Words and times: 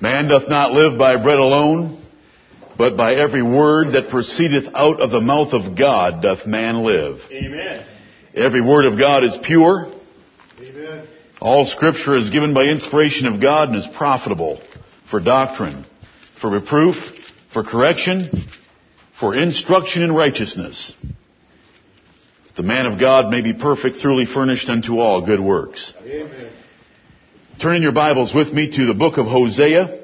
Man 0.00 0.28
doth 0.28 0.48
not 0.48 0.72
live 0.72 0.98
by 0.98 1.22
bread 1.22 1.38
alone, 1.38 2.02
but 2.76 2.96
by 2.96 3.14
every 3.14 3.42
word 3.42 3.92
that 3.92 4.10
proceedeth 4.10 4.74
out 4.74 5.00
of 5.00 5.10
the 5.10 5.20
mouth 5.20 5.52
of 5.52 5.76
God 5.78 6.22
doth 6.22 6.46
man 6.46 6.82
live. 6.82 7.20
Amen. 7.30 7.86
Every 8.34 8.60
word 8.60 8.92
of 8.92 8.98
God 8.98 9.24
is 9.24 9.38
pure. 9.42 9.92
Amen. 10.60 11.06
All 11.40 11.66
scripture 11.66 12.16
is 12.16 12.30
given 12.30 12.54
by 12.54 12.64
inspiration 12.64 13.26
of 13.26 13.40
God 13.40 13.68
and 13.68 13.78
is 13.78 13.86
profitable 13.96 14.60
for 15.10 15.20
doctrine, 15.20 15.84
for 16.40 16.50
reproof, 16.50 16.96
for 17.52 17.62
correction, 17.62 18.44
for 19.20 19.34
instruction 19.34 20.02
in 20.02 20.12
righteousness. 20.12 20.92
The 22.56 22.62
man 22.62 22.86
of 22.86 22.98
God 22.98 23.30
may 23.30 23.42
be 23.42 23.52
perfect, 23.52 23.96
thoroughly 23.96 24.26
furnished 24.26 24.68
unto 24.68 24.98
all 24.98 25.24
good 25.24 25.40
works. 25.40 25.92
Amen. 26.02 26.52
Turn 27.62 27.76
in 27.76 27.82
your 27.82 27.92
Bibles 27.92 28.34
with 28.34 28.52
me 28.52 28.68
to 28.68 28.86
the 28.86 28.94
book 28.94 29.16
of 29.16 29.26
Hosea. 29.26 30.00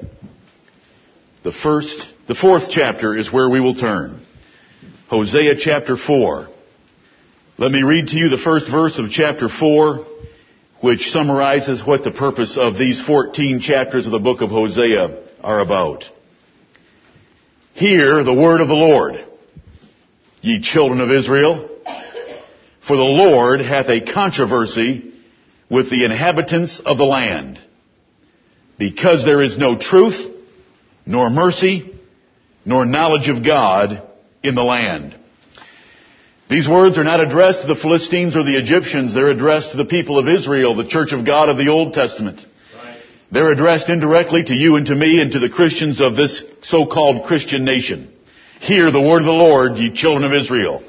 The 1.43 1.51
first, 1.51 2.07
the 2.27 2.33
fourth 2.33 2.69
chapter 2.69 3.15
is 3.15 3.31
where 3.31 3.49
we 3.49 3.59
will 3.59 3.75
turn. 3.75 4.25
Hosea 5.09 5.55
chapter 5.57 5.97
4. 5.97 6.47
Let 7.57 7.71
me 7.71 7.83
read 7.83 8.07
to 8.07 8.15
you 8.15 8.29
the 8.29 8.41
first 8.43 8.71
verse 8.71 8.97
of 8.97 9.11
chapter 9.11 9.49
4, 9.49 10.05
which 10.81 11.11
summarizes 11.11 11.85
what 11.85 12.03
the 12.03 12.11
purpose 12.11 12.57
of 12.59 12.79
these 12.79 13.01
14 13.05 13.59
chapters 13.59 14.05
of 14.05 14.13
the 14.13 14.19
book 14.19 14.41
of 14.41 14.49
Hosea 14.49 15.21
are 15.43 15.59
about. 15.59 16.05
Hear 17.73 18.23
the 18.23 18.33
word 18.33 18.61
of 18.61 18.69
the 18.69 18.73
Lord, 18.73 19.15
ye 20.41 20.61
children 20.61 21.01
of 21.01 21.11
Israel, 21.11 21.69
for 22.87 22.95
the 22.95 23.03
Lord 23.03 23.59
hath 23.59 23.89
a 23.89 24.13
controversy 24.13 25.10
with 25.71 25.89
the 25.89 26.03
inhabitants 26.03 26.81
of 26.85 26.97
the 26.97 27.05
land, 27.05 27.57
because 28.77 29.23
there 29.23 29.41
is 29.41 29.57
no 29.57 29.77
truth, 29.79 30.19
nor 31.05 31.29
mercy, 31.29 31.97
nor 32.65 32.85
knowledge 32.85 33.29
of 33.29 33.45
God 33.45 34.03
in 34.43 34.53
the 34.53 34.63
land. 34.63 35.15
These 36.49 36.67
words 36.67 36.97
are 36.97 37.05
not 37.05 37.21
addressed 37.21 37.61
to 37.61 37.67
the 37.67 37.79
Philistines 37.79 38.35
or 38.35 38.43
the 38.43 38.57
Egyptians, 38.57 39.13
they're 39.13 39.31
addressed 39.31 39.71
to 39.71 39.77
the 39.77 39.85
people 39.85 40.19
of 40.19 40.27
Israel, 40.27 40.75
the 40.75 40.89
church 40.89 41.13
of 41.13 41.25
God 41.25 41.47
of 41.47 41.57
the 41.57 41.69
Old 41.69 41.93
Testament. 41.93 42.41
They're 43.31 43.53
addressed 43.53 43.87
indirectly 43.87 44.43
to 44.43 44.53
you 44.53 44.75
and 44.75 44.85
to 44.87 44.95
me 44.95 45.21
and 45.21 45.31
to 45.31 45.39
the 45.39 45.47
Christians 45.47 46.01
of 46.01 46.17
this 46.17 46.43
so-called 46.63 47.27
Christian 47.27 47.63
nation. 47.63 48.13
Hear 48.59 48.91
the 48.91 48.99
word 48.99 49.19
of 49.19 49.25
the 49.25 49.31
Lord, 49.31 49.77
ye 49.77 49.93
children 49.93 50.29
of 50.29 50.37
Israel. 50.37 50.83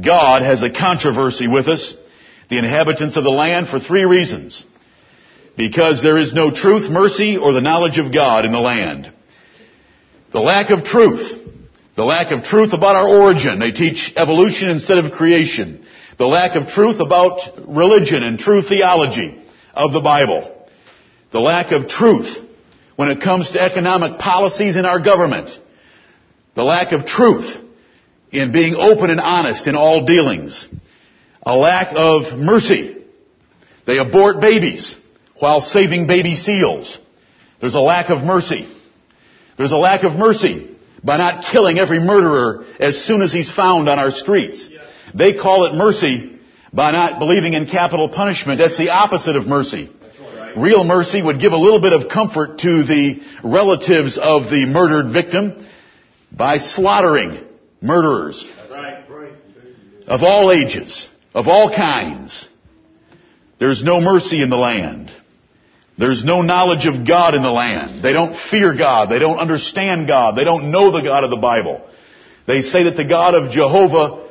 God 0.00 0.42
has 0.42 0.62
a 0.62 0.70
controversy 0.70 1.48
with 1.48 1.66
us 1.66 1.92
the 2.48 2.58
inhabitants 2.58 3.16
of 3.16 3.24
the 3.24 3.30
land 3.30 3.68
for 3.68 3.80
three 3.80 4.04
reasons. 4.04 4.64
Because 5.56 6.02
there 6.02 6.18
is 6.18 6.34
no 6.34 6.50
truth, 6.50 6.90
mercy, 6.90 7.38
or 7.38 7.52
the 7.52 7.60
knowledge 7.60 7.98
of 7.98 8.12
God 8.12 8.44
in 8.44 8.52
the 8.52 8.58
land. 8.58 9.12
The 10.32 10.40
lack 10.40 10.70
of 10.70 10.84
truth. 10.84 11.32
The 11.96 12.04
lack 12.04 12.30
of 12.30 12.44
truth 12.44 12.72
about 12.72 12.94
our 12.94 13.08
origin. 13.08 13.58
They 13.58 13.70
teach 13.70 14.12
evolution 14.16 14.68
instead 14.68 14.98
of 14.98 15.12
creation. 15.12 15.86
The 16.18 16.26
lack 16.26 16.56
of 16.56 16.68
truth 16.68 17.00
about 17.00 17.66
religion 17.66 18.22
and 18.22 18.38
true 18.38 18.62
theology 18.62 19.42
of 19.74 19.92
the 19.92 20.00
Bible. 20.00 20.68
The 21.32 21.40
lack 21.40 21.72
of 21.72 21.88
truth 21.88 22.36
when 22.96 23.10
it 23.10 23.22
comes 23.22 23.50
to 23.50 23.60
economic 23.60 24.18
policies 24.18 24.76
in 24.76 24.84
our 24.84 25.00
government. 25.00 25.50
The 26.54 26.64
lack 26.64 26.92
of 26.92 27.06
truth 27.06 27.54
in 28.30 28.52
being 28.52 28.74
open 28.74 29.10
and 29.10 29.20
honest 29.20 29.66
in 29.66 29.74
all 29.74 30.04
dealings 30.04 30.66
a 31.46 31.56
lack 31.56 31.92
of 31.94 32.36
mercy. 32.36 32.96
They 33.86 33.98
abort 33.98 34.40
babies 34.40 34.96
while 35.38 35.60
saving 35.60 36.08
baby 36.08 36.34
seals. 36.34 36.98
There's 37.60 37.76
a 37.76 37.80
lack 37.80 38.10
of 38.10 38.24
mercy. 38.24 38.68
There's 39.56 39.72
a 39.72 39.76
lack 39.76 40.02
of 40.02 40.14
mercy 40.14 40.76
by 41.04 41.16
not 41.18 41.44
killing 41.52 41.78
every 41.78 42.00
murderer 42.00 42.64
as 42.80 43.04
soon 43.04 43.22
as 43.22 43.32
he's 43.32 43.50
found 43.50 43.88
on 43.88 43.98
our 43.98 44.10
streets. 44.10 44.68
They 45.14 45.34
call 45.34 45.66
it 45.66 45.76
mercy 45.76 46.38
by 46.72 46.90
not 46.90 47.20
believing 47.20 47.54
in 47.54 47.66
capital 47.66 48.08
punishment. 48.08 48.58
That's 48.58 48.76
the 48.76 48.90
opposite 48.90 49.36
of 49.36 49.46
mercy. 49.46 49.90
Real 50.56 50.84
mercy 50.84 51.22
would 51.22 51.40
give 51.40 51.52
a 51.52 51.56
little 51.56 51.80
bit 51.80 51.92
of 51.92 52.08
comfort 52.10 52.58
to 52.58 52.82
the 52.82 53.22
relatives 53.44 54.18
of 54.20 54.50
the 54.50 54.66
murdered 54.66 55.12
victim 55.12 55.66
by 56.32 56.58
slaughtering 56.58 57.46
murderers 57.80 58.44
of 60.06 60.22
all 60.22 60.50
ages 60.50 61.06
of 61.36 61.48
all 61.48 61.70
kinds. 61.70 62.48
There's 63.60 63.84
no 63.84 64.00
mercy 64.00 64.42
in 64.42 64.48
the 64.48 64.56
land. 64.56 65.10
There's 65.98 66.24
no 66.24 66.40
knowledge 66.40 66.86
of 66.86 67.06
God 67.06 67.34
in 67.34 67.42
the 67.42 67.50
land. 67.50 68.02
They 68.02 68.14
don't 68.14 68.36
fear 68.50 68.74
God. 68.74 69.10
They 69.10 69.18
don't 69.18 69.38
understand 69.38 70.08
God. 70.08 70.36
They 70.36 70.44
don't 70.44 70.70
know 70.70 70.90
the 70.90 71.02
God 71.02 71.24
of 71.24 71.30
the 71.30 71.36
Bible. 71.36 71.86
They 72.46 72.62
say 72.62 72.84
that 72.84 72.96
the 72.96 73.04
God 73.04 73.34
of 73.34 73.50
Jehovah, 73.50 74.28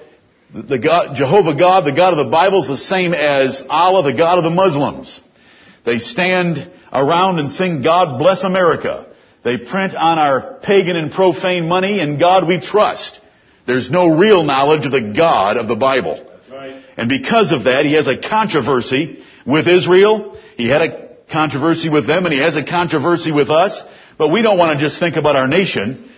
the 0.51 0.79
God, 0.79 1.15
Jehovah 1.15 1.55
God, 1.55 1.85
the 1.85 1.95
God 1.95 2.17
of 2.17 2.25
the 2.25 2.31
Bible 2.31 2.63
is 2.63 2.69
the 2.69 2.77
same 2.77 3.13
as 3.13 3.61
Allah, 3.69 4.11
the 4.11 4.17
God 4.17 4.39
of 4.39 4.43
the 4.43 4.49
Muslims. 4.49 5.21
They 5.85 5.99
stand 5.99 6.71
around 6.91 7.37
and 7.37 7.51
sing 7.51 7.83
God 7.83 8.17
bless 8.17 8.43
America. 8.43 9.13
They 9.43 9.57
print 9.57 9.95
on 9.95 10.17
our 10.17 10.59
pagan 10.63 10.95
and 10.97 11.11
profane 11.11 11.67
money 11.67 11.99
in 11.99 12.19
God 12.19 12.47
we 12.47 12.61
trust. 12.61 13.19
There's 13.67 13.91
no 13.91 14.17
real 14.17 14.43
knowledge 14.43 14.87
of 14.87 14.91
the 14.91 15.13
God 15.15 15.57
of 15.57 15.67
the 15.67 15.75
Bible. 15.75 16.31
And 16.97 17.09
because 17.09 17.51
of 17.51 17.65
that, 17.65 17.85
he 17.85 17.93
has 17.93 18.07
a 18.07 18.17
controversy 18.17 19.23
with 19.45 19.67
Israel. 19.67 20.39
He 20.55 20.69
had 20.69 20.81
a 20.81 21.15
controversy 21.31 21.89
with 21.89 22.07
them 22.07 22.25
and 22.25 22.33
he 22.33 22.39
has 22.39 22.55
a 22.55 22.63
controversy 22.63 23.31
with 23.31 23.49
us. 23.49 23.79
But 24.17 24.29
we 24.29 24.41
don't 24.41 24.57
want 24.57 24.79
to 24.79 24.85
just 24.85 24.99
think 24.99 25.17
about 25.17 25.35
our 25.35 25.47
nation. 25.47 26.09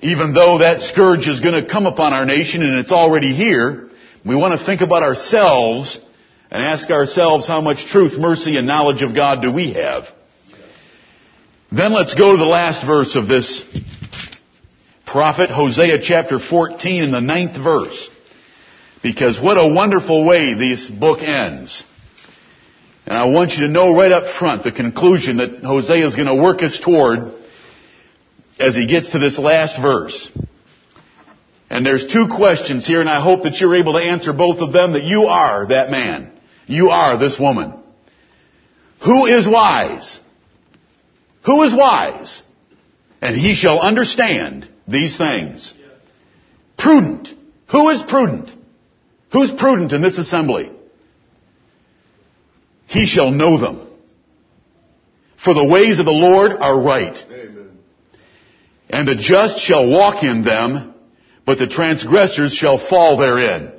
Even 0.00 0.34
though 0.34 0.58
that 0.58 0.82
scourge 0.82 1.26
is 1.26 1.40
going 1.40 1.64
to 1.64 1.68
come 1.68 1.86
upon 1.86 2.12
our 2.12 2.26
nation 2.26 2.62
and 2.62 2.78
it's 2.78 2.92
already 2.92 3.34
here, 3.34 3.88
we 4.24 4.36
want 4.36 4.58
to 4.58 4.64
think 4.64 4.80
about 4.80 5.02
ourselves 5.02 5.98
and 6.50 6.62
ask 6.62 6.90
ourselves 6.90 7.46
how 7.46 7.60
much 7.60 7.86
truth, 7.86 8.18
mercy, 8.18 8.56
and 8.56 8.66
knowledge 8.66 9.02
of 9.02 9.14
God 9.14 9.42
do 9.42 9.52
we 9.52 9.72
have. 9.72 10.04
Then 11.70 11.92
let's 11.92 12.14
go 12.14 12.32
to 12.32 12.38
the 12.38 12.44
last 12.44 12.86
verse 12.86 13.16
of 13.16 13.28
this 13.28 13.62
prophet, 15.06 15.50
Hosea 15.50 16.00
chapter 16.02 16.38
14 16.38 17.02
in 17.02 17.10
the 17.10 17.20
ninth 17.20 17.56
verse. 17.56 18.08
Because 19.02 19.40
what 19.40 19.56
a 19.56 19.72
wonderful 19.72 20.24
way 20.24 20.54
this 20.54 20.88
book 20.88 21.20
ends. 21.22 21.84
And 23.06 23.16
I 23.16 23.26
want 23.26 23.52
you 23.52 23.66
to 23.66 23.72
know 23.72 23.96
right 23.96 24.12
up 24.12 24.38
front 24.38 24.64
the 24.64 24.72
conclusion 24.72 25.38
that 25.38 25.60
Hosea 25.62 26.06
is 26.06 26.14
going 26.14 26.28
to 26.28 26.34
work 26.34 26.62
us 26.62 26.78
toward 26.78 27.32
as 28.58 28.74
he 28.74 28.86
gets 28.86 29.12
to 29.12 29.18
this 29.18 29.38
last 29.38 29.80
verse. 29.80 30.30
And 31.70 31.86
there's 31.86 32.06
two 32.06 32.28
questions 32.28 32.86
here 32.86 33.00
and 33.00 33.08
I 33.08 33.22
hope 33.22 33.44
that 33.44 33.60
you're 33.60 33.76
able 33.76 33.94
to 33.94 34.04
answer 34.04 34.32
both 34.32 34.58
of 34.58 34.72
them 34.72 34.92
that 34.92 35.04
you 35.04 35.24
are 35.24 35.68
that 35.68 35.90
man. 35.90 36.32
You 36.66 36.90
are 36.90 37.18
this 37.18 37.38
woman. 37.38 37.74
Who 39.04 39.26
is 39.26 39.46
wise? 39.46 40.20
Who 41.46 41.62
is 41.62 41.74
wise? 41.74 42.42
And 43.22 43.36
he 43.36 43.54
shall 43.54 43.80
understand 43.80 44.68
these 44.86 45.16
things. 45.16 45.72
Prudent. 46.76 47.28
Who 47.70 47.88
is 47.90 48.02
prudent? 48.02 48.50
Who's 49.32 49.50
prudent 49.52 49.92
in 49.92 50.02
this 50.02 50.18
assembly? 50.18 50.72
He 52.86 53.06
shall 53.06 53.30
know 53.30 53.60
them. 53.60 53.86
For 55.44 55.54
the 55.54 55.64
ways 55.64 55.98
of 55.98 56.06
the 56.06 56.10
Lord 56.10 56.52
are 56.52 56.80
right. 56.80 57.16
Amen. 57.30 57.78
And 58.88 59.06
the 59.06 59.14
just 59.14 59.60
shall 59.60 59.88
walk 59.88 60.24
in 60.24 60.42
them, 60.42 60.94
but 61.44 61.58
the 61.58 61.66
transgressors 61.66 62.52
shall 62.52 62.78
fall 62.78 63.18
therein. 63.18 63.72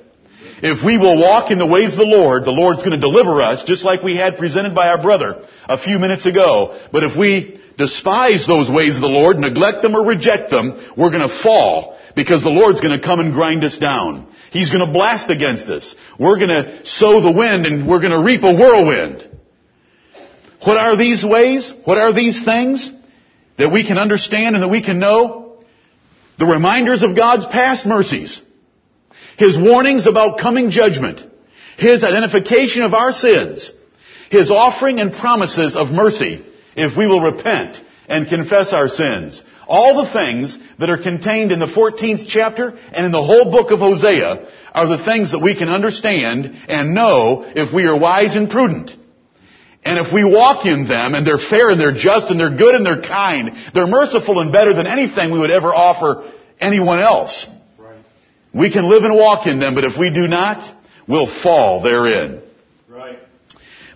If 0.62 0.86
we 0.86 0.98
will 0.98 1.18
walk 1.18 1.52
in 1.52 1.58
the 1.58 1.66
ways 1.66 1.94
of 1.94 2.00
the 2.00 2.06
Lord, 2.06 2.44
the 2.46 2.52
Lord's 2.52 2.84
going 2.84 2.92
to 2.92 3.00
deliver 3.00 3.42
us, 3.42 3.64
just 3.64 3.84
like 3.84 4.04
we 4.04 4.16
had 4.16 4.38
presented 4.38 4.76
by 4.76 4.90
our 4.90 5.02
brother 5.02 5.48
a 5.68 5.82
few 5.82 5.98
minutes 6.00 6.26
ago. 6.26 6.80
But 6.92 7.04
if 7.04 7.18
we 7.18 7.60
despise 7.78 8.46
those 8.46 8.70
ways 8.70 8.96
of 8.96 9.02
the 9.02 9.08
Lord, 9.08 9.38
neglect 9.38 9.82
them 9.82 9.96
or 9.96 10.06
reject 10.06 10.52
them, 10.52 10.94
we're 10.98 11.12
going 11.12 11.28
to 11.28 11.42
fall 11.42 11.99
because 12.20 12.44
the 12.44 12.50
Lord's 12.50 12.82
going 12.82 13.00
to 13.00 13.06
come 13.06 13.22
and 13.22 13.34
grind 13.34 13.64
us 13.64 13.78
down. 13.78 14.28
He's 14.52 14.72
going 14.72 14.86
to 14.86 14.92
blast 14.92 15.30
against 15.30 15.70
us. 15.70 15.96
We're 16.20 16.36
going 16.36 16.50
to 16.50 16.86
sow 16.86 17.22
the 17.22 17.32
wind 17.32 17.66
and 17.66 17.88
we're 17.88 18.02
going 18.02 18.12
to 18.12 18.22
reap 18.22 18.44
a 18.44 18.54
whirlwind. 18.54 19.26
What 20.66 20.76
are 20.76 20.98
these 20.98 21.24
ways? 21.24 21.72
What 21.86 21.98
are 21.98 22.14
these 22.14 22.44
things 22.44 22.92
that 23.58 23.72
we 23.72 23.88
can 23.88 23.98
understand 23.98 24.56
and 24.56 24.64
that 24.64 24.68
we 24.68 24.84
can 24.84 25.00
know? 25.00 25.64
The 26.38 26.46
reminders 26.46 27.04
of 27.04 27.16
God's 27.16 27.46
past 27.46 27.86
mercies. 27.86 28.42
His 29.38 29.58
warnings 29.58 30.06
about 30.06 30.40
coming 30.40 30.72
judgment. 30.72 31.22
His 31.78 32.04
identification 32.04 32.82
of 32.82 32.94
our 32.94 33.14
sins. 33.14 33.72
His 34.30 34.52
offering 34.52 35.00
and 35.00 35.14
promises 35.14 35.78
of 35.78 35.88
mercy 35.88 36.46
if 36.76 36.98
we 36.98 37.08
will 37.08 37.22
repent 37.22 37.82
and 38.10 38.28
confess 38.28 38.74
our 38.74 38.90
sins. 38.90 39.42
All 39.68 40.04
the 40.04 40.12
things 40.12 40.58
that 40.80 40.90
are 40.90 40.98
contained 40.98 41.52
in 41.52 41.60
the 41.60 41.68
14th 41.68 42.26
chapter 42.28 42.70
and 42.70 43.06
in 43.06 43.12
the 43.12 43.24
whole 43.24 43.52
book 43.52 43.72
of 43.72 43.80
Hosea 43.80 44.50
are 44.74 44.88
the 44.88 45.06
things 45.06 45.32
that 45.32 45.40
we 45.40 45.56
can 45.56 45.70
understand 45.70 46.58
and 46.68 46.96
know 46.96 47.44
if 47.46 47.74
we 47.74 47.86
are 47.86 47.98
wise 47.98 48.36
and 48.36 48.50
prudent. 48.50 48.92
And 49.86 50.06
if 50.06 50.12
we 50.12 50.24
walk 50.24 50.66
in 50.66 50.88
them 50.88 51.14
and 51.14 51.26
they're 51.26 51.38
fair 51.38 51.70
and 51.70 51.80
they're 51.80 51.94
just 51.94 52.30
and 52.30 52.40
they're 52.40 52.58
good 52.58 52.76
and 52.76 52.86
they're 52.86 53.02
kind, 53.02 53.52
they're 53.74 53.88
merciful 53.88 54.40
and 54.42 54.52
better 54.52 54.74
than 54.74 54.88
anything 54.88 55.32
we 55.32 55.40
would 55.40 55.52
ever 55.52 55.74
offer 55.74 56.30
anyone 56.60 57.00
else. 57.00 57.48
Right. 57.78 58.04
We 58.54 58.72
can 58.72 58.90
live 58.90 59.04
and 59.04 59.16
walk 59.16 59.48
in 59.48 59.60
them, 59.60 59.76
but 59.76 59.86
if 59.86 59.98
we 59.98 60.12
do 60.12 60.28
not, 60.28 60.76
we'll 61.08 61.32
fall 61.44 61.82
therein. 61.82 62.42
Right. 62.90 63.20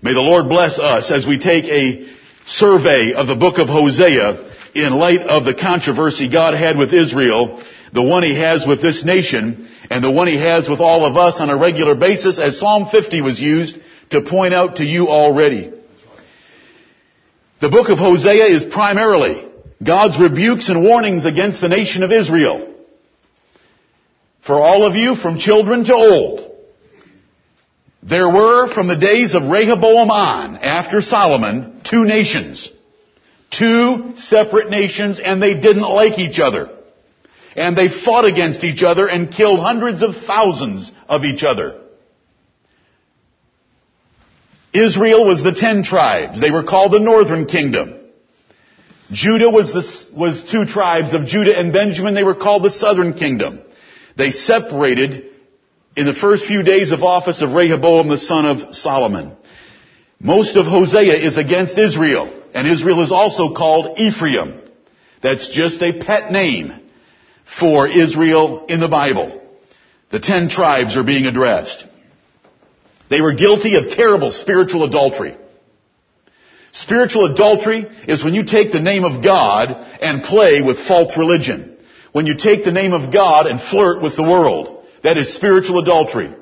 May 0.01 0.13
the 0.13 0.21
Lord 0.21 0.47
bless 0.49 0.79
us 0.79 1.11
as 1.11 1.25
we 1.25 1.39
take 1.39 1.65
a 1.65 2.13
survey 2.45 3.13
of 3.13 3.27
the 3.27 3.35
book 3.35 3.57
of 3.57 3.67
Hosea 3.67 4.51
in 4.75 4.93
light 4.93 5.21
of 5.21 5.45
the 5.45 5.53
controversy 5.53 6.29
God 6.29 6.53
had 6.53 6.77
with 6.77 6.93
Israel, 6.93 7.63
the 7.93 8.01
one 8.01 8.23
he 8.23 8.35
has 8.35 8.65
with 8.67 8.81
this 8.81 9.05
nation, 9.05 9.69
and 9.89 10.03
the 10.03 10.11
one 10.11 10.27
he 10.27 10.37
has 10.37 10.67
with 10.67 10.79
all 10.79 11.05
of 11.05 11.15
us 11.15 11.35
on 11.39 11.49
a 11.49 11.57
regular 11.57 11.95
basis 11.95 12.39
as 12.39 12.59
Psalm 12.59 12.89
50 12.89 13.21
was 13.21 13.39
used 13.39 13.77
to 14.09 14.21
point 14.21 14.53
out 14.53 14.77
to 14.77 14.83
you 14.83 15.09
already. 15.09 15.71
The 17.61 17.69
book 17.69 17.89
of 17.89 17.97
Hosea 17.97 18.45
is 18.45 18.63
primarily 18.63 19.47
God's 19.81 20.19
rebukes 20.19 20.69
and 20.69 20.83
warnings 20.83 21.25
against 21.25 21.61
the 21.61 21.69
nation 21.69 22.03
of 22.03 22.11
Israel. 22.11 22.73
For 24.45 24.55
all 24.55 24.85
of 24.85 24.95
you, 24.95 25.15
from 25.15 25.37
children 25.37 25.85
to 25.85 25.93
old, 25.93 26.52
there 28.05 28.27
were 28.27 28.73
from 28.73 28.87
the 28.87 28.97
days 28.97 29.33
of 29.33 29.43
Rehoboam 29.43 30.11
on, 30.11 30.57
after 30.57 30.99
Solomon, 30.99 31.81
two 31.89 32.03
nations. 32.03 32.69
Two 33.49 34.15
separate 34.17 34.69
nations 34.69 35.21
and 35.23 35.41
they 35.41 35.53
didn't 35.53 35.83
like 35.83 36.19
each 36.19 36.39
other. 36.39 36.69
And 37.55 37.77
they 37.77 37.87
fought 37.87 38.25
against 38.25 38.63
each 38.63 38.83
other 38.83 39.07
and 39.07 39.31
killed 39.31 39.59
hundreds 39.59 40.01
of 40.01 40.15
thousands 40.27 40.91
of 41.07 41.23
each 41.23 41.43
other. 41.43 41.79
Israel 44.73 45.25
was 45.25 45.43
the 45.43 45.53
ten 45.53 45.83
tribes. 45.83 46.41
They 46.41 46.51
were 46.51 46.63
called 46.63 46.91
the 46.91 46.99
northern 46.99 47.45
kingdom. 47.45 47.99
Judah 49.11 49.51
was 49.51 49.71
the, 49.71 50.17
was 50.17 50.43
two 50.51 50.65
tribes 50.65 51.13
of 51.13 51.27
Judah 51.27 51.57
and 51.57 51.71
Benjamin. 51.71 52.15
They 52.15 52.23
were 52.23 52.35
called 52.35 52.63
the 52.63 52.71
southern 52.71 53.13
kingdom. 53.13 53.61
They 54.17 54.31
separated 54.31 55.32
in 55.95 56.05
the 56.05 56.13
first 56.13 56.45
few 56.45 56.63
days 56.63 56.91
of 56.91 57.03
office 57.03 57.41
of 57.41 57.53
Rehoboam 57.53 58.09
the 58.09 58.17
son 58.17 58.45
of 58.45 58.75
Solomon. 58.75 59.35
Most 60.19 60.55
of 60.55 60.65
Hosea 60.65 61.15
is 61.15 61.37
against 61.37 61.77
Israel, 61.77 62.31
and 62.53 62.67
Israel 62.67 63.03
is 63.03 63.11
also 63.11 63.53
called 63.53 63.99
Ephraim. 63.99 64.61
That's 65.21 65.49
just 65.49 65.81
a 65.81 65.99
pet 65.99 66.31
name 66.31 66.73
for 67.59 67.87
Israel 67.87 68.65
in 68.67 68.79
the 68.79 68.87
Bible. 68.87 69.41
The 70.11 70.19
ten 70.19 70.49
tribes 70.49 70.97
are 70.97 71.03
being 71.03 71.25
addressed. 71.25 71.85
They 73.09 73.21
were 73.21 73.33
guilty 73.33 73.75
of 73.75 73.89
terrible 73.89 74.31
spiritual 74.31 74.83
adultery. 74.85 75.37
Spiritual 76.71 77.31
adultery 77.31 77.85
is 78.07 78.23
when 78.23 78.33
you 78.33 78.45
take 78.45 78.71
the 78.71 78.79
name 78.79 79.03
of 79.03 79.23
God 79.23 79.69
and 80.01 80.23
play 80.23 80.61
with 80.61 80.87
false 80.87 81.15
religion. 81.17 81.77
When 82.11 82.25
you 82.25 82.35
take 82.37 82.63
the 82.63 82.71
name 82.71 82.93
of 82.93 83.13
God 83.13 83.45
and 83.45 83.61
flirt 83.61 84.01
with 84.01 84.15
the 84.15 84.23
world. 84.23 84.82
That 85.03 85.17
is 85.17 85.35
spiritual 85.35 85.79
adultery. 85.79 86.33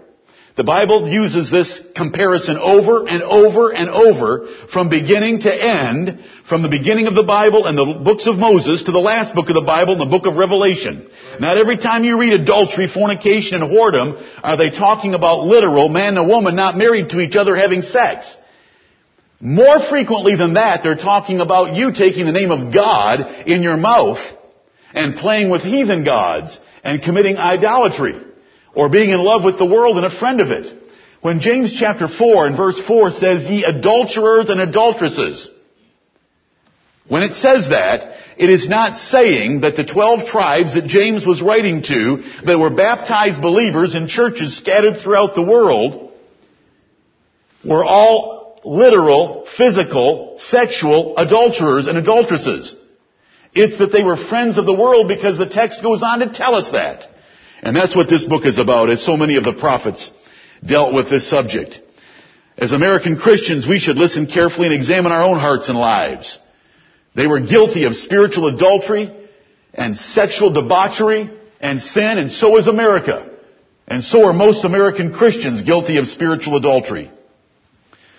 The 0.56 0.63
Bible 0.63 1.08
uses 1.08 1.50
this 1.50 1.80
comparison 1.96 2.58
over 2.58 3.08
and 3.08 3.24
over 3.24 3.74
and 3.74 3.90
over 3.90 4.48
from 4.72 4.90
beginning 4.90 5.42
to 5.42 5.54
end, 5.54 6.24
from 6.48 6.62
the 6.62 6.69
beginning 6.69 7.08
of 7.08 7.16
the 7.16 7.24
Bible 7.24 7.66
and 7.66 7.78
the 7.78 8.02
books 8.04 8.28
of 8.28 8.36
Moses 8.36 8.84
to 8.84 8.92
the 8.92 9.00
last 9.00 9.34
book 9.34 9.48
of 9.48 9.56
the 9.56 9.62
Bible 9.62 9.94
and 9.94 10.02
the 10.02 10.18
book 10.18 10.28
of 10.28 10.36
Revelation. 10.36 11.10
Not 11.40 11.58
every 11.58 11.78
time 11.78 12.04
you 12.04 12.19
read 12.19 12.34
adultery, 12.34 12.88
fornication, 12.88 13.63
and 13.63 13.72
whoredom 13.72 14.22
are 14.44 14.58
they 14.58 14.69
talking 14.69 15.13
about 15.13 15.46
literal 15.46 15.88
man 15.88 16.18
and 16.18 16.28
woman 16.28 16.56
not 16.56 16.78
married 16.78 17.10
to 17.12 17.22
each 17.22 17.38
other 17.38 17.56
having 17.56 17.81
sex. 17.81 18.36
More 19.40 19.80
frequently 19.90 20.36
than 20.36 20.54
that, 20.56 20.84
they're 20.84 20.96
talking 20.96 21.40
about 21.40 21.75
you 21.75 21.94
taking 21.94 22.25
the 22.25 22.31
name 22.34 22.52
of 22.52 22.74
God 22.74 23.48
in 23.48 23.63
your 23.63 23.78
mouth 23.78 24.19
and 24.94 25.16
playing 25.16 25.50
with 25.50 25.62
heathen 25.62 26.04
gods 26.04 26.60
and 26.84 27.02
committing 27.02 27.38
idolatry 27.38 28.25
or 28.73 28.89
being 28.89 29.09
in 29.09 29.19
love 29.19 29.44
with 29.44 29.57
the 29.57 29.65
world 29.65 29.97
and 29.97 30.06
a 30.06 30.19
friend 30.19 30.39
of 30.39 30.50
it. 30.50 30.77
When 31.21 31.39
James 31.39 31.75
chapter 31.77 32.07
4 32.07 32.47
and 32.47 32.57
verse 32.57 32.79
4 32.79 33.12
says, 33.12 33.50
ye 33.50 33.63
adulterers 33.63 34.50
and 34.50 34.59
adulteresses, 34.59 35.50
when 37.07 37.23
it 37.23 37.33
says 37.33 37.69
that, 37.69 38.15
it 38.38 38.50
is 38.50 38.69
not 38.69 38.95
saying 38.95 39.62
that 39.62 39.75
the 39.75 39.83
12 39.83 40.27
tribes 40.27 40.73
that 40.73 40.85
James 40.85 41.25
was 41.25 41.41
writing 41.41 41.83
to 41.83 42.23
that 42.45 42.57
were 42.57 42.69
baptized 42.69 43.41
believers 43.41 43.94
in 43.94 44.07
churches 44.07 44.57
scattered 44.57 44.97
throughout 44.97 45.35
the 45.35 45.41
world 45.41 46.12
were 47.63 47.83
all 47.83 48.59
literal, 48.63 49.45
physical, 49.57 50.38
sexual 50.39 51.17
adulterers 51.17 51.88
and 51.88 51.97
adulteresses. 51.97 52.75
It's 53.53 53.77
that 53.79 53.91
they 53.91 54.03
were 54.03 54.17
friends 54.17 54.57
of 54.57 54.65
the 54.65 54.74
world 54.74 55.07
because 55.07 55.38
the 55.38 55.50
text 55.50 55.83
goes 55.83 56.01
on 56.01 56.19
to 56.19 56.33
tell 56.33 56.56
us 56.56 56.71
that. 56.71 57.09
And 57.62 57.75
that's 57.75 57.96
what 57.96 58.10
this 58.10 58.25
book 58.25 58.46
is 58.46 58.58
about, 58.58 58.90
as 58.90 59.06
so 59.06 59.18
many 59.18 59.38
of 59.38 59.44
the 59.44 59.54
prophets 59.54 60.12
dealt 60.66 60.94
with 60.94 61.10
this 61.10 61.30
subject. 61.30 61.80
As 62.58 62.72
American 62.72 63.18
Christians, 63.18 63.68
we 63.68 63.80
should 63.80 63.98
listen 63.98 64.28
carefully 64.28 64.68
and 64.68 64.75
examine 64.75 65.12
our 65.12 65.24
own 65.24 65.40
hearts 65.40 65.69
and 65.69 65.78
lives. 65.78 66.38
They 67.16 67.28
were 67.28 67.40
guilty 67.40 67.86
of 67.86 67.96
spiritual 67.96 68.48
adultery 68.48 69.12
and 69.74 69.96
sexual 69.98 70.52
debauchery 70.52 71.30
and 71.60 71.81
sin, 71.81 72.18
and 72.18 72.31
so 72.31 72.58
is 72.58 72.68
America. 72.68 73.30
And 73.88 74.04
so 74.04 74.25
are 74.25 74.34
most 74.34 74.63
American 74.63 75.13
Christians 75.13 75.63
guilty 75.63 75.98
of 75.98 76.08
spiritual 76.08 76.56
adultery. 76.56 77.12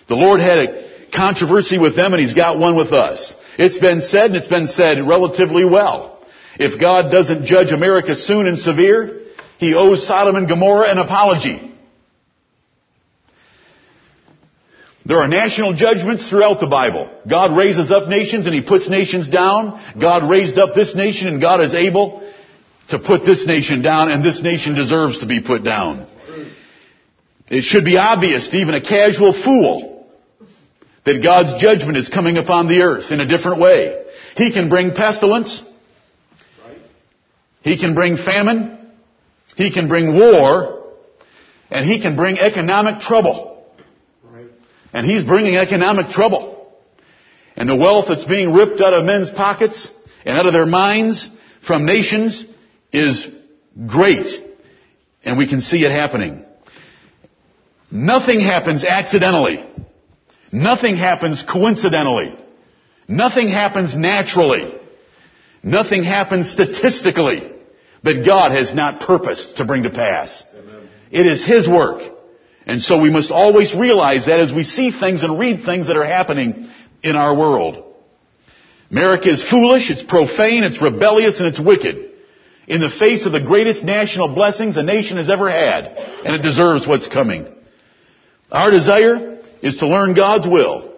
The 0.09 0.15
Lord 0.15 0.41
had 0.41 0.59
a 0.59 0.91
controversy 1.15 1.79
with 1.79 1.97
them 1.97 2.13
and 2.13 2.23
He's 2.23 2.35
got 2.35 2.59
one 2.59 2.77
with 2.77 2.93
us. 2.93 3.35
It's 3.59 3.79
been 3.79 4.03
said 4.03 4.27
and 4.27 4.37
it's 4.37 4.49
been 4.49 4.67
said 4.67 4.99
relatively 5.07 5.65
well. 5.65 6.19
If 6.59 6.81
God 6.81 7.11
doesn't 7.11 7.47
judge 7.47 7.73
America 7.73 8.15
soon 8.15 8.47
and 8.47 8.59
severe, 8.59 9.22
he 9.59 9.75
owes 9.75 10.07
Sodom 10.07 10.37
and 10.37 10.49
Gomorrah 10.49 10.91
an 10.91 10.99
apology. 10.99 11.73
There 15.05 15.19
are 15.19 15.29
national 15.29 15.75
judgments 15.75 16.31
throughout 16.31 16.61
the 16.61 16.69
Bible. 16.69 17.11
God 17.29 17.57
raises 17.57 17.91
up 17.91 18.09
nations 18.09 18.47
and 18.47 18.55
He 18.55 18.63
puts 18.63 18.89
nations 18.89 19.29
down. 19.29 19.83
God 20.01 20.31
raised 20.31 20.59
up 20.59 20.75
this 20.75 20.95
nation 20.95 21.27
and 21.27 21.41
God 21.41 21.61
is 21.61 21.75
able 21.75 22.21
to 22.91 22.99
put 22.99 23.25
this 23.25 23.47
nation 23.47 23.83
down 23.83 24.11
and 24.11 24.25
this 24.25 24.41
nation 24.43 24.75
deserves 24.75 25.19
to 25.19 25.27
be 25.27 25.41
put 25.41 25.65
down. 25.65 26.07
It 27.49 27.63
should 27.63 27.85
be 27.85 27.97
obvious 27.97 28.49
to 28.49 28.57
even 28.57 28.75
a 28.75 28.81
casual 28.81 29.33
fool 29.33 30.07
that 31.05 31.21
God's 31.23 31.61
judgment 31.61 31.99
is 31.99 32.09
coming 32.09 32.39
upon 32.39 32.69
the 32.69 32.83
earth 32.83 33.11
in 33.11 33.21
a 33.21 33.27
different 33.27 33.61
way. 33.61 34.05
He 34.37 34.53
can 34.53 34.69
bring 34.69 34.95
pestilence. 34.95 35.63
He 37.63 37.77
can 37.77 37.95
bring 37.95 38.17
famine. 38.17 38.79
He 39.57 39.73
can 39.73 39.89
bring 39.89 40.15
war, 40.15 40.85
and 41.71 41.87
he 41.87 42.01
can 42.01 42.17
bring 42.17 42.39
economic 42.39 43.01
trouble. 43.01 43.67
Right. 44.25 44.47
And 44.93 45.07
he's 45.07 45.25
bringing 45.25 45.57
economic 45.57 46.09
trouble. 46.09 46.73
And 47.57 47.69
the 47.69 47.77
wealth 47.77 48.07
that's 48.09 48.25
being 48.25 48.53
ripped 48.53 48.81
out 48.81 48.95
of 48.95 49.05
men's 49.05 49.31
pockets 49.31 49.89
and 50.25 50.39
out 50.39 50.47
of 50.47 50.53
their 50.53 50.67
minds 50.67 51.29
from 51.67 51.85
nations 51.85 52.45
is 52.93 53.27
great. 53.87 54.27
And 55.25 55.37
we 55.37 55.49
can 55.49 55.61
see 55.61 55.85
it 55.85 55.91
happening. 55.91 56.45
Nothing 57.91 58.41
happens 58.41 58.85
accidentally. 58.85 59.65
Nothing 60.51 60.97
happens 60.97 61.45
coincidentally. 61.51 62.37
Nothing 63.07 63.49
happens 63.49 63.95
naturally. 63.95 64.75
Nothing 65.63 66.03
happens 66.03 66.51
statistically 66.51 67.53
that 68.05 68.25
God 68.27 68.53
has 68.53 68.75
not 68.75 69.01
purposed 69.01 69.57
to 69.57 69.65
bring 69.65 69.85
to 69.85 69.91
pass. 69.91 70.43
Amen. 70.55 70.89
It 71.11 71.27
is 71.27 71.45
His 71.45 71.69
work. 71.69 72.03
And 72.67 72.81
so 72.81 73.01
we 73.01 73.11
must 73.11 73.31
always 73.31 73.75
realize 73.75 74.27
that 74.27 74.41
as 74.41 74.53
we 74.53 74.63
see 74.63 74.91
things 74.91 75.25
and 75.25 75.39
read 75.39 75.65
things 75.65 75.89
that 75.89 75.97
are 75.97 76.05
happening 76.05 76.71
in 77.03 77.17
our 77.17 77.37
world. 77.37 77.85
America 78.91 79.31
is 79.31 79.49
foolish, 79.49 79.91
it's 79.91 80.03
profane, 80.03 80.65
it's 80.65 80.81
rebellious, 80.81 81.39
and 81.39 81.49
it's 81.49 81.61
wicked. 81.61 82.11
In 82.69 82.81
the 82.81 82.91
face 82.91 83.27
of 83.27 83.33
the 83.33 83.41
greatest 83.41 83.83
national 83.83 84.35
blessings 84.35 84.77
a 84.77 84.83
nation 84.83 85.17
has 85.17 85.29
ever 85.29 85.51
had. 85.51 85.87
And 85.87 86.37
it 86.37 86.43
deserves 86.43 86.87
what's 86.87 87.09
coming. 87.09 87.53
Our 88.51 88.71
desire 88.71 89.41
is 89.63 89.79
to 89.79 89.89
learn 89.89 90.15
God's 90.15 90.47
will. 90.47 90.93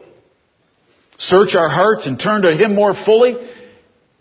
Search 1.17 1.55
our 1.55 1.69
hearts 1.69 2.07
and 2.07 2.19
turn 2.19 2.43
to 2.43 2.55
Him 2.55 2.75
more 2.75 2.95
fully 2.95 3.37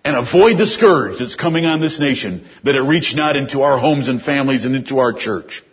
and 0.04 0.16
avoid 0.16 0.58
the 0.58 0.66
scourge 0.66 1.20
that's 1.20 1.36
coming 1.36 1.66
on 1.66 1.80
this 1.80 2.00
nation, 2.00 2.46
that 2.64 2.76
it 2.76 2.82
reach 2.82 3.16
not 3.16 3.36
into 3.36 3.62
our 3.62 3.80
homes 3.80 4.08
and 4.08 4.22
families 4.22 4.66
and 4.66 4.76
into 4.76 5.00
our 5.00 5.14
church. 5.14 5.64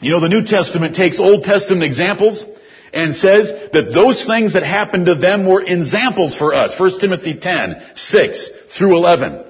You 0.00 0.12
know, 0.12 0.20
the 0.20 0.28
New 0.28 0.44
Testament 0.44 0.94
takes 0.94 1.18
Old 1.18 1.44
Testament 1.44 1.84
examples 1.84 2.44
and 2.92 3.14
says 3.14 3.48
that 3.72 3.92
those 3.94 4.24
things 4.26 4.52
that 4.52 4.62
happened 4.62 5.06
to 5.06 5.14
them 5.14 5.46
were 5.46 5.62
examples 5.62 6.34
for 6.34 6.54
us. 6.54 6.78
1 6.78 7.00
Timothy 7.00 7.38
10, 7.38 7.82
6 7.94 8.50
through 8.76 8.96
11. 8.96 9.44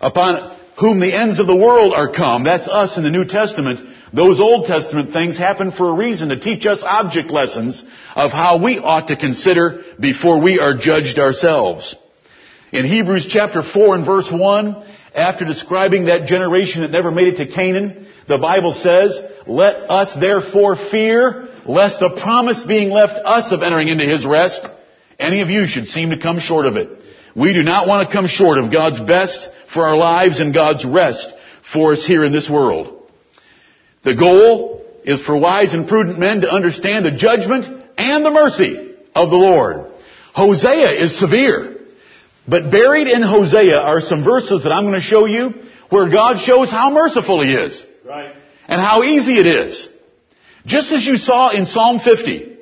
Upon 0.00 0.56
whom 0.80 0.98
the 0.98 1.12
ends 1.12 1.40
of 1.40 1.46
the 1.46 1.56
world 1.56 1.92
are 1.94 2.12
come, 2.12 2.44
that's 2.44 2.68
us 2.68 2.96
in 2.96 3.02
the 3.02 3.10
New 3.10 3.26
Testament, 3.26 3.80
Those 4.12 4.40
Old 4.40 4.66
Testament 4.66 5.12
things 5.12 5.38
happen 5.38 5.70
for 5.70 5.90
a 5.90 5.94
reason 5.94 6.30
to 6.30 6.40
teach 6.40 6.66
us 6.66 6.82
object 6.82 7.30
lessons 7.30 7.82
of 8.16 8.32
how 8.32 8.62
we 8.62 8.78
ought 8.78 9.08
to 9.08 9.16
consider 9.16 9.84
before 10.00 10.42
we 10.42 10.58
are 10.58 10.76
judged 10.76 11.18
ourselves. 11.18 11.94
In 12.72 12.84
Hebrews 12.84 13.26
chapter 13.28 13.62
4 13.64 13.96
and 13.96 14.06
verse 14.06 14.30
1, 14.30 14.86
after 15.14 15.44
describing 15.44 16.04
that 16.04 16.26
generation 16.26 16.82
that 16.82 16.92
never 16.92 17.10
made 17.10 17.34
it 17.34 17.36
to 17.38 17.52
Canaan, 17.52 18.06
the 18.28 18.38
Bible 18.38 18.72
says, 18.72 19.18
let 19.48 19.90
us 19.90 20.14
therefore 20.20 20.76
fear 20.76 21.48
lest 21.66 21.98
the 21.98 22.10
promise 22.10 22.62
being 22.62 22.90
left 22.90 23.14
us 23.24 23.50
of 23.50 23.62
entering 23.62 23.88
into 23.88 24.04
his 24.04 24.24
rest, 24.24 24.68
any 25.18 25.40
of 25.40 25.48
you 25.48 25.66
should 25.66 25.88
seem 25.88 26.10
to 26.10 26.18
come 26.18 26.38
short 26.38 26.64
of 26.64 26.76
it. 26.76 26.90
We 27.34 27.52
do 27.52 27.62
not 27.64 27.88
want 27.88 28.08
to 28.08 28.14
come 28.14 28.28
short 28.28 28.58
of 28.58 28.70
God's 28.70 29.00
best 29.00 29.48
for 29.74 29.84
our 29.84 29.96
lives 29.96 30.38
and 30.38 30.54
God's 30.54 30.84
rest 30.84 31.28
for 31.72 31.92
us 31.92 32.06
here 32.06 32.24
in 32.24 32.32
this 32.32 32.48
world. 32.48 33.10
The 34.04 34.14
goal 34.14 34.84
is 35.04 35.20
for 35.20 35.36
wise 35.36 35.74
and 35.74 35.88
prudent 35.88 36.20
men 36.20 36.42
to 36.42 36.50
understand 36.50 37.04
the 37.04 37.10
judgment 37.16 37.66
and 37.98 38.24
the 38.24 38.30
mercy 38.30 38.94
of 39.14 39.30
the 39.30 39.36
Lord. 39.36 39.86
Hosea 40.34 41.02
is 41.02 41.18
severe. 41.18 41.78
But 42.50 42.72
buried 42.72 43.06
in 43.06 43.22
Hosea 43.22 43.78
are 43.78 44.00
some 44.00 44.24
verses 44.24 44.64
that 44.64 44.72
I'm 44.72 44.82
going 44.82 44.94
to 44.94 45.00
show 45.00 45.24
you 45.24 45.54
where 45.88 46.10
God 46.10 46.40
shows 46.40 46.68
how 46.68 46.90
merciful 46.90 47.40
He 47.44 47.54
is. 47.54 47.84
Right. 48.04 48.34
And 48.66 48.80
how 48.80 49.04
easy 49.04 49.34
it 49.38 49.46
is. 49.46 49.88
Just 50.66 50.90
as 50.90 51.06
you 51.06 51.16
saw 51.16 51.50
in 51.50 51.66
Psalm 51.66 52.00
50. 52.00 52.58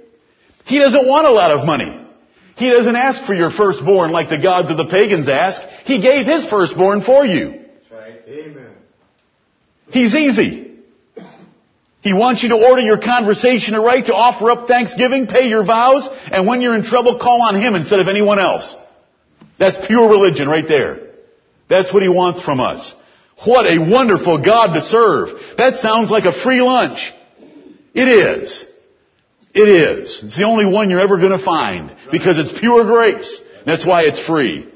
He 0.66 0.78
doesn't 0.78 1.08
want 1.08 1.26
a 1.26 1.30
lot 1.30 1.52
of 1.52 1.64
money. 1.64 2.06
He 2.56 2.68
doesn't 2.68 2.96
ask 2.96 3.24
for 3.24 3.34
your 3.34 3.50
firstborn 3.50 4.10
like 4.10 4.28
the 4.28 4.36
gods 4.36 4.70
of 4.70 4.76
the 4.76 4.88
pagans 4.88 5.26
ask. 5.26 5.62
He 5.84 6.02
gave 6.02 6.26
His 6.26 6.44
firstborn 6.46 7.02
for 7.02 7.24
you. 7.24 7.52
That's 7.52 7.90
right. 7.90 8.20
Amen. 8.28 8.74
He's 9.90 10.14
easy. 10.14 10.82
He 12.02 12.12
wants 12.12 12.42
you 12.42 12.50
to 12.50 12.56
order 12.56 12.82
your 12.82 12.98
conversation 12.98 13.74
aright, 13.74 14.06
to 14.06 14.14
offer 14.14 14.50
up 14.50 14.68
thanksgiving, 14.68 15.26
pay 15.26 15.48
your 15.48 15.64
vows, 15.64 16.06
and 16.30 16.46
when 16.46 16.60
you're 16.60 16.74
in 16.74 16.84
trouble, 16.84 17.18
call 17.18 17.40
on 17.40 17.60
Him 17.60 17.74
instead 17.74 18.00
of 18.00 18.08
anyone 18.08 18.38
else. 18.38 18.74
That's 19.58 19.86
pure 19.86 20.08
religion 20.08 20.48
right 20.48 20.66
there. 20.66 21.08
That's 21.68 21.92
what 21.92 22.02
He 22.02 22.08
wants 22.08 22.40
from 22.40 22.60
us. 22.60 22.94
What 23.44 23.66
a 23.66 23.78
wonderful 23.78 24.42
God 24.42 24.74
to 24.74 24.82
serve. 24.82 25.56
That 25.58 25.76
sounds 25.76 26.10
like 26.10 26.24
a 26.24 26.32
free 26.32 26.60
lunch. 26.60 27.12
It 27.94 28.08
is. 28.08 28.64
It 29.54 29.68
is. 29.68 30.22
It's 30.24 30.36
the 30.36 30.44
only 30.44 30.72
one 30.72 30.90
you're 30.90 31.00
ever 31.00 31.18
going 31.18 31.36
to 31.36 31.44
find 31.44 31.94
because 32.10 32.38
it's 32.38 32.58
pure 32.58 32.84
grace. 32.84 33.40
That's 33.64 33.86
why 33.86 34.02
it's 34.02 34.24
free. 34.24 34.72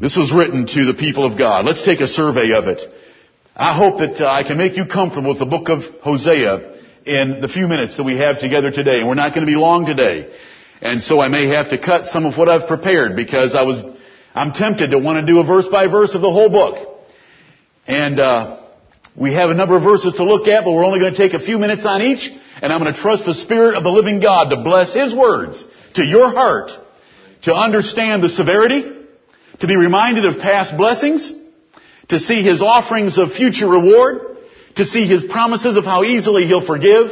This 0.00 0.16
was 0.16 0.32
written 0.32 0.66
to 0.66 0.84
the 0.86 0.94
people 0.94 1.24
of 1.24 1.38
God. 1.38 1.64
Let's 1.64 1.84
take 1.84 2.00
a 2.00 2.06
survey 2.06 2.52
of 2.52 2.66
it. 2.68 2.80
I 3.54 3.76
hope 3.76 3.98
that 3.98 4.20
uh, 4.20 4.28
I 4.28 4.42
can 4.42 4.56
make 4.56 4.76
you 4.76 4.86
comfortable 4.86 5.30
with 5.30 5.38
the 5.38 5.46
book 5.46 5.68
of 5.68 5.82
Hosea 6.02 6.80
in 7.04 7.40
the 7.40 7.48
few 7.48 7.68
minutes 7.68 7.96
that 7.96 8.04
we 8.04 8.16
have 8.16 8.40
together 8.40 8.70
today. 8.70 9.00
And 9.00 9.08
we're 9.08 9.14
not 9.14 9.34
going 9.34 9.46
to 9.46 9.52
be 9.52 9.58
long 9.58 9.84
today. 9.84 10.32
And 10.80 11.02
so 11.02 11.20
I 11.20 11.28
may 11.28 11.48
have 11.48 11.70
to 11.70 11.78
cut 11.78 12.06
some 12.06 12.24
of 12.24 12.38
what 12.38 12.48
I've 12.48 12.66
prepared 12.66 13.16
because 13.16 13.54
I 13.54 13.62
was, 13.62 13.82
I'm 14.34 14.52
tempted 14.52 14.92
to 14.92 14.98
want 14.98 15.26
to 15.26 15.32
do 15.32 15.40
a 15.40 15.44
verse 15.44 15.68
by 15.68 15.88
verse 15.88 16.14
of 16.14 16.22
the 16.22 16.30
whole 16.30 16.48
book. 16.48 17.04
And, 17.86 18.18
uh, 18.18 18.56
we 19.16 19.34
have 19.34 19.50
a 19.50 19.54
number 19.54 19.76
of 19.76 19.82
verses 19.82 20.14
to 20.14 20.24
look 20.24 20.46
at, 20.46 20.64
but 20.64 20.72
we're 20.72 20.84
only 20.84 21.00
going 21.00 21.12
to 21.12 21.18
take 21.18 21.34
a 21.34 21.44
few 21.44 21.58
minutes 21.58 21.84
on 21.84 22.00
each, 22.00 22.30
and 22.62 22.72
I'm 22.72 22.80
going 22.80 22.94
to 22.94 23.00
trust 23.00 23.26
the 23.26 23.34
Spirit 23.34 23.74
of 23.74 23.82
the 23.82 23.90
living 23.90 24.20
God 24.20 24.50
to 24.50 24.62
bless 24.62 24.94
His 24.94 25.14
words 25.14 25.62
to 25.94 26.04
your 26.04 26.30
heart, 26.30 26.70
to 27.42 27.54
understand 27.54 28.22
the 28.22 28.28
severity, 28.28 28.84
to 29.58 29.66
be 29.66 29.76
reminded 29.76 30.24
of 30.24 30.40
past 30.40 30.76
blessings, 30.76 31.32
to 32.08 32.20
see 32.20 32.42
His 32.42 32.62
offerings 32.62 33.18
of 33.18 33.32
future 33.32 33.68
reward, 33.68 34.38
to 34.76 34.84
see 34.84 35.06
His 35.06 35.24
promises 35.24 35.76
of 35.76 35.84
how 35.84 36.04
easily 36.04 36.46
He'll 36.46 36.64
forgive, 36.64 37.10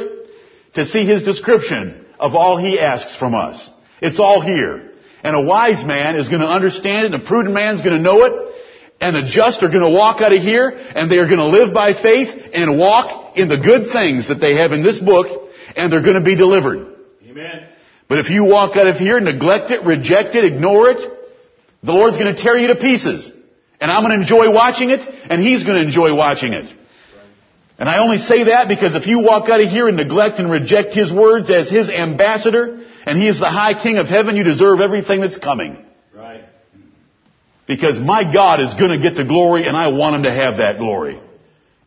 to 0.75 0.85
see 0.85 1.05
His 1.05 1.23
description 1.23 2.05
of 2.19 2.35
all 2.35 2.57
He 2.57 2.79
asks 2.79 3.15
from 3.15 3.35
us. 3.35 3.69
It's 4.01 4.19
all 4.19 4.41
here. 4.41 4.91
And 5.23 5.35
a 5.35 5.41
wise 5.41 5.83
man 5.83 6.15
is 6.15 6.29
going 6.29 6.41
to 6.41 6.47
understand 6.47 6.99
it, 6.99 7.13
and 7.13 7.23
a 7.23 7.25
prudent 7.25 7.53
man 7.53 7.75
is 7.75 7.81
going 7.81 7.95
to 7.95 8.01
know 8.01 8.25
it, 8.25 8.49
and 9.01 9.15
the 9.15 9.23
just 9.23 9.63
are 9.63 9.69
going 9.69 9.83
to 9.83 9.89
walk 9.89 10.21
out 10.21 10.33
of 10.33 10.41
here 10.41 10.69
and 10.69 11.09
they 11.09 11.17
are 11.17 11.27
going 11.27 11.39
to 11.39 11.47
live 11.47 11.73
by 11.73 11.93
faith 11.93 12.51
and 12.53 12.77
walk 12.77 13.37
in 13.37 13.47
the 13.47 13.57
good 13.57 13.91
things 13.91 14.27
that 14.27 14.41
they 14.41 14.55
have 14.55 14.71
in 14.73 14.83
this 14.83 14.99
book 14.99 15.49
and 15.75 15.91
they're 15.91 16.01
going 16.01 16.15
to 16.19 16.23
be 16.23 16.35
delivered. 16.35 16.95
Amen. 17.23 17.67
But 18.09 18.19
if 18.19 18.29
you 18.29 18.43
walk 18.43 18.75
out 18.75 18.87
of 18.87 18.97
here, 18.97 19.19
neglect 19.19 19.71
it, 19.71 19.85
reject 19.85 20.35
it, 20.35 20.43
ignore 20.43 20.89
it, 20.89 20.97
the 21.81 21.93
Lord's 21.93 22.17
going 22.17 22.35
to 22.35 22.41
tear 22.41 22.57
you 22.57 22.67
to 22.67 22.75
pieces. 22.75 23.31
And 23.79 23.89
I'm 23.89 24.03
going 24.03 24.15
to 24.15 24.21
enjoy 24.21 24.51
watching 24.51 24.89
it 24.89 24.99
and 24.99 25.41
He's 25.41 25.63
going 25.63 25.77
to 25.77 25.83
enjoy 25.83 26.13
watching 26.13 26.51
it. 26.51 26.75
And 27.79 27.87
I 27.87 27.99
only 27.99 28.17
say 28.17 28.43
that 28.45 28.67
because 28.67 28.93
if 28.93 29.07
you 29.07 29.23
walk 29.23 29.49
out 29.49 29.61
of 29.61 29.69
here 29.69 29.87
and 29.87 29.95
neglect 29.95 30.37
and 30.37 30.51
reject 30.51 30.93
His 30.93 31.11
words 31.13 31.49
as 31.49 31.69
His 31.69 31.89
ambassador 31.89 32.85
and 33.05 33.17
He 33.17 33.27
is 33.27 33.39
the 33.39 33.49
high 33.49 33.81
King 33.81 33.97
of 33.97 34.07
heaven, 34.07 34.35
you 34.35 34.43
deserve 34.43 34.81
everything 34.81 35.21
that's 35.21 35.37
coming. 35.37 35.85
Right. 36.13 36.43
Because 37.67 37.97
my 37.97 38.31
God 38.33 38.59
is 38.59 38.73
going 38.73 38.91
to 38.91 38.99
get 38.99 39.15
the 39.15 39.23
glory 39.23 39.65
and 39.65 39.77
I 39.77 39.87
want 39.87 40.17
him 40.17 40.23
to 40.23 40.31
have 40.31 40.57
that 40.57 40.77
glory. 40.77 41.21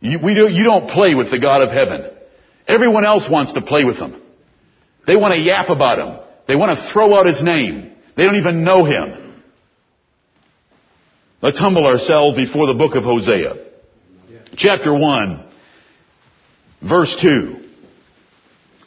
You, 0.00 0.18
we 0.18 0.34
do, 0.34 0.49
you 0.49 0.64
don't 0.64 0.88
play 0.88 1.14
with 1.14 1.30
the 1.30 1.38
God 1.38 1.61
of 1.61 1.70
heaven. 1.70 2.11
Everyone 2.66 3.04
else 3.04 3.28
wants 3.28 3.52
to 3.52 3.61
play 3.61 3.84
with 3.84 3.99
him. 3.99 4.20
They 5.06 5.16
want 5.16 5.34
to 5.34 5.40
yap 5.40 5.68
about 5.68 5.99
him. 5.99 6.20
They 6.49 6.56
want 6.56 6.78
to 6.78 6.92
throw 6.92 7.14
out 7.18 7.26
his 7.26 7.42
name. 7.42 7.92
They 8.16 8.25
don't 8.25 8.37
even 8.37 8.64
know 8.64 8.84
him. 8.84 9.42
Let's 11.42 11.58
humble 11.58 11.87
ourselves 11.87 12.37
before 12.37 12.66
the 12.66 12.75
book 12.75 12.94
of 12.94 13.04
Hosea. 13.04 13.56
Chapter 14.56 14.96
1, 14.96 15.51
verse 16.86 17.16
2. 17.20 17.58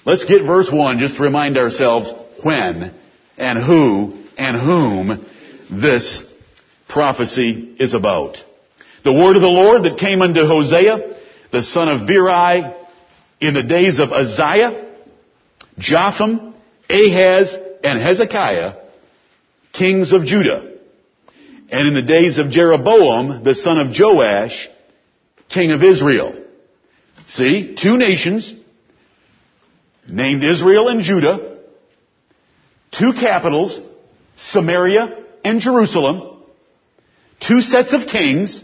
Let's 0.06 0.26
get 0.26 0.44
verse 0.44 0.70
1 0.72 1.00
just 1.00 1.18
to 1.18 1.24
remind 1.24 1.58
ourselves 1.58 2.12
when 2.44 2.94
and 3.38 3.64
who 3.64 4.24
and 4.38 4.60
whom 4.60 5.26
this 5.82 6.24
prophecy 6.88 7.76
is 7.80 7.94
about. 7.94 8.38
The 9.04 9.14
word 9.14 9.36
of 9.36 9.42
the 9.42 9.48
Lord 9.48 9.84
that 9.84 9.98
came 9.98 10.22
unto 10.22 10.46
Hosea, 10.46 11.18
the 11.52 11.64
son 11.64 11.90
of 11.90 12.08
Beeri, 12.08 12.72
in 13.42 13.54
the 13.54 13.64
days 13.64 14.00
of 14.00 14.12
Uzziah, 14.12 14.94
Jotham, 15.78 16.54
Ahaz, 16.90 17.56
and 17.84 18.00
Hezekiah, 18.00 18.76
kings 19.74 20.14
of 20.14 20.26
Judah. 20.26 20.74
And 21.70 21.88
in 21.88 21.94
the 21.96 22.08
days 22.08 22.38
of 22.38 22.50
Jeroboam, 22.50 23.44
the 23.44 23.56
son 23.56 23.80
of 23.80 23.94
Joash, 23.98 24.70
king 25.50 25.72
of 25.72 25.84
Israel. 25.84 26.45
See, 27.28 27.76
two 27.76 27.98
nations, 27.98 28.54
named 30.08 30.44
Israel 30.44 30.88
and 30.90 31.02
Judah, 31.02 31.58
two 32.92 33.14
capitals, 33.14 33.80
Samaria 34.38 35.24
and 35.44 35.60
Jerusalem, 35.60 36.44
two 37.40 37.62
sets 37.62 37.94
of 37.94 38.08
kings 38.08 38.64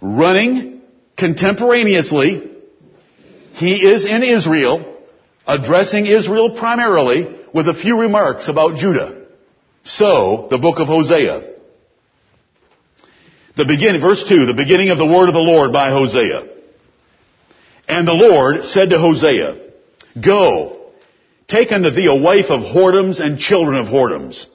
running 0.00 0.80
contemporaneously. 1.18 2.50
He 3.54 3.86
is 3.86 4.04
in 4.06 4.22
Israel, 4.22 4.96
addressing 5.46 6.06
Israel 6.06 6.56
primarily 6.56 7.40
with 7.52 7.68
a 7.68 7.74
few 7.74 8.00
remarks 8.00 8.48
about 8.48 8.78
Judah. 8.78 9.26
So, 9.84 10.46
the 10.50 10.58
book 10.58 10.78
of 10.78 10.86
Hosea. 10.86 11.50
The 13.54 13.66
beginning, 13.66 14.00
verse 14.00 14.24
2, 14.26 14.46
the 14.46 14.54
beginning 14.56 14.88
of 14.88 14.98
the 14.98 15.06
word 15.06 15.28
of 15.28 15.34
the 15.34 15.40
Lord 15.40 15.72
by 15.72 15.90
Hosea. 15.90 16.61
And 17.92 18.08
the 18.08 18.12
Lord 18.12 18.64
said 18.64 18.88
to 18.88 18.98
Hosea, 18.98 19.70
Go, 20.24 20.92
take 21.46 21.70
unto 21.72 21.90
thee 21.90 22.06
a 22.06 22.22
wife 22.22 22.46
of 22.48 22.62
whoredoms 22.62 23.20
and 23.20 23.38
children 23.38 23.76
of 23.76 23.88
whoredoms. 23.88 24.46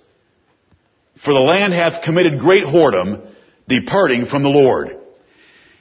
For 1.23 1.35
the 1.35 1.39
land 1.39 1.71
hath 1.71 2.03
committed 2.03 2.39
great 2.39 2.63
whoredom, 2.63 3.31
departing 3.67 4.25
from 4.25 4.41
the 4.41 4.49
Lord. 4.49 4.97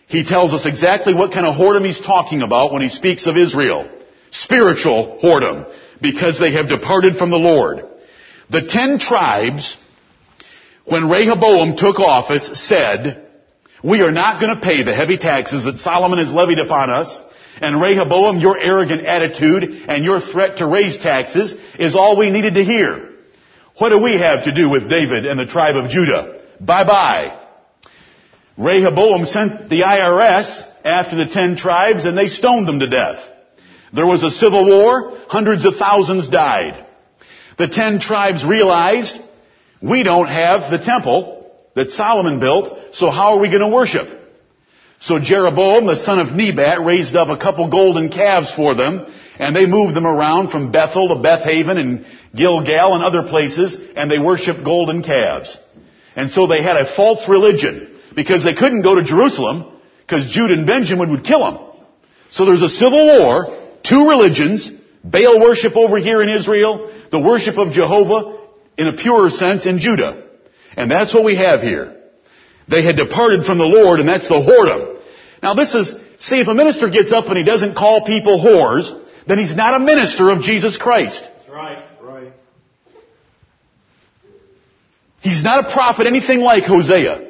He 0.06 0.22
tells 0.24 0.52
us 0.52 0.66
exactly 0.66 1.14
what 1.14 1.32
kind 1.32 1.46
of 1.46 1.54
whoredom 1.54 1.86
he's 1.86 1.98
talking 1.98 2.42
about 2.42 2.74
when 2.74 2.82
he 2.82 2.90
speaks 2.90 3.26
of 3.26 3.38
Israel. 3.38 3.88
Spiritual 4.32 5.18
whoredom, 5.22 5.74
because 6.02 6.38
they 6.38 6.52
have 6.52 6.68
departed 6.68 7.16
from 7.16 7.30
the 7.30 7.38
Lord. 7.38 7.86
The 8.50 8.66
ten 8.68 8.98
tribes, 8.98 9.78
when 10.84 11.08
Rehoboam 11.08 11.78
took 11.78 12.00
office, 12.00 12.68
said, 12.68 13.26
we 13.82 14.02
are 14.02 14.12
not 14.12 14.40
going 14.40 14.54
to 14.54 14.60
pay 14.60 14.82
the 14.82 14.94
heavy 14.94 15.16
taxes 15.16 15.64
that 15.64 15.78
Solomon 15.78 16.18
has 16.18 16.30
levied 16.30 16.58
upon 16.58 16.90
us. 16.90 17.22
And 17.60 17.80
Rehoboam, 17.80 18.38
your 18.38 18.58
arrogant 18.58 19.02
attitude 19.06 19.64
and 19.88 20.04
your 20.04 20.20
threat 20.20 20.58
to 20.58 20.66
raise 20.66 20.98
taxes 20.98 21.54
is 21.78 21.94
all 21.94 22.18
we 22.18 22.30
needed 22.30 22.54
to 22.54 22.64
hear. 22.64 23.12
What 23.78 23.90
do 23.90 24.02
we 24.02 24.18
have 24.18 24.44
to 24.44 24.52
do 24.52 24.68
with 24.68 24.88
David 24.88 25.26
and 25.26 25.38
the 25.38 25.46
tribe 25.46 25.76
of 25.76 25.90
Judah? 25.90 26.40
Bye 26.60 26.84
bye. 26.84 27.42
Rehoboam 28.56 29.26
sent 29.26 29.68
the 29.68 29.82
IRS 29.82 30.66
after 30.84 31.16
the 31.16 31.26
ten 31.26 31.56
tribes 31.56 32.04
and 32.04 32.16
they 32.16 32.28
stoned 32.28 32.66
them 32.66 32.80
to 32.80 32.88
death. 32.88 33.22
There 33.92 34.06
was 34.06 34.22
a 34.22 34.30
civil 34.30 34.66
war, 34.66 35.18
hundreds 35.28 35.64
of 35.64 35.76
thousands 35.76 36.28
died. 36.28 36.86
The 37.58 37.68
ten 37.68 38.00
tribes 38.00 38.44
realized, 38.44 39.18
we 39.82 40.02
don't 40.02 40.28
have 40.28 40.70
the 40.70 40.84
temple 40.84 41.50
that 41.74 41.90
Solomon 41.90 42.40
built, 42.40 42.94
so 42.94 43.10
how 43.10 43.36
are 43.36 43.40
we 43.40 43.48
going 43.48 43.60
to 43.60 43.68
worship? 43.68 44.08
So 45.00 45.18
Jeroboam, 45.18 45.86
the 45.86 45.96
son 45.96 46.18
of 46.20 46.32
Nebat, 46.32 46.84
raised 46.84 47.16
up 47.16 47.28
a 47.28 47.36
couple 47.36 47.68
golden 47.68 48.10
calves 48.10 48.50
for 48.54 48.74
them, 48.74 49.06
and 49.38 49.54
they 49.54 49.66
moved 49.66 49.94
them 49.94 50.06
around 50.06 50.50
from 50.50 50.72
Bethel 50.72 51.08
to 51.08 51.16
Bethaven 51.16 51.78
and 51.78 52.06
Gilgal 52.34 52.94
and 52.94 53.04
other 53.04 53.28
places, 53.28 53.76
and 53.94 54.10
they 54.10 54.18
worshiped 54.18 54.64
golden 54.64 55.02
calves. 55.02 55.58
And 56.14 56.30
so 56.30 56.46
they 56.46 56.62
had 56.62 56.76
a 56.76 56.96
false 56.96 57.28
religion, 57.28 57.98
because 58.14 58.42
they 58.42 58.54
couldn't 58.54 58.82
go 58.82 58.94
to 58.94 59.04
Jerusalem, 59.04 59.80
because 60.06 60.32
Jude 60.32 60.50
and 60.50 60.66
Benjamin 60.66 61.10
would 61.10 61.24
kill 61.24 61.40
them. 61.40 61.58
So 62.30 62.46
there's 62.46 62.62
a 62.62 62.68
civil 62.68 63.06
war, 63.20 63.76
two 63.82 64.08
religions, 64.08 64.70
Baal 65.04 65.40
worship 65.40 65.76
over 65.76 65.98
here 65.98 66.22
in 66.22 66.30
Israel, 66.30 66.92
the 67.12 67.20
worship 67.20 67.58
of 67.58 67.72
Jehovah 67.72 68.38
in 68.76 68.88
a 68.88 68.96
purer 68.96 69.30
sense 69.30 69.66
in 69.66 69.78
Judah. 69.78 70.24
And 70.76 70.90
that's 70.90 71.14
what 71.14 71.24
we 71.24 71.36
have 71.36 71.60
here. 71.60 71.95
They 72.68 72.82
had 72.82 72.96
departed 72.96 73.44
from 73.44 73.58
the 73.58 73.64
Lord, 73.64 74.00
and 74.00 74.08
that's 74.08 74.28
the 74.28 74.34
whoredom. 74.34 75.00
Now 75.42 75.54
this 75.54 75.74
is, 75.74 75.92
see, 76.18 76.40
if 76.40 76.48
a 76.48 76.54
minister 76.54 76.88
gets 76.88 77.12
up 77.12 77.26
and 77.26 77.36
he 77.36 77.44
doesn't 77.44 77.76
call 77.76 78.04
people 78.04 78.38
whores, 78.40 78.90
then 79.26 79.38
he's 79.38 79.54
not 79.54 79.80
a 79.80 79.84
minister 79.84 80.30
of 80.30 80.42
Jesus 80.42 80.76
Christ. 80.76 81.22
That's 81.22 81.48
right. 81.48 81.84
Right. 82.00 82.32
He's 85.20 85.42
not 85.42 85.66
a 85.66 85.72
prophet 85.72 86.06
anything 86.06 86.40
like 86.40 86.64
Hosea. 86.64 87.22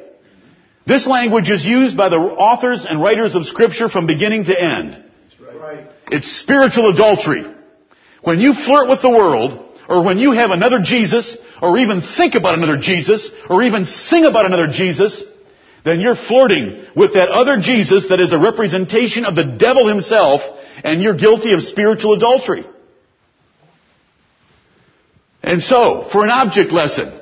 This 0.85 1.05
language 1.05 1.49
is 1.49 1.65
used 1.65 1.97
by 1.97 2.09
the 2.09 2.15
authors 2.15 2.85
and 2.87 3.01
writers 3.01 3.35
of 3.35 3.45
scripture 3.45 3.89
from 3.89 4.07
beginning 4.07 4.45
to 4.45 4.59
end. 4.59 5.03
Right. 5.39 5.87
It's 6.11 6.31
spiritual 6.39 6.89
adultery. 6.89 7.43
When 8.23 8.39
you 8.39 8.53
flirt 8.53 8.89
with 8.89 9.01
the 9.01 9.09
world, 9.09 9.66
or 9.87 10.03
when 10.03 10.17
you 10.17 10.33
have 10.33 10.51
another 10.51 10.79
Jesus, 10.81 11.37
or 11.61 11.77
even 11.77 12.01
think 12.01 12.35
about 12.35 12.57
another 12.57 12.77
Jesus, 12.77 13.31
or 13.49 13.63
even 13.63 13.85
sing 13.85 14.25
about 14.25 14.45
another 14.45 14.67
Jesus, 14.67 15.23
then 15.83 16.01
you're 16.01 16.15
flirting 16.15 16.85
with 16.95 17.13
that 17.13 17.29
other 17.29 17.57
Jesus 17.59 18.09
that 18.09 18.19
is 18.19 18.33
a 18.33 18.37
representation 18.37 19.23
of 19.23 19.35
the 19.35 19.55
devil 19.57 19.87
himself, 19.87 20.41
and 20.83 21.01
you're 21.01 21.15
guilty 21.15 21.53
of 21.53 21.61
spiritual 21.61 22.13
adultery. 22.13 22.65
And 25.41 25.61
so, 25.61 26.09
for 26.11 26.25
an 26.25 26.29
object 26.29 26.73
lesson, 26.73 27.17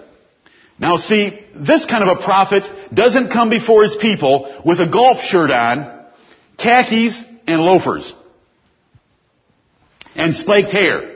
now 0.79 0.97
see, 0.97 1.39
this 1.55 1.85
kind 1.85 2.09
of 2.09 2.17
a 2.17 2.23
prophet 2.23 2.63
doesn't 2.93 3.31
come 3.31 3.49
before 3.49 3.83
his 3.83 3.95
people 3.95 4.61
with 4.65 4.79
a 4.79 4.87
golf 4.87 5.21
shirt 5.21 5.51
on, 5.51 6.05
khakis, 6.57 7.23
and 7.45 7.61
loafers. 7.61 8.13
And 10.15 10.33
spiked 10.33 10.71
hair. 10.71 11.14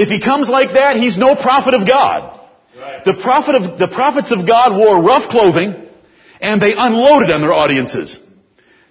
If 0.00 0.08
he 0.08 0.18
comes 0.18 0.48
like 0.48 0.72
that, 0.72 0.96
he's 0.96 1.18
no 1.18 1.36
prophet 1.36 1.74
of 1.74 1.86
God. 1.86 2.40
Right. 2.74 3.04
The 3.04 3.12
prophet 3.12 3.54
of, 3.54 3.78
the 3.78 3.88
prophets 3.88 4.32
of 4.32 4.46
God 4.46 4.74
wore 4.74 5.02
rough 5.02 5.28
clothing 5.28 5.74
and 6.40 6.62
they 6.62 6.72
unloaded 6.72 7.30
on 7.30 7.42
their 7.42 7.52
audiences. 7.52 8.18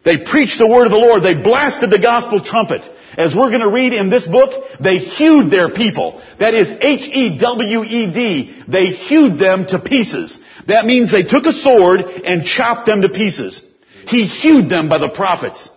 They 0.06 0.20
preached 0.20 0.60
the 0.60 0.68
word 0.68 0.86
of 0.86 0.92
the 0.92 1.00
Lord. 1.00 1.24
They 1.24 1.34
blasted 1.34 1.90
the 1.90 1.98
gospel 1.98 2.44
trumpet. 2.44 2.84
As 3.18 3.34
we're 3.36 3.50
going 3.50 3.66
to 3.66 3.72
read 3.72 3.92
in 3.92 4.12
this 4.12 4.28
book, 4.28 4.52
they 4.80 5.00
hewed 5.00 5.50
their 5.50 5.72
people. 5.74 6.22
That 6.38 6.54
is 6.54 6.70
H-E-W-E-D. 6.80 8.64
They 8.68 8.86
hewed 8.86 9.40
them 9.40 9.66
to 9.66 9.80
pieces. 9.80 10.40
That 10.68 10.86
means 10.86 11.12
they 11.12 11.24
took 11.24 11.48
a 11.48 11.52
sword 11.52 12.02
and 12.02 12.46
chopped 12.46 12.86
them 12.86 13.02
to 13.02 13.10
pieces. 13.10 13.64
He 14.06 14.28
hewed 14.28 14.70
them 14.70 14.90
by 14.90 15.00
the 15.00 15.10
prophets. 15.10 15.72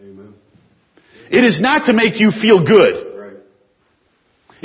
Amen. 0.00 0.34
It 1.30 1.44
is 1.44 1.60
not 1.60 1.86
to 1.86 1.92
make 1.92 2.18
you 2.18 2.32
feel 2.32 2.66
good. 2.66 3.03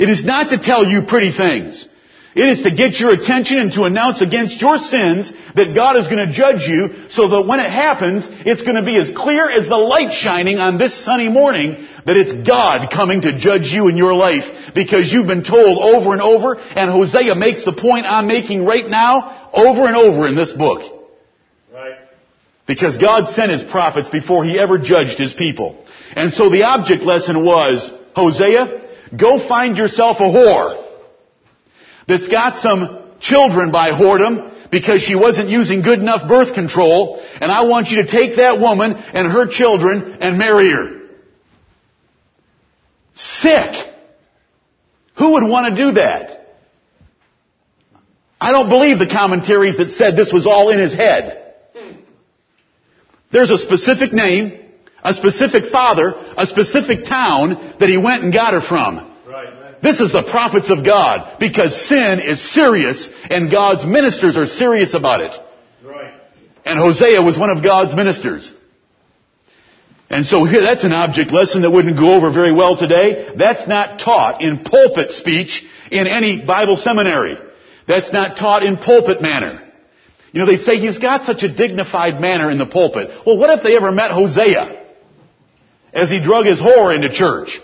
It 0.00 0.08
is 0.08 0.24
not 0.24 0.48
to 0.48 0.58
tell 0.58 0.86
you 0.86 1.02
pretty 1.02 1.30
things. 1.30 1.86
It 2.34 2.48
is 2.48 2.62
to 2.62 2.70
get 2.70 2.98
your 2.98 3.10
attention 3.10 3.58
and 3.58 3.70
to 3.74 3.82
announce 3.82 4.22
against 4.22 4.58
your 4.58 4.78
sins 4.78 5.30
that 5.56 5.74
God 5.74 5.96
is 5.96 6.06
going 6.06 6.26
to 6.26 6.32
judge 6.32 6.62
you 6.62 7.10
so 7.10 7.28
that 7.28 7.42
when 7.46 7.60
it 7.60 7.70
happens, 7.70 8.26
it's 8.46 8.62
going 8.62 8.76
to 8.76 8.82
be 8.82 8.96
as 8.96 9.10
clear 9.14 9.50
as 9.50 9.68
the 9.68 9.76
light 9.76 10.12
shining 10.12 10.58
on 10.58 10.78
this 10.78 11.04
sunny 11.04 11.28
morning 11.28 11.86
that 12.06 12.16
it's 12.16 12.48
God 12.48 12.90
coming 12.90 13.20
to 13.22 13.36
judge 13.36 13.66
you 13.72 13.88
in 13.88 13.98
your 13.98 14.14
life 14.14 14.72
because 14.74 15.12
you've 15.12 15.26
been 15.26 15.44
told 15.44 15.76
over 15.76 16.14
and 16.14 16.22
over 16.22 16.54
and 16.54 16.90
Hosea 16.90 17.34
makes 17.34 17.66
the 17.66 17.74
point 17.74 18.06
I'm 18.06 18.26
making 18.26 18.64
right 18.64 18.88
now 18.88 19.50
over 19.52 19.86
and 19.86 19.96
over 19.96 20.26
in 20.28 20.34
this 20.34 20.52
book. 20.52 20.80
Right. 21.70 21.98
Because 22.66 22.96
God 22.96 23.28
sent 23.34 23.52
His 23.52 23.64
prophets 23.64 24.08
before 24.08 24.44
He 24.44 24.58
ever 24.58 24.78
judged 24.78 25.18
His 25.18 25.34
people. 25.34 25.84
And 26.16 26.32
so 26.32 26.48
the 26.48 26.62
object 26.62 27.02
lesson 27.02 27.44
was, 27.44 27.90
Hosea, 28.14 28.79
go 29.18 29.46
find 29.48 29.76
yourself 29.76 30.18
a 30.20 30.24
whore 30.24 30.86
that's 32.06 32.28
got 32.28 32.58
some 32.58 33.12
children 33.20 33.70
by 33.70 33.90
whoredom 33.90 34.70
because 34.70 35.02
she 35.02 35.14
wasn't 35.14 35.48
using 35.48 35.82
good 35.82 35.98
enough 35.98 36.28
birth 36.28 36.54
control, 36.54 37.20
and 37.40 37.50
I 37.50 37.62
want 37.62 37.88
you 37.88 38.04
to 38.04 38.10
take 38.10 38.36
that 38.36 38.58
woman 38.58 38.92
and 38.92 39.30
her 39.30 39.46
children 39.46 40.18
and 40.20 40.38
marry 40.38 40.70
her. 40.70 41.00
Sick. 43.14 43.94
Who 45.18 45.32
would 45.32 45.44
want 45.44 45.74
to 45.74 45.84
do 45.84 45.92
that? 45.92 46.40
I 48.40 48.52
don't 48.52 48.68
believe 48.68 48.98
the 48.98 49.06
commentaries 49.06 49.76
that 49.76 49.90
said 49.90 50.16
this 50.16 50.32
was 50.32 50.46
all 50.46 50.70
in 50.70 50.80
his 50.80 50.94
head. 50.94 51.54
Hmm. 51.76 51.96
There's 53.30 53.50
a 53.50 53.58
specific 53.58 54.12
name, 54.14 54.59
a 55.02 55.14
specific 55.14 55.70
father, 55.70 56.14
a 56.36 56.46
specific 56.46 57.04
town 57.04 57.76
that 57.80 57.88
he 57.88 57.96
went 57.96 58.24
and 58.24 58.32
got 58.32 58.54
her 58.54 58.60
from. 58.60 59.10
This 59.82 60.00
is 60.00 60.12
the 60.12 60.22
prophets 60.22 60.70
of 60.70 60.84
God 60.84 61.38
because 61.40 61.88
sin 61.88 62.20
is 62.20 62.52
serious 62.52 63.08
and 63.30 63.50
God's 63.50 63.84
ministers 63.84 64.36
are 64.36 64.46
serious 64.46 64.94
about 64.94 65.22
it. 65.22 65.32
Right. 65.82 66.12
And 66.64 66.78
Hosea 66.78 67.22
was 67.22 67.38
one 67.38 67.50
of 67.50 67.64
God's 67.64 67.94
ministers. 67.94 68.52
And 70.10 70.26
so 70.26 70.44
here, 70.44 70.60
that's 70.60 70.84
an 70.84 70.92
object 70.92 71.32
lesson 71.32 71.62
that 71.62 71.70
wouldn't 71.70 71.96
go 71.96 72.14
over 72.14 72.32
very 72.32 72.52
well 72.52 72.76
today. 72.76 73.32
That's 73.36 73.66
not 73.68 74.00
taught 74.00 74.42
in 74.42 74.64
pulpit 74.64 75.10
speech 75.12 75.64
in 75.90 76.06
any 76.06 76.44
Bible 76.44 76.76
seminary. 76.76 77.38
That's 77.86 78.12
not 78.12 78.36
taught 78.36 78.62
in 78.62 78.76
pulpit 78.76 79.22
manner. 79.22 79.66
You 80.32 80.40
know, 80.40 80.46
they 80.46 80.56
say 80.56 80.76
he's 80.76 80.98
got 80.98 81.24
such 81.24 81.42
a 81.42 81.52
dignified 81.52 82.20
manner 82.20 82.50
in 82.50 82.58
the 82.58 82.66
pulpit. 82.66 83.10
Well, 83.24 83.38
what 83.38 83.56
if 83.56 83.64
they 83.64 83.76
ever 83.76 83.90
met 83.92 84.10
Hosea 84.10 84.79
as 85.92 86.10
he 86.10 86.22
drug 86.22 86.46
his 86.46 86.60
whore 86.60 86.94
into 86.94 87.10
church? 87.12 87.60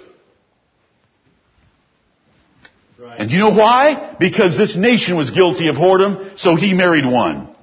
Right. 2.99 3.21
And 3.21 3.31
you 3.31 3.39
know 3.39 3.51
why? 3.51 4.17
Because 4.19 4.57
this 4.57 4.77
nation 4.77 5.17
was 5.17 5.31
guilty 5.31 5.69
of 5.69 5.77
whoredom, 5.77 6.39
so 6.39 6.57
he 6.57 6.75
married 6.75 7.05
one. 7.05 7.55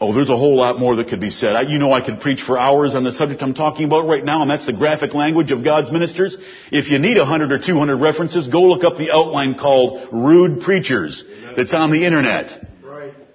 Oh, 0.00 0.12
there's 0.12 0.30
a 0.30 0.36
whole 0.36 0.56
lot 0.56 0.80
more 0.80 0.96
that 0.96 1.06
could 1.06 1.20
be 1.20 1.30
said. 1.30 1.54
I, 1.54 1.62
you 1.62 1.78
know 1.78 1.92
I 1.92 2.04
could 2.04 2.18
preach 2.18 2.42
for 2.42 2.58
hours 2.58 2.96
on 2.96 3.04
the 3.04 3.12
subject 3.12 3.40
I'm 3.40 3.54
talking 3.54 3.84
about 3.84 4.08
right 4.08 4.24
now, 4.24 4.42
and 4.42 4.50
that's 4.50 4.66
the 4.66 4.72
graphic 4.72 5.14
language 5.14 5.52
of 5.52 5.62
God's 5.62 5.92
ministers. 5.92 6.36
If 6.72 6.90
you 6.90 6.98
need 6.98 7.16
100 7.16 7.52
or 7.52 7.58
200 7.60 7.96
references, 7.98 8.48
go 8.48 8.62
look 8.62 8.82
up 8.82 8.98
the 8.98 9.12
outline 9.12 9.54
called 9.54 10.08
Rude 10.12 10.62
Preachers 10.62 11.24
that's 11.54 11.72
on 11.72 11.92
the 11.92 12.04
internet. 12.04 12.66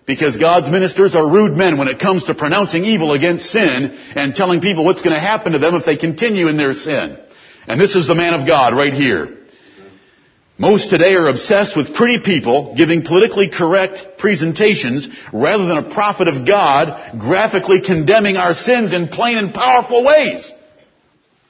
Because 0.08 0.38
God's 0.38 0.72
ministers 0.72 1.16
are 1.16 1.30
rude 1.30 1.58
men 1.58 1.78
when 1.78 1.90
it 1.90 2.00
comes 2.00 2.24
to 2.26 2.34
pronouncing 2.34 2.86
evil 2.86 3.12
against 3.12 3.52
sin 3.52 3.92
and 4.16 4.34
telling 4.34 4.62
people 4.62 4.86
what's 4.86 5.02
going 5.02 5.14
to 5.14 5.20
happen 5.20 5.52
to 5.52 5.60
them 5.60 5.76
if 5.76 5.86
they 5.86 5.98
continue 5.98 6.48
in 6.48 6.56
their 6.56 6.74
sin. 6.74 7.18
And 7.68 7.80
this 7.80 7.94
is 7.94 8.08
the 8.08 8.16
man 8.16 8.34
of 8.34 8.48
God 8.48 8.74
right 8.74 8.94
here. 8.94 9.38
Most 10.58 10.90
today 10.90 11.14
are 11.14 11.28
obsessed 11.28 11.76
with 11.76 11.94
pretty 11.94 12.24
people 12.24 12.74
giving 12.76 13.04
politically 13.04 13.50
correct 13.54 14.18
presentations 14.18 15.08
rather 15.34 15.66
than 15.66 15.78
a 15.78 15.94
prophet 15.94 16.30
of 16.30 16.48
God 16.48 17.20
graphically 17.20 17.82
condemning 17.82 18.38
our 18.38 18.54
sins 18.54 18.94
in 18.94 19.10
plain 19.10 19.38
and 19.38 19.54
powerful 19.54 20.06
ways. 20.06 20.52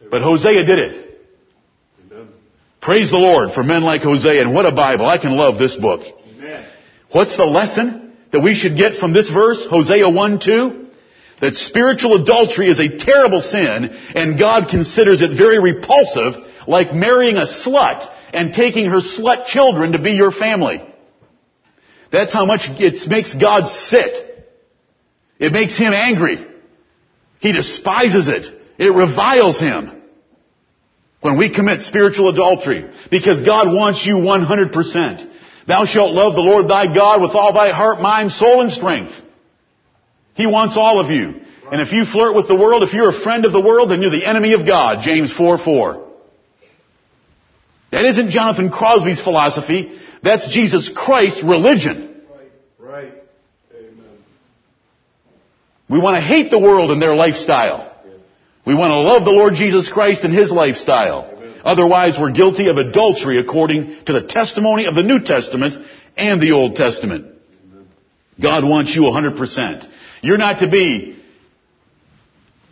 But 0.10 0.24
Hosea 0.24 0.66
did 0.66 0.80
it. 0.80 1.22
Amen. 2.12 2.30
Praise 2.82 3.12
the 3.12 3.18
Lord 3.18 3.52
for 3.54 3.64
men 3.64 3.84
like 3.84 4.02
Hosea 4.02 4.42
and 4.42 4.54
what 4.54 4.66
a 4.66 4.74
Bible. 4.74 5.06
I 5.06 5.20
can 5.20 5.38
love 5.38 5.60
this 5.60 5.76
book. 5.76 6.02
Amen. 6.36 6.68
What's 7.12 7.38
the 7.38 7.46
lesson 7.46 8.07
that 8.38 8.44
we 8.44 8.54
should 8.54 8.78
get 8.78 9.00
from 9.00 9.14
this 9.14 9.32
verse, 9.32 9.66
Hosea 9.68 10.08
1 10.08 10.40
2? 10.40 10.88
That 11.42 11.56
spiritual 11.56 12.22
adultery 12.22 12.70
is 12.70 12.80
a 12.80 12.98
terrible 12.98 13.42
sin 13.42 13.90
and 14.16 14.38
God 14.38 14.70
considers 14.70 15.22
it 15.22 15.36
very 15.36 15.60
repulsive 15.60 16.36
like 16.68 16.94
marrying 16.94 17.38
a 17.38 17.48
slut 17.48 18.08
and 18.34 18.54
taking 18.54 18.92
her 18.92 19.02
slut 19.02 19.48
children 19.48 19.94
to 19.94 20.02
be 20.02 20.12
your 20.12 20.32
family. 20.32 20.82
That's 22.12 22.32
how 22.32 22.46
much 22.46 22.62
it 22.68 23.08
makes 23.10 23.34
God 23.34 23.70
sick. 23.70 24.14
It 25.40 25.52
makes 25.52 25.78
Him 25.78 25.94
angry. 25.94 26.46
He 27.40 27.54
despises 27.54 28.28
it. 28.28 28.46
It 28.78 28.94
reviles 28.94 29.60
Him 29.60 30.02
when 31.22 31.38
we 31.38 31.54
commit 31.54 31.82
spiritual 31.82 32.30
adultery 32.30 32.90
because 33.10 33.42
God 33.46 33.74
wants 33.74 34.06
you 34.06 34.16
100%. 34.16 35.37
Thou 35.68 35.86
shalt 35.86 36.14
love 36.14 36.34
the 36.34 36.42
Lord 36.42 36.70
thy 36.70 36.94
God 36.94 37.22
with 37.22 37.32
all 37.32 37.52
thy 37.54 37.72
heart, 37.72 38.00
mind, 38.00 38.32
soul, 38.32 38.62
and 38.62 38.72
strength. 38.72 39.12
He 40.34 40.48
wants 40.48 40.78
all 40.78 41.00
of 41.00 41.12
you. 41.12 41.42
And 41.70 41.82
if 41.82 41.92
you 41.92 42.06
flirt 42.06 42.36
with 42.36 42.48
the 42.48 42.56
world, 42.56 42.84
if 42.84 42.94
you're 42.94 43.10
a 43.10 43.22
friend 43.22 43.44
of 43.44 43.52
the 43.52 43.60
world, 43.60 43.92
then 43.92 44.02
you're 44.02 44.12
the 44.12 44.26
enemy 44.26 44.54
of 44.54 44.66
God, 44.66 45.00
James 45.02 45.34
4 45.34 45.58
4. 45.58 46.08
That 47.92 48.06
isn't 48.06 48.30
Jonathan 48.30 48.70
Crosby's 48.70 49.20
philosophy. 49.20 50.00
That's 50.24 50.48
Jesus 50.54 50.90
Christ's 50.94 51.44
religion. 51.44 52.22
Right. 52.30 52.52
Right. 52.80 53.14
Amen. 53.74 54.18
We 55.90 56.00
want 56.00 56.16
to 56.16 56.22
hate 56.22 56.50
the 56.50 56.60
world 56.60 56.92
and 56.92 57.02
their 57.02 57.16
lifestyle. 57.16 57.94
We 58.66 58.76
want 58.76 58.92
to 58.92 59.00
love 59.00 59.26
the 59.26 59.32
Lord 59.32 59.54
Jesus 59.56 59.90
Christ 59.90 60.24
and 60.24 60.34
His 60.34 60.52
lifestyle. 60.52 61.37
Otherwise, 61.68 62.18
we're 62.18 62.32
guilty 62.32 62.70
of 62.70 62.78
adultery 62.78 63.40
according 63.40 64.06
to 64.06 64.14
the 64.14 64.26
testimony 64.26 64.86
of 64.86 64.96
the 64.96 65.04
New 65.04 65.20
Testament 65.20 65.86
and 66.16 66.42
the 66.42 66.54
Old 66.54 66.78
Testament. 66.78 67.36
God 68.42 68.64
wants 68.64 68.96
you 68.96 69.02
100%. 69.02 69.86
You're 70.22 70.38
not 70.38 70.60
to 70.60 70.70
be 70.70 71.22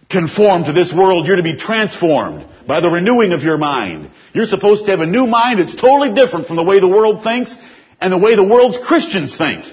conformed 0.09 0.67
to 0.67 0.71
this 0.71 0.93
world. 0.93 1.27
You're 1.27 1.35
to 1.35 1.43
be 1.43 1.57
transformed 1.57 2.47
by 2.65 2.79
the 2.79 2.89
renewing 2.89 3.33
of 3.33 3.41
your 3.43 3.57
mind. 3.57 4.11
You're 4.31 4.45
supposed 4.45 4.85
to 4.85 4.91
have 4.91 5.01
a 5.01 5.05
new 5.05 5.27
mind 5.27 5.59
that's 5.59 5.75
totally 5.75 6.13
different 6.13 6.47
from 6.47 6.55
the 6.55 6.63
way 6.63 6.79
the 6.79 6.87
world 6.87 7.21
thinks 7.21 7.53
and 7.99 8.13
the 8.13 8.17
way 8.17 8.37
the 8.37 8.43
world's 8.43 8.77
Christians 8.77 9.37
think. 9.37 9.65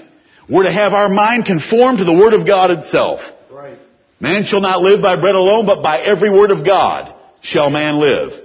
We're 0.49 0.63
to 0.63 0.71
have 0.73 0.91
our 0.91 1.07
mind 1.07 1.45
conformed 1.45 1.99
to 1.99 2.03
the 2.03 2.11
Word 2.11 2.33
of 2.33 2.45
God 2.45 2.71
itself. 2.71 3.21
Right. 3.49 3.79
Man 4.19 4.43
shall 4.43 4.59
not 4.59 4.81
live 4.81 5.01
by 5.01 5.15
bread 5.15 5.35
alone, 5.35 5.65
but 5.65 5.81
by 5.81 6.01
every 6.01 6.29
word 6.29 6.51
of 6.51 6.65
God 6.65 7.15
shall 7.41 7.69
man 7.69 8.01
live. 8.01 8.42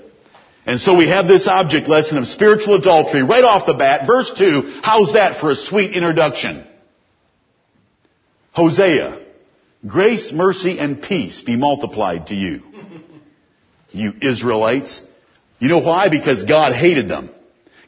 And 0.69 0.79
so 0.79 0.95
we 0.95 1.09
have 1.09 1.27
this 1.27 1.49
object 1.49 1.89
lesson 1.89 2.19
of 2.19 2.27
spiritual 2.27 2.75
adultery 2.75 3.23
right 3.23 3.43
off 3.43 3.65
the 3.65 3.73
bat. 3.73 4.07
Verse 4.07 4.31
2, 4.37 4.81
how's 4.83 5.15
that 5.15 5.41
for 5.41 5.51
a 5.51 5.57
sweet 5.57 5.97
introduction? 5.97 6.67
Hosea, 8.53 9.25
grace, 9.87 10.31
mercy, 10.31 10.79
and 10.79 11.01
peace 11.01 11.41
be 11.41 11.57
multiplied 11.57 12.27
to 12.27 12.35
you. 12.35 12.61
You 13.93 14.13
Israelites. 14.21 15.01
You 15.59 15.71
know 15.71 15.79
why? 15.79 16.11
Because 16.11 16.45
God 16.45 16.75
hated 16.75 17.09
them. 17.09 17.31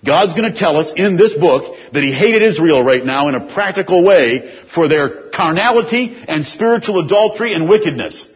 God's 0.02 0.32
going 0.32 0.50
to 0.50 0.58
tell 0.58 0.78
us 0.78 0.90
in 0.96 1.18
this 1.18 1.34
book 1.34 1.76
that 1.92 2.02
He 2.02 2.14
hated 2.14 2.40
Israel 2.40 2.82
right 2.82 3.04
now 3.04 3.28
in 3.28 3.34
a 3.34 3.52
practical 3.52 4.02
way 4.02 4.58
for 4.74 4.88
their 4.88 5.28
carnality 5.28 6.16
and 6.26 6.46
spiritual 6.46 7.04
adultery 7.04 7.52
and 7.52 7.68
wickedness. 7.68 8.26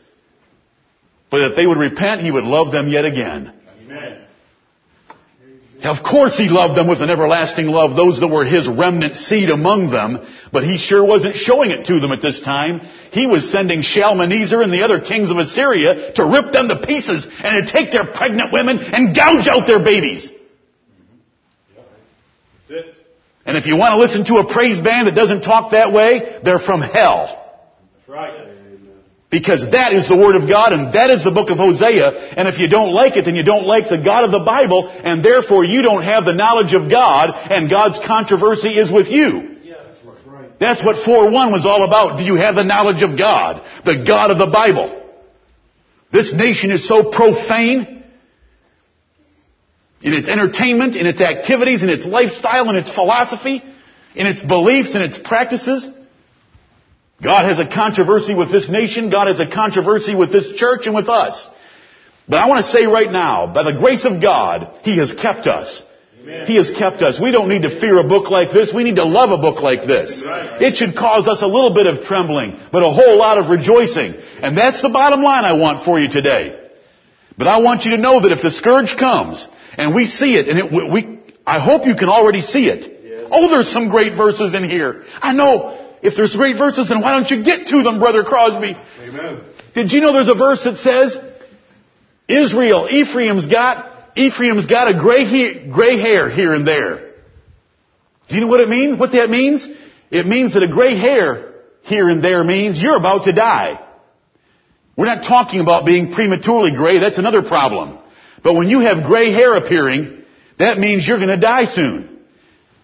But 1.31 1.53
if 1.53 1.57
they 1.57 1.67
would 1.67 1.79
repent, 1.79 2.21
He 2.21 2.31
would 2.31 2.45
love 2.45 2.73
them 2.73 2.91
yet 2.91 3.07
again. 3.07 3.55
Of 5.85 6.03
course 6.03 6.39
he 6.39 6.49
loved 6.49 6.79
them 6.79 6.89
with 6.89 7.03
an 7.03 7.11
everlasting 7.11 7.67
love, 7.67 7.95
those 7.95 8.19
that 8.21 8.29
were 8.29 8.45
his 8.45 8.67
remnant 8.67 9.17
seed 9.17 9.51
among 9.51 9.91
them, 9.91 10.27
but 10.51 10.65
he 10.65 10.79
sure 10.79 11.05
wasn't 11.05 11.37
showing 11.37 11.71
it 11.71 11.85
to 11.87 12.01
them 12.01 12.11
at 12.11 12.23
this 12.23 12.41
time. 12.41 12.81
He 13.13 13.27
was 13.27 13.53
sending 13.53 13.83
Shalmaneser 13.83 14.63
and 14.63 14.73
the 14.73 14.83
other 14.83 15.01
kings 15.01 15.31
of 15.31 15.37
Assyria 15.37 16.15
to 16.15 16.25
rip 16.25 16.53
them 16.53 16.69
to 16.69 16.81
pieces 16.81 17.27
and 17.27 17.67
to 17.67 17.73
take 17.73 17.93
their 17.93 18.07
pregnant 18.07 18.51
women 18.51 18.79
and 18.79 19.15
gouge 19.15 19.47
out 19.47 19.67
their 19.67 19.85
babies. 19.85 20.31
And 23.47 23.59
if 23.59 23.67
you 23.67 23.77
want 23.77 23.93
to 23.93 23.99
listen 23.99 24.25
to 24.25 24.41
a 24.41 24.51
praise 24.51 24.81
band 24.81 25.07
that 25.07 25.15
doesn't 25.15 25.43
talk 25.43 25.73
that 25.73 25.93
way, 25.93 26.41
they're 26.43 26.59
from 26.59 26.81
hell. 26.81 27.61
That's 27.97 28.09
right. 28.09 28.54
Because 29.35 29.69
that 29.73 29.93
is 29.93 30.07
the 30.07 30.15
Word 30.15 30.37
of 30.37 30.49
God 30.49 30.73
and 30.73 30.93
that 30.95 31.11
is 31.11 31.25
the 31.25 31.33
book 31.33 31.51
of 31.51 31.59
Hosea. 31.59 32.39
And 32.39 32.47
if 32.47 32.57
you 32.57 32.69
don't 32.69 32.93
like 32.95 33.17
it, 33.17 33.25
then 33.25 33.35
you 33.35 33.43
don't 33.43 33.67
like 33.67 33.89
the 33.89 33.99
God 33.99 34.23
of 34.23 34.31
the 34.31 34.47
Bible 34.47 34.89
and 34.89 35.25
therefore 35.25 35.65
you 35.65 35.83
don't 35.83 36.05
have 36.05 36.25
the 36.25 36.33
knowledge 36.33 36.73
of 36.73 36.89
God 36.89 37.35
and 37.51 37.69
God's 37.69 37.99
controversy 38.07 38.69
is 38.69 38.93
with 38.93 39.09
you. 39.09 39.59
That's 40.61 40.85
what 40.85 41.05
4-1 41.05 41.51
was 41.51 41.67
all 41.67 41.83
about. 41.83 42.17
Do 42.17 42.23
you 42.23 42.37
have 42.37 42.55
the 42.55 42.63
knowledge 42.63 43.03
of 43.03 43.19
God? 43.19 43.67
The 43.85 44.05
God 44.07 44.31
of 44.31 44.39
the 44.39 44.47
Bible. 44.47 45.03
This 46.13 46.33
nation 46.33 46.71
is 46.71 46.87
so 46.87 47.11
profane 47.11 48.05
in 50.01 50.15
its 50.15 50.29
entertainment, 50.29 50.95
in 50.95 51.09
its 51.09 51.21
activities, 51.21 51.83
in 51.83 51.89
its 51.89 52.07
lifestyle, 52.07 52.71
in 52.71 52.77
its 52.77 52.95
philosophy, 52.95 53.65
in 54.15 54.29
its 54.29 54.41
beliefs, 54.41 54.95
in 54.95 55.03
its 55.03 55.19
practices. 55.19 55.89
God 57.23 57.45
has 57.45 57.59
a 57.59 57.69
controversy 57.69 58.35
with 58.35 58.51
this 58.51 58.69
nation. 58.69 59.11
God 59.11 59.29
has 59.29 59.41
a 59.41 59.51
controversy 59.51 60.15
with 60.15 60.33
this 60.33 60.55
church 60.57 60.87
and 60.87 60.95
with 60.95 61.09
us. 61.09 61.49
But 62.29 62.39
I 62.39 62.49
want 62.49 62.65
to 62.65 62.71
say 62.71 62.87
right 62.87 63.11
now, 63.11 63.53
by 63.53 63.63
the 63.71 63.79
grace 63.79 64.05
of 64.05 64.21
God, 64.21 64.81
He 64.83 64.99
has 64.99 65.13
kept 65.13 65.47
us. 65.47 65.83
Amen. 66.21 66.47
He 66.47 66.57
has 66.57 66.71
kept 66.71 67.03
us. 67.03 67.21
We 67.21 67.33
don't 67.33 67.51
need 67.51 67.63
to 67.63 67.81
fear 67.81 67.99
a 67.99 68.09
book 68.09 68.31
like 68.31 68.51
this. 68.51 68.73
We 68.73 68.83
need 68.83 68.97
to 68.97 69.05
love 69.05 69.31
a 69.31 69.39
book 69.39 69.63
like 69.63 69.87
this. 69.87 70.23
Right. 70.25 70.63
It 70.63 70.77
should 70.77 70.97
cause 70.97 71.29
us 71.29 71.43
a 71.43 71.47
little 71.47 71.75
bit 71.75 71.87
of 71.87 72.05
trembling, 72.05 72.59
but 72.73 72.83
a 72.83 72.91
whole 72.91 73.19
lot 73.19 73.37
of 73.37 73.51
rejoicing. 73.51 74.15
And 74.41 74.57
that's 74.57 74.81
the 74.81 74.89
bottom 74.89 75.23
line 75.23 75.45
I 75.45 75.53
want 75.53 75.85
for 75.85 76.01
you 76.01 76.09
today. 76.09 76.61
But 77.37 77.47
I 77.47 77.59
want 77.61 77.85
you 77.85 77.91
to 77.93 77.99
know 77.99 78.23
that 78.23 78.33
if 78.33 78.43
the 78.43 78.51
scourge 78.51 78.97
comes 78.97 79.47
and 79.77 79.95
we 79.95 80.07
see 80.07 80.37
it, 80.37 80.49
and 80.49 80.59
it, 80.59 80.73
we, 80.73 81.21
I 81.47 81.59
hope 81.59 81.87
you 81.87 81.95
can 81.95 82.09
already 82.09 82.41
see 82.41 82.69
it. 82.69 83.05
Yes. 83.05 83.29
Oh, 83.31 83.51
there's 83.51 83.71
some 83.71 83.91
great 83.91 84.17
verses 84.17 84.55
in 84.55 84.69
here. 84.69 85.05
I 85.21 85.35
know. 85.35 85.84
If 86.05 86.17
there's 86.17 86.37
great 86.37 86.59
verses, 86.59 86.91
then 86.91 87.01
why 87.01 87.19
don't 87.19 87.31
you 87.31 87.43
get 87.43 87.69
to 87.69 87.83
them, 87.83 87.99
Brother 87.99 88.25
Crosby? 88.25 88.77
Amen. 89.01 89.41
Did 89.75 89.91
you 89.91 90.03
know 90.03 90.13
there's 90.13 90.29
a 90.29 90.35
verse 90.35 90.63
that 90.63 90.77
says, 90.77 91.17
Israel, 92.29 92.89
Ephraim's 92.91 93.47
got, 93.47 93.91
Ephraim's 94.15 94.67
got 94.67 94.95
a 94.95 95.01
gray, 95.01 95.25
he- 95.25 95.67
gray 95.73 95.99
hair 95.99 96.29
here 96.29 96.53
and 96.53 96.69
there. 96.69 97.15
Do 98.29 98.35
you 98.35 98.43
know 98.43 98.49
what 98.49 98.61
it 98.61 98.69
means? 98.69 98.99
What 98.99 99.13
that 99.13 99.31
means? 99.31 99.67
It 100.11 100.27
means 100.27 100.53
that 100.53 100.63
a 100.63 100.69
gray 100.69 100.95
hair 100.99 101.55
here 101.85 102.11
and 102.11 102.23
there 102.23 102.45
means 102.45 102.83
you're 102.83 102.97
about 102.97 103.25
to 103.25 103.33
die. 103.33 103.81
We're 104.97 105.07
not 105.07 105.25
talking 105.25 105.61
about 105.61 105.87
being 105.87 106.13
prematurely 106.13 106.73
gray. 106.77 106.99
That's 107.01 107.19
another 107.19 107.43
problem. 107.43 107.99
But 108.43 108.55
when 108.55 108.69
you 108.69 108.81
have 108.81 109.05
gray 109.05 109.33
hair 109.33 109.55
appearing, 109.55 110.23
that 110.59 110.77
means 110.77 111.09
you're 111.09 111.17
going 111.17 111.29
to 111.31 111.39
die 111.39 111.65
soon. 111.65 112.21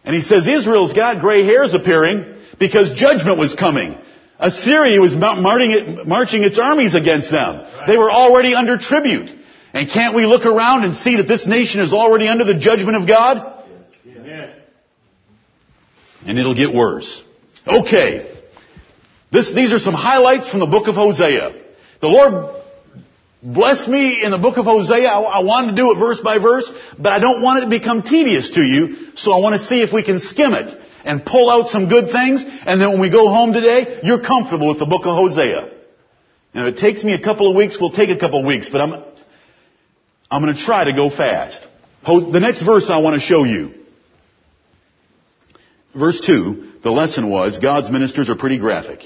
And 0.04 0.16
he 0.16 0.22
says 0.22 0.48
Israel's 0.48 0.94
got 0.94 1.20
gray 1.20 1.44
hairs 1.44 1.74
appearing 1.74 2.29
because 2.60 2.92
judgment 2.94 3.38
was 3.38 3.54
coming. 3.54 3.98
Assyria 4.38 5.00
was 5.00 5.14
marching, 5.16 6.44
its 6.44 6.58
armies 6.58 6.94
against 6.94 7.30
them. 7.30 7.66
They 7.86 7.96
were 7.96 8.10
already 8.10 8.54
under 8.54 8.78
tribute. 8.78 9.36
And 9.72 9.90
can't 9.90 10.14
we 10.14 10.26
look 10.26 10.46
around 10.46 10.84
and 10.84 10.94
see 10.94 11.16
that 11.16 11.26
this 11.26 11.46
nation 11.46 11.80
is 11.80 11.92
already 11.92 12.28
under 12.28 12.44
the 12.44 12.54
judgment 12.54 12.96
of 12.96 13.08
God? 13.08 13.64
Amen. 14.06 14.54
And 16.26 16.38
it'll 16.38 16.54
get 16.54 16.72
worse. 16.72 17.22
Okay. 17.66 18.30
This, 19.32 19.52
these 19.54 19.72
are 19.72 19.78
some 19.78 19.94
highlights 19.94 20.50
from 20.50 20.60
the 20.60 20.66
book 20.66 20.88
of 20.88 20.96
Hosea. 20.96 21.52
The 22.00 22.08
Lord 22.08 22.62
blessed 23.42 23.88
me 23.88 24.22
in 24.22 24.32
the 24.32 24.38
book 24.38 24.58
of 24.58 24.64
Hosea. 24.64 25.06
I, 25.06 25.20
I 25.20 25.44
wanted 25.44 25.70
to 25.72 25.76
do 25.76 25.92
it 25.92 25.98
verse 25.98 26.20
by 26.20 26.38
verse, 26.38 26.70
but 26.98 27.12
I 27.12 27.20
don't 27.20 27.42
want 27.42 27.62
it 27.62 27.70
to 27.70 27.70
become 27.70 28.02
tedious 28.02 28.50
to 28.50 28.60
you, 28.60 29.12
so 29.14 29.32
I 29.32 29.38
want 29.38 29.60
to 29.60 29.66
see 29.66 29.82
if 29.82 29.92
we 29.92 30.02
can 30.02 30.20
skim 30.20 30.52
it 30.52 30.78
and 31.04 31.24
pull 31.24 31.50
out 31.50 31.68
some 31.68 31.88
good 31.88 32.10
things, 32.10 32.44
and 32.44 32.80
then 32.80 32.90
when 32.90 33.00
we 33.00 33.10
go 33.10 33.28
home 33.28 33.52
today, 33.52 34.00
you're 34.02 34.20
comfortable 34.20 34.68
with 34.68 34.78
the 34.78 34.86
book 34.86 35.02
of 35.06 35.16
Hosea. 35.16 35.70
Now, 36.54 36.66
if 36.66 36.74
it 36.74 36.80
takes 36.80 37.04
me 37.04 37.14
a 37.14 37.22
couple 37.22 37.48
of 37.50 37.56
weeks, 37.56 37.78
we'll 37.80 37.92
take 37.92 38.10
a 38.10 38.18
couple 38.18 38.40
of 38.40 38.46
weeks, 38.46 38.68
but 38.68 38.80
I'm, 38.80 39.04
I'm 40.30 40.42
going 40.42 40.54
to 40.54 40.60
try 40.60 40.84
to 40.84 40.92
go 40.92 41.10
fast. 41.10 41.64
The 42.04 42.40
next 42.40 42.62
verse 42.62 42.88
I 42.90 42.98
want 42.98 43.20
to 43.20 43.26
show 43.26 43.44
you. 43.44 43.74
Verse 45.94 46.20
2, 46.24 46.72
the 46.82 46.90
lesson 46.90 47.30
was 47.30 47.58
God's 47.58 47.90
ministers 47.90 48.30
are 48.30 48.36
pretty 48.36 48.58
graphic. 48.58 49.00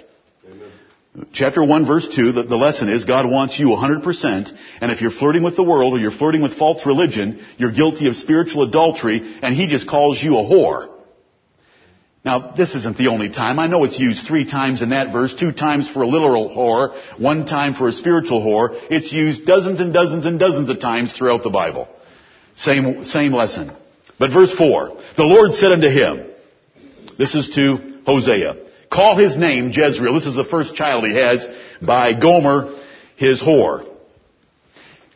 Chapter 1.33 1.65
1 1.65 1.87
verse 1.87 2.09
2, 2.15 2.33
the, 2.33 2.43
the 2.43 2.57
lesson 2.57 2.89
is 2.89 3.05
God 3.05 3.31
wants 3.31 3.59
you 3.59 3.69
100%, 3.69 4.59
and 4.81 4.91
if 4.91 5.01
you're 5.01 5.13
flirting 5.13 5.45
with 5.45 5.55
the 5.55 5.63
world 5.63 5.95
or 5.95 5.99
you're 5.99 6.11
flirting 6.11 6.43
with 6.43 6.59
false 6.59 6.85
religion, 6.85 7.45
you're 7.57 7.71
guilty 7.71 8.09
of 8.09 8.17
spiritual 8.17 8.65
adultery, 8.65 9.39
and 9.41 9.55
He 9.55 9.69
just 9.69 9.89
calls 9.89 10.21
you 10.21 10.37
a 10.39 10.43
whore. 10.43 10.94
Now, 12.25 12.55
this 12.57 12.75
isn't 12.75 12.97
the 12.97 13.09
only 13.09 13.29
time. 13.29 13.59
I 13.59 13.67
know 13.67 13.85
it's 13.85 13.99
used 13.99 14.27
three 14.27 14.51
times 14.51 14.81
in 14.81 14.91
that 14.91 15.13
verse, 15.13 15.35
two 15.35 15.53
times 15.53 15.91
for 15.91 16.03
a 16.03 16.07
literal 16.07 16.49
whore, 16.49 16.99
one 17.21 17.45
time 17.45 17.75
for 17.75 17.87
a 17.87 17.93
spiritual 17.93 18.41
whore. 18.41 18.81
It's 18.91 19.13
used 19.13 19.45
dozens 19.45 19.79
and 19.81 19.93
dozens 19.93 20.25
and 20.25 20.39
dozens 20.39 20.71
of 20.71 20.81
times 20.81 21.13
throughout 21.13 21.43
the 21.43 21.51
Bible. 21.51 21.87
Same, 22.57 23.05
same 23.05 23.33
lesson. 23.33 23.73
But 24.19 24.31
verse 24.31 24.53
4, 24.55 24.97
the 25.19 25.25
Lord 25.25 25.53
said 25.53 25.73
unto 25.73 25.89
him, 25.89 26.31
this 27.19 27.35
is 27.35 27.51
to 27.51 28.01
Hosea, 28.07 28.57
call 28.91 29.17
his 29.19 29.37
name 29.37 29.71
Jezreel. 29.71 30.15
This 30.15 30.27
is 30.27 30.35
the 30.35 30.45
first 30.45 30.75
child 30.75 31.07
he 31.07 31.17
has 31.17 31.47
by 31.83 32.19
Gomer, 32.19 32.81
his 33.17 33.43
whore. 33.43 33.87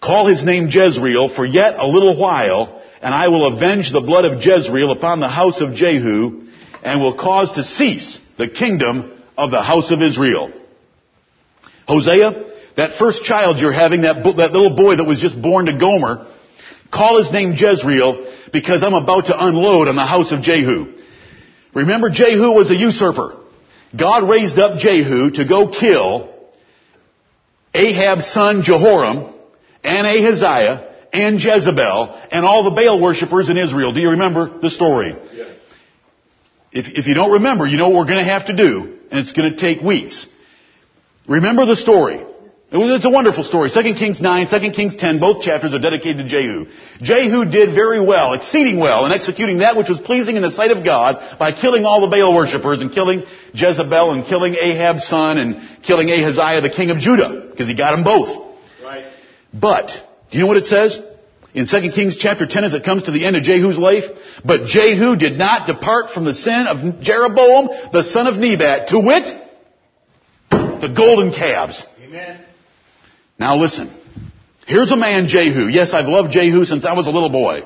Call 0.02 0.26
his 0.26 0.44
name 0.44 0.68
Jezreel 0.70 1.34
for 1.34 1.46
yet 1.46 1.76
a 1.78 1.86
little 1.86 2.20
while, 2.20 2.82
and 3.00 3.14
I 3.14 3.28
will 3.28 3.56
avenge 3.56 3.92
the 3.92 4.00
blood 4.00 4.26
of 4.26 4.44
Jezreel 4.44 4.92
upon 4.92 5.20
the 5.20 5.28
house 5.28 5.60
of 5.60 5.74
Jehu, 5.74 6.47
and 6.82 7.00
will 7.00 7.16
cause 7.16 7.52
to 7.52 7.64
cease 7.64 8.18
the 8.36 8.48
kingdom 8.48 9.20
of 9.36 9.50
the 9.50 9.62
house 9.62 9.90
of 9.90 10.02
Israel. 10.02 10.52
Hosea, 11.86 12.44
that 12.76 12.98
first 12.98 13.24
child 13.24 13.58
you're 13.58 13.72
having, 13.72 14.02
that, 14.02 14.22
bo- 14.22 14.34
that 14.34 14.52
little 14.52 14.76
boy 14.76 14.96
that 14.96 15.04
was 15.04 15.20
just 15.20 15.40
born 15.40 15.66
to 15.66 15.76
Gomer, 15.76 16.30
call 16.92 17.18
his 17.18 17.32
name 17.32 17.52
Jezreel 17.56 18.34
because 18.52 18.82
I'm 18.82 18.94
about 18.94 19.26
to 19.26 19.46
unload 19.46 19.88
on 19.88 19.96
the 19.96 20.04
house 20.04 20.32
of 20.32 20.42
Jehu. 20.42 20.94
Remember 21.74 22.10
Jehu 22.10 22.52
was 22.52 22.70
a 22.70 22.76
usurper. 22.76 23.36
God 23.96 24.28
raised 24.28 24.58
up 24.58 24.78
Jehu 24.78 25.30
to 25.32 25.44
go 25.46 25.68
kill 25.68 26.34
Ahab's 27.74 28.26
son 28.32 28.62
Jehoram 28.62 29.34
and 29.82 30.06
Ahaziah 30.06 30.88
and 31.12 31.42
Jezebel 31.42 32.20
and 32.30 32.44
all 32.44 32.64
the 32.64 32.70
Baal 32.70 33.00
worshippers 33.00 33.48
in 33.48 33.56
Israel. 33.56 33.92
Do 33.92 34.00
you 34.00 34.10
remember 34.10 34.58
the 34.60 34.70
story? 34.70 35.16
If, 36.72 36.86
if 36.98 37.06
you 37.06 37.14
don't 37.14 37.32
remember, 37.32 37.66
you 37.66 37.76
know 37.76 37.88
what 37.88 37.98
we're 37.98 38.12
going 38.12 38.24
to 38.24 38.30
have 38.30 38.46
to 38.46 38.56
do, 38.56 38.98
and 39.10 39.20
it's 39.20 39.32
going 39.32 39.52
to 39.52 39.58
take 39.58 39.80
weeks. 39.80 40.26
Remember 41.26 41.66
the 41.66 41.76
story. 41.76 42.24
It 42.70 42.76
was, 42.76 42.96
it's 42.96 43.06
a 43.06 43.10
wonderful 43.10 43.44
story. 43.44 43.70
2 43.70 43.82
Kings 43.94 44.20
9, 44.20 44.48
2 44.48 44.72
Kings 44.72 44.94
10, 44.94 45.20
both 45.20 45.42
chapters 45.42 45.72
are 45.72 45.78
dedicated 45.78 46.18
to 46.18 46.28
Jehu. 46.28 46.66
Jehu 47.00 47.46
did 47.46 47.74
very 47.74 48.04
well, 48.04 48.34
exceeding 48.34 48.78
well, 48.78 49.06
in 49.06 49.12
executing 49.12 49.58
that 49.58 49.74
which 49.74 49.88
was 49.88 49.98
pleasing 49.98 50.36
in 50.36 50.42
the 50.42 50.50
sight 50.50 50.70
of 50.70 50.84
God 50.84 51.38
by 51.38 51.52
killing 51.52 51.86
all 51.86 52.02
the 52.02 52.14
Baal 52.14 52.34
worshippers 52.34 52.82
and 52.82 52.92
killing 52.92 53.24
Jezebel 53.54 54.12
and 54.12 54.26
killing 54.26 54.54
Ahab's 54.54 55.04
son 55.04 55.38
and 55.38 55.82
killing 55.82 56.10
Ahaziah 56.10 56.60
the 56.60 56.68
king 56.68 56.90
of 56.90 56.98
Judah, 56.98 57.48
because 57.50 57.68
he 57.68 57.74
got 57.74 57.92
them 57.92 58.04
both. 58.04 58.54
Right. 58.84 59.06
But, 59.54 59.88
do 60.30 60.36
you 60.36 60.42
know 60.42 60.48
what 60.48 60.58
it 60.58 60.66
says? 60.66 61.00
In 61.54 61.66
2 61.66 61.90
Kings 61.94 62.16
chapter 62.16 62.46
10 62.46 62.64
as 62.64 62.74
it 62.74 62.84
comes 62.84 63.04
to 63.04 63.10
the 63.10 63.24
end 63.24 63.36
of 63.36 63.42
Jehu's 63.42 63.78
life, 63.78 64.04
but 64.44 64.66
Jehu 64.66 65.16
did 65.16 65.38
not 65.38 65.66
depart 65.66 66.10
from 66.10 66.24
the 66.24 66.34
sin 66.34 66.66
of 66.68 67.00
Jeroboam, 67.00 67.68
the 67.92 68.02
son 68.02 68.26
of 68.26 68.36
Nebat, 68.36 68.88
to 68.88 69.00
wit, 69.00 69.24
the 70.50 70.92
golden 70.94 71.32
calves. 71.32 71.84
Amen. 72.02 72.40
Now 73.38 73.56
listen. 73.56 73.90
Here's 74.66 74.90
a 74.90 74.96
man, 74.96 75.28
Jehu. 75.28 75.68
Yes, 75.68 75.94
I've 75.94 76.08
loved 76.08 76.32
Jehu 76.32 76.66
since 76.66 76.84
I 76.84 76.92
was 76.92 77.06
a 77.06 77.10
little 77.10 77.30
boy. 77.30 77.62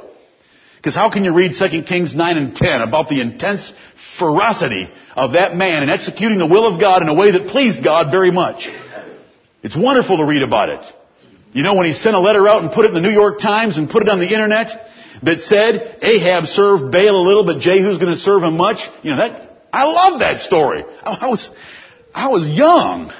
Because 0.76 0.94
how 0.94 1.10
can 1.10 1.24
you 1.24 1.34
read 1.34 1.52
2 1.58 1.82
Kings 1.82 2.14
9 2.14 2.36
and 2.36 2.54
10 2.54 2.80
about 2.82 3.08
the 3.08 3.20
intense 3.20 3.72
ferocity 4.18 4.88
of 5.16 5.32
that 5.32 5.56
man 5.56 5.82
in 5.82 5.88
executing 5.88 6.38
the 6.38 6.46
will 6.46 6.66
of 6.66 6.80
God 6.80 7.02
in 7.02 7.08
a 7.08 7.14
way 7.14 7.32
that 7.32 7.48
pleased 7.48 7.82
God 7.82 8.12
very 8.12 8.30
much? 8.30 8.68
It's 9.62 9.76
wonderful 9.76 10.16
to 10.18 10.24
read 10.24 10.42
about 10.42 10.68
it. 10.70 10.94
You 11.52 11.62
know, 11.62 11.74
when 11.74 11.86
he 11.86 11.92
sent 11.92 12.16
a 12.16 12.20
letter 12.20 12.48
out 12.48 12.62
and 12.62 12.72
put 12.72 12.86
it 12.86 12.88
in 12.88 12.94
the 12.94 13.00
New 13.00 13.12
York 13.12 13.38
Times 13.38 13.76
and 13.76 13.90
put 13.90 14.02
it 14.02 14.08
on 14.08 14.18
the 14.18 14.32
internet 14.32 14.68
that 15.22 15.40
said, 15.40 15.98
Ahab 16.02 16.46
served 16.46 16.90
Baal 16.90 17.16
a 17.16 17.26
little, 17.26 17.44
but 17.44 17.60
Jehu's 17.60 17.98
gonna 17.98 18.16
serve 18.16 18.42
him 18.42 18.56
much. 18.56 18.78
You 19.02 19.10
know, 19.10 19.16
that, 19.18 19.66
I 19.72 19.84
love 19.84 20.20
that 20.20 20.40
story. 20.40 20.84
I, 21.02 21.26
I 21.26 21.28
was, 21.28 21.50
I 22.14 22.28
was 22.28 22.48
young. 22.48 23.12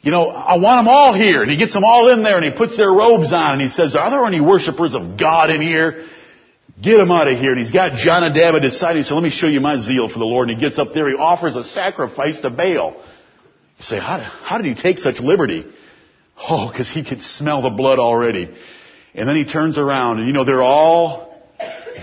You 0.00 0.12
know, 0.12 0.28
I 0.30 0.58
want 0.58 0.84
them 0.84 0.88
all 0.88 1.12
here. 1.12 1.42
And 1.42 1.50
he 1.50 1.56
gets 1.56 1.72
them 1.72 1.84
all 1.84 2.12
in 2.12 2.22
there 2.22 2.36
and 2.36 2.44
he 2.44 2.52
puts 2.52 2.76
their 2.76 2.90
robes 2.90 3.32
on 3.32 3.54
and 3.54 3.60
he 3.60 3.68
says, 3.68 3.96
are 3.96 4.10
there 4.10 4.24
any 4.24 4.40
worshipers 4.40 4.94
of 4.94 5.18
God 5.18 5.50
in 5.50 5.60
here? 5.60 6.06
Get 6.80 6.98
them 6.98 7.10
out 7.10 7.26
of 7.26 7.36
here. 7.36 7.50
And 7.50 7.60
he's 7.60 7.72
got 7.72 7.94
Jonadab 7.94 8.54
at 8.54 8.62
his 8.62 8.78
side. 8.78 8.96
He 8.96 9.02
said, 9.02 9.14
let 9.14 9.24
me 9.24 9.30
show 9.30 9.48
you 9.48 9.60
my 9.60 9.78
zeal 9.78 10.08
for 10.08 10.20
the 10.20 10.24
Lord. 10.24 10.48
And 10.48 10.56
he 10.56 10.64
gets 10.64 10.78
up 10.78 10.94
there. 10.94 11.08
He 11.08 11.16
offers 11.16 11.56
a 11.56 11.64
sacrifice 11.64 12.38
to 12.40 12.50
Baal. 12.50 12.94
You 13.78 13.82
say, 13.82 13.98
how, 13.98 14.20
how 14.20 14.58
did 14.58 14.66
he 14.66 14.80
take 14.80 14.98
such 14.98 15.18
liberty? 15.18 15.66
Oh, 16.40 16.70
because 16.70 16.90
he 16.90 17.04
could 17.04 17.20
smell 17.20 17.62
the 17.62 17.70
blood 17.70 17.98
already. 17.98 18.54
And 19.14 19.28
then 19.28 19.36
he 19.36 19.44
turns 19.44 19.78
around 19.78 20.18
and 20.18 20.26
you 20.26 20.32
know, 20.32 20.44
they're 20.44 20.62
all 20.62 21.42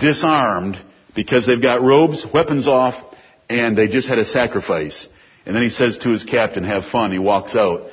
disarmed 0.00 0.82
because 1.14 1.46
they've 1.46 1.62
got 1.62 1.80
robes, 1.80 2.26
weapons 2.32 2.68
off, 2.68 2.94
and 3.48 3.76
they 3.76 3.88
just 3.88 4.08
had 4.08 4.18
a 4.18 4.24
sacrifice. 4.24 5.08
And 5.46 5.54
then 5.54 5.62
he 5.62 5.70
says 5.70 5.98
to 5.98 6.10
his 6.10 6.24
captain, 6.24 6.64
have 6.64 6.84
fun. 6.86 7.12
He 7.12 7.18
walks 7.18 7.56
out. 7.56 7.88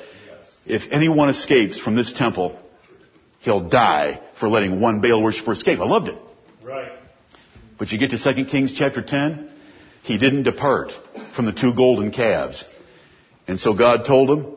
If 0.66 0.90
anyone 0.90 1.28
escapes 1.28 1.78
from 1.78 1.94
this 1.94 2.12
temple, 2.12 2.58
he'll 3.40 3.68
die 3.68 4.20
for 4.40 4.48
letting 4.48 4.80
one 4.80 5.00
Baal 5.00 5.22
worshiper 5.22 5.52
escape. 5.52 5.78
I 5.78 5.84
loved 5.84 6.08
it. 6.08 6.18
Right. 6.62 6.92
But 7.78 7.90
you 7.90 7.98
get 7.98 8.10
to 8.10 8.34
2 8.34 8.44
Kings 8.46 8.74
chapter 8.76 9.02
10, 9.02 9.50
he 10.02 10.18
didn't 10.18 10.42
depart 10.42 10.92
from 11.34 11.46
the 11.46 11.52
two 11.52 11.74
golden 11.74 12.10
calves. 12.10 12.64
And 13.46 13.58
so 13.58 13.74
God 13.74 14.06
told 14.06 14.30
him, 14.30 14.53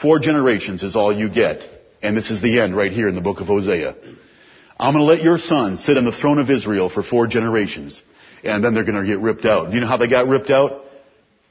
four 0.00 0.18
generations 0.18 0.82
is 0.82 0.96
all 0.96 1.12
you 1.16 1.28
get. 1.28 1.62
And 2.02 2.16
this 2.16 2.30
is 2.30 2.40
the 2.40 2.60
end 2.60 2.74
right 2.74 2.92
here 2.92 3.08
in 3.08 3.14
the 3.14 3.20
book 3.20 3.40
of 3.40 3.46
Hosea. 3.46 3.94
I'm 4.78 4.94
going 4.94 5.04
to 5.04 5.12
let 5.12 5.22
your 5.22 5.36
son 5.36 5.76
sit 5.76 5.98
on 5.98 6.04
the 6.04 6.12
throne 6.12 6.38
of 6.38 6.48
Israel 6.48 6.88
for 6.88 7.02
four 7.02 7.26
generations. 7.26 8.02
And 8.42 8.64
then 8.64 8.72
they're 8.72 8.84
going 8.84 9.02
to 9.02 9.06
get 9.06 9.20
ripped 9.20 9.44
out. 9.44 9.68
Do 9.68 9.74
you 9.74 9.80
know 9.80 9.86
how 9.86 9.98
they 9.98 10.08
got 10.08 10.26
ripped 10.26 10.50
out? 10.50 10.84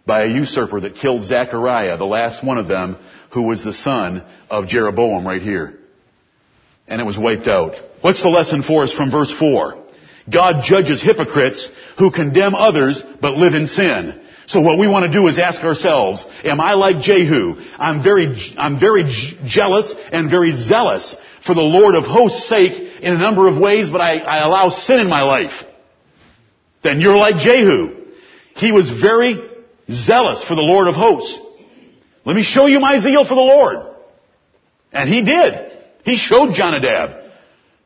By 0.08 0.24
a 0.24 0.28
usurper 0.28 0.80
that 0.80 0.96
killed 0.96 1.26
Zechariah, 1.26 1.98
the 1.98 2.06
last 2.06 2.44
one 2.44 2.58
of 2.58 2.68
them, 2.68 2.98
who 3.32 3.44
was 3.44 3.64
the 3.64 3.74
son 3.74 4.26
of 4.50 4.68
Jeroboam 4.68 5.28
right 5.28 5.42
here. 5.42 5.78
And 6.88 7.00
it 7.00 7.04
was 7.04 7.20
wiped 7.20 7.48
out. 7.48 7.76
What's 8.02 8.24
the 8.24 8.30
lesson 8.30 8.64
for 8.64 8.84
us 8.84 8.94
from 8.94 9.12
verse 9.12 9.32
4? 9.32 9.86
God 10.32 10.64
judges 10.64 11.04
hypocrites 11.04 11.70
who 12.00 12.10
condemn 12.10 12.56
others 12.56 13.04
but 13.22 13.38
live 13.38 13.54
in 13.54 13.68
sin. 13.68 14.20
So 14.50 14.62
what 14.62 14.80
we 14.80 14.88
want 14.88 15.06
to 15.06 15.12
do 15.12 15.28
is 15.28 15.38
ask 15.38 15.62
ourselves, 15.62 16.26
am 16.44 16.60
I 16.60 16.74
like 16.74 17.02
Jehu? 17.02 17.54
I'm 17.78 18.02
very, 18.02 18.36
I'm 18.58 18.80
very 18.80 19.04
jealous 19.46 19.94
and 20.12 20.28
very 20.28 20.52
zealous 20.54 21.16
for 21.46 21.54
the 21.54 21.62
Lord 21.62 21.94
of 21.94 22.06
hosts' 22.06 22.50
sake 22.50 22.74
in 23.04 23.14
a 23.14 23.18
number 23.20 23.48
of 23.48 23.60
ways, 23.60 23.92
but 23.92 24.02
I, 24.02 24.18
I 24.18 24.44
allow 24.44 24.70
sin 24.70 25.02
in 25.02 25.08
my 25.08 25.22
life. 25.22 25.52
Then 26.82 27.00
you're 27.00 27.16
like 27.16 27.36
Jehu. 27.36 28.06
He 28.56 28.72
was 28.72 28.90
very 28.90 29.36
zealous 29.88 30.44
for 30.44 30.56
the 30.56 30.62
Lord 30.62 30.88
of 30.88 30.96
hosts. 30.96 31.38
Let 32.26 32.36
me 32.36 32.42
show 32.42 32.66
you 32.66 32.80
my 32.80 33.00
zeal 33.02 33.26
for 33.26 33.36
the 33.36 33.42
Lord. 33.42 33.86
And 34.92 35.08
he 35.08 35.22
did. 35.22 35.72
He 36.06 36.18
showed 36.18 36.54
Jonadab. 36.54 37.32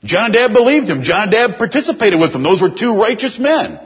Jonadab 0.06 0.54
believed 0.54 0.90
him. 0.90 1.04
Jonadab 1.04 1.58
participated 1.58 2.22
with 2.22 2.32
him. 2.32 2.42
Those 2.42 2.62
were 2.62 2.72
two 2.74 2.96
righteous 2.96 3.38
men. 3.38 3.82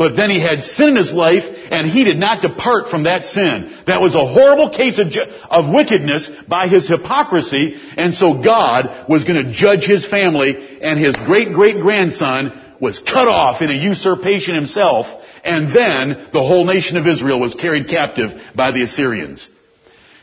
But 0.00 0.16
then 0.16 0.30
he 0.30 0.40
had 0.40 0.62
sin 0.62 0.88
in 0.88 0.96
his 0.96 1.12
life 1.12 1.44
and 1.44 1.86
he 1.86 2.04
did 2.04 2.16
not 2.16 2.40
depart 2.40 2.88
from 2.88 3.02
that 3.02 3.26
sin. 3.26 3.76
That 3.86 4.00
was 4.00 4.14
a 4.14 4.26
horrible 4.26 4.70
case 4.70 4.98
of, 4.98 5.10
ju- 5.10 5.26
of 5.50 5.74
wickedness 5.74 6.30
by 6.48 6.68
his 6.68 6.88
hypocrisy 6.88 7.78
and 7.98 8.14
so 8.14 8.42
God 8.42 9.10
was 9.10 9.24
going 9.24 9.44
to 9.44 9.52
judge 9.52 9.84
his 9.84 10.06
family 10.06 10.80
and 10.80 10.98
his 10.98 11.14
great 11.16 11.52
great 11.52 11.82
grandson 11.82 12.78
was 12.80 12.98
cut 12.98 13.28
off 13.28 13.60
in 13.60 13.68
a 13.68 13.74
usurpation 13.74 14.54
himself 14.54 15.06
and 15.44 15.68
then 15.68 16.30
the 16.32 16.42
whole 16.42 16.64
nation 16.64 16.96
of 16.96 17.06
Israel 17.06 17.38
was 17.38 17.54
carried 17.54 17.86
captive 17.88 18.30
by 18.56 18.70
the 18.70 18.82
Assyrians. 18.84 19.50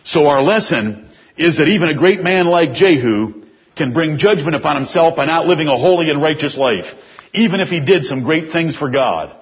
So 0.03 0.25
our 0.25 0.41
lesson 0.41 1.07
is 1.37 1.57
that 1.57 1.67
even 1.67 1.89
a 1.89 1.95
great 1.95 2.23
man 2.23 2.47
like 2.47 2.73
Jehu 2.73 3.43
can 3.75 3.93
bring 3.93 4.17
judgment 4.17 4.55
upon 4.55 4.77
himself 4.77 5.15
by 5.15 5.25
not 5.25 5.45
living 5.45 5.67
a 5.67 5.77
holy 5.77 6.09
and 6.09 6.19
righteous 6.19 6.57
life, 6.57 6.85
even 7.31 7.59
if 7.59 7.67
he 7.67 7.79
did 7.79 8.05
some 8.05 8.23
great 8.23 8.51
things 8.51 8.75
for 8.75 8.89
God. 8.89 9.36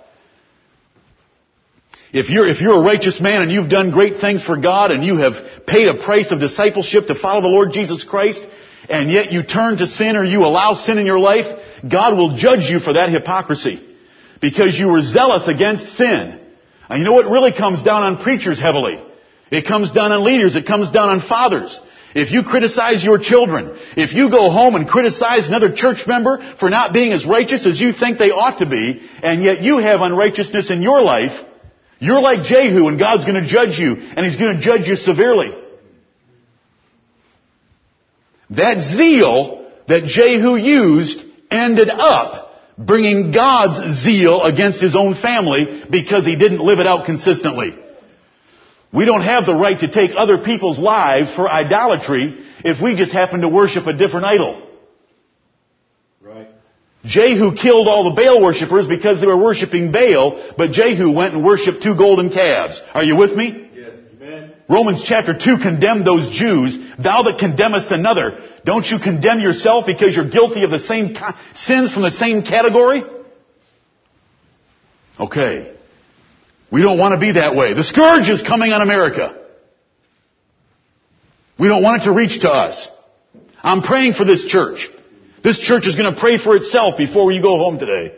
If 2.15 2.29
you're, 2.29 2.47
if 2.47 2.61
you're 2.61 2.79
a 2.79 2.81
righteous 2.81 3.19
man 3.19 3.41
and 3.41 3.51
you've 3.51 3.69
done 3.69 3.91
great 3.91 4.21
things 4.21 4.41
for 4.41 4.55
God 4.55 4.91
and 4.91 5.03
you 5.03 5.17
have 5.17 5.33
paid 5.67 5.89
a 5.89 6.01
price 6.01 6.31
of 6.31 6.39
discipleship 6.39 7.07
to 7.07 7.15
follow 7.15 7.41
the 7.41 7.49
Lord 7.49 7.73
Jesus 7.73 8.05
Christ, 8.05 8.39
and 8.87 9.11
yet 9.11 9.33
you 9.33 9.43
turn 9.43 9.75
to 9.79 9.85
sin 9.85 10.15
or 10.15 10.23
you 10.23 10.45
allow 10.45 10.75
sin 10.75 10.97
in 10.97 11.05
your 11.05 11.19
life, 11.19 11.45
God 11.85 12.15
will 12.15 12.37
judge 12.37 12.69
you 12.69 12.79
for 12.79 12.93
that 12.93 13.09
hypocrisy. 13.09 13.85
Because 14.39 14.79
you 14.79 14.87
were 14.87 15.01
zealous 15.01 15.45
against 15.49 15.97
sin. 15.97 16.39
And 16.87 16.99
you 16.99 17.03
know 17.03 17.11
what 17.11 17.25
really 17.25 17.51
comes 17.51 17.83
down 17.83 18.03
on 18.03 18.23
preachers 18.23 18.61
heavily? 18.61 19.03
It 19.51 19.67
comes 19.67 19.91
down 19.91 20.13
on 20.13 20.23
leaders. 20.23 20.55
It 20.55 20.65
comes 20.65 20.91
down 20.91 21.09
on 21.09 21.19
fathers. 21.19 21.77
If 22.15 22.31
you 22.31 22.43
criticize 22.43 23.03
your 23.03 23.19
children, 23.19 23.77
if 23.97 24.13
you 24.13 24.29
go 24.29 24.49
home 24.49 24.75
and 24.75 24.87
criticize 24.87 25.49
another 25.49 25.73
church 25.73 26.07
member 26.07 26.55
for 26.61 26.69
not 26.69 26.93
being 26.93 27.11
as 27.11 27.25
righteous 27.25 27.65
as 27.65 27.77
you 27.81 27.91
think 27.91 28.19
they 28.19 28.31
ought 28.31 28.59
to 28.59 28.65
be, 28.65 29.05
and 29.21 29.43
yet 29.43 29.63
you 29.63 29.79
have 29.79 29.99
unrighteousness 29.99 30.71
in 30.71 30.81
your 30.81 31.01
life, 31.01 31.44
you're 32.05 32.21
like 32.21 32.43
Jehu 32.43 32.87
and 32.87 32.99
God's 32.99 33.25
going 33.25 33.41
to 33.41 33.47
judge 33.47 33.77
you, 33.79 33.95
and 33.95 34.25
He's 34.25 34.35
going 34.35 34.55
to 34.55 34.61
judge 34.61 34.87
you 34.87 34.95
severely. 34.95 35.53
That 38.51 38.79
zeal 38.79 39.71
that 39.87 40.03
Jehu 40.05 40.55
used 40.55 41.23
ended 41.49 41.89
up 41.89 42.45
bringing 42.77 43.31
God's 43.31 44.01
zeal 44.01 44.41
against 44.43 44.81
his 44.81 44.95
own 44.95 45.15
family 45.15 45.83
because 45.89 46.25
he 46.25 46.35
didn't 46.35 46.59
live 46.59 46.79
it 46.79 46.87
out 46.87 47.05
consistently. 47.05 47.77
We 48.91 49.05
don't 49.05 49.23
have 49.23 49.45
the 49.45 49.55
right 49.55 49.79
to 49.79 49.91
take 49.91 50.11
other 50.15 50.39
people's 50.39 50.79
lives 50.79 51.33
for 51.35 51.49
idolatry 51.49 52.45
if 52.63 52.81
we 52.81 52.95
just 52.95 53.11
happen 53.11 53.41
to 53.41 53.49
worship 53.49 53.87
a 53.87 53.93
different 53.93 54.25
idol. 54.25 54.64
Jehu 57.05 57.55
killed 57.55 57.87
all 57.87 58.09
the 58.09 58.21
Baal 58.21 58.41
worshippers 58.41 58.87
because 58.87 59.19
they 59.19 59.27
were 59.27 59.37
worshiping 59.37 59.91
Baal, 59.91 60.53
but 60.57 60.71
Jehu 60.71 61.11
went 61.11 61.33
and 61.35 61.43
worshiped 61.43 61.83
two 61.83 61.95
golden 61.95 62.29
calves. 62.29 62.81
Are 62.93 63.03
you 63.03 63.15
with 63.15 63.35
me? 63.35 63.69
Yes. 63.75 63.91
Amen. 64.15 64.53
Romans 64.67 65.03
chapter 65.05 65.37
2 65.37 65.57
condemned 65.59 66.05
those 66.05 66.31
Jews. 66.31 66.77
Thou 66.97 67.23
that 67.23 67.37
condemnest 67.39 67.91
another, 67.91 68.43
don't 68.65 68.85
you 68.85 68.97
condemn 68.99 69.39
yourself 69.39 69.85
because 69.85 70.15
you're 70.15 70.29
guilty 70.29 70.63
of 70.63 70.71
the 70.71 70.79
same 70.79 71.13
co- 71.13 71.33
sins 71.55 71.93
from 71.93 72.01
the 72.03 72.11
same 72.11 72.41
category? 72.41 73.03
Okay. 75.19 75.75
We 76.71 76.81
don't 76.81 76.97
want 76.97 77.13
to 77.13 77.19
be 77.19 77.33
that 77.33 77.55
way. 77.55 77.73
The 77.73 77.83
scourge 77.83 78.29
is 78.29 78.41
coming 78.41 78.73
on 78.73 78.81
America. 78.81 79.39
We 81.59 81.67
don't 81.67 81.83
want 81.83 82.01
it 82.01 82.05
to 82.05 82.11
reach 82.11 82.41
to 82.41 82.49
us. 82.49 82.89
I'm 83.63 83.81
praying 83.81 84.13
for 84.13 84.25
this 84.25 84.43
church. 84.45 84.89
This 85.45 85.59
church 85.59 85.85
is 85.85 85.95
going 85.95 86.11
to 86.11 86.19
pray 86.19 86.39
for 86.39 86.55
itself 86.55 86.97
before 86.97 87.31
you 87.31 87.39
go 87.39 87.59
home 87.59 87.77
today. 87.77 88.17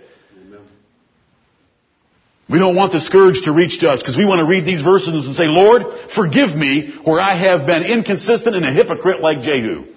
We 2.49 2.57
don't 2.57 2.77
want 2.77 2.93
the 2.93 3.01
scourge 3.01 3.41
to 3.43 3.51
reach 3.51 3.81
to 3.81 3.89
us 3.89 4.01
because 4.01 4.15
we 4.15 4.23
want 4.23 4.39
to 4.39 4.45
read 4.45 4.65
these 4.65 4.81
verses 4.81 5.27
and 5.27 5.35
say, 5.35 5.43
Lord, 5.47 5.83
forgive 6.15 6.55
me 6.55 6.95
where 7.03 7.19
I 7.19 7.35
have 7.35 7.67
been 7.67 7.83
inconsistent 7.83 8.55
and 8.55 8.65
a 8.65 8.71
hypocrite 8.71 9.19
like 9.19 9.41
Jehu. 9.41 9.87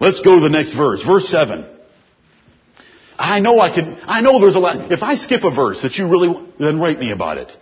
Let's 0.00 0.20
go 0.20 0.36
to 0.36 0.40
the 0.40 0.48
next 0.48 0.72
verse. 0.72 1.02
Verse 1.02 1.28
7. 1.28 1.68
I 3.18 3.40
know 3.40 3.60
I 3.60 3.74
could, 3.74 3.98
I 4.04 4.22
know 4.22 4.40
there's 4.40 4.56
a 4.56 4.58
lot, 4.58 4.90
if 4.90 5.02
I 5.02 5.16
skip 5.16 5.44
a 5.44 5.50
verse 5.54 5.82
that 5.82 5.96
you 5.96 6.08
really, 6.08 6.34
then 6.58 6.80
write 6.80 6.98
me 6.98 7.12
about 7.12 7.36
it. 7.36 7.52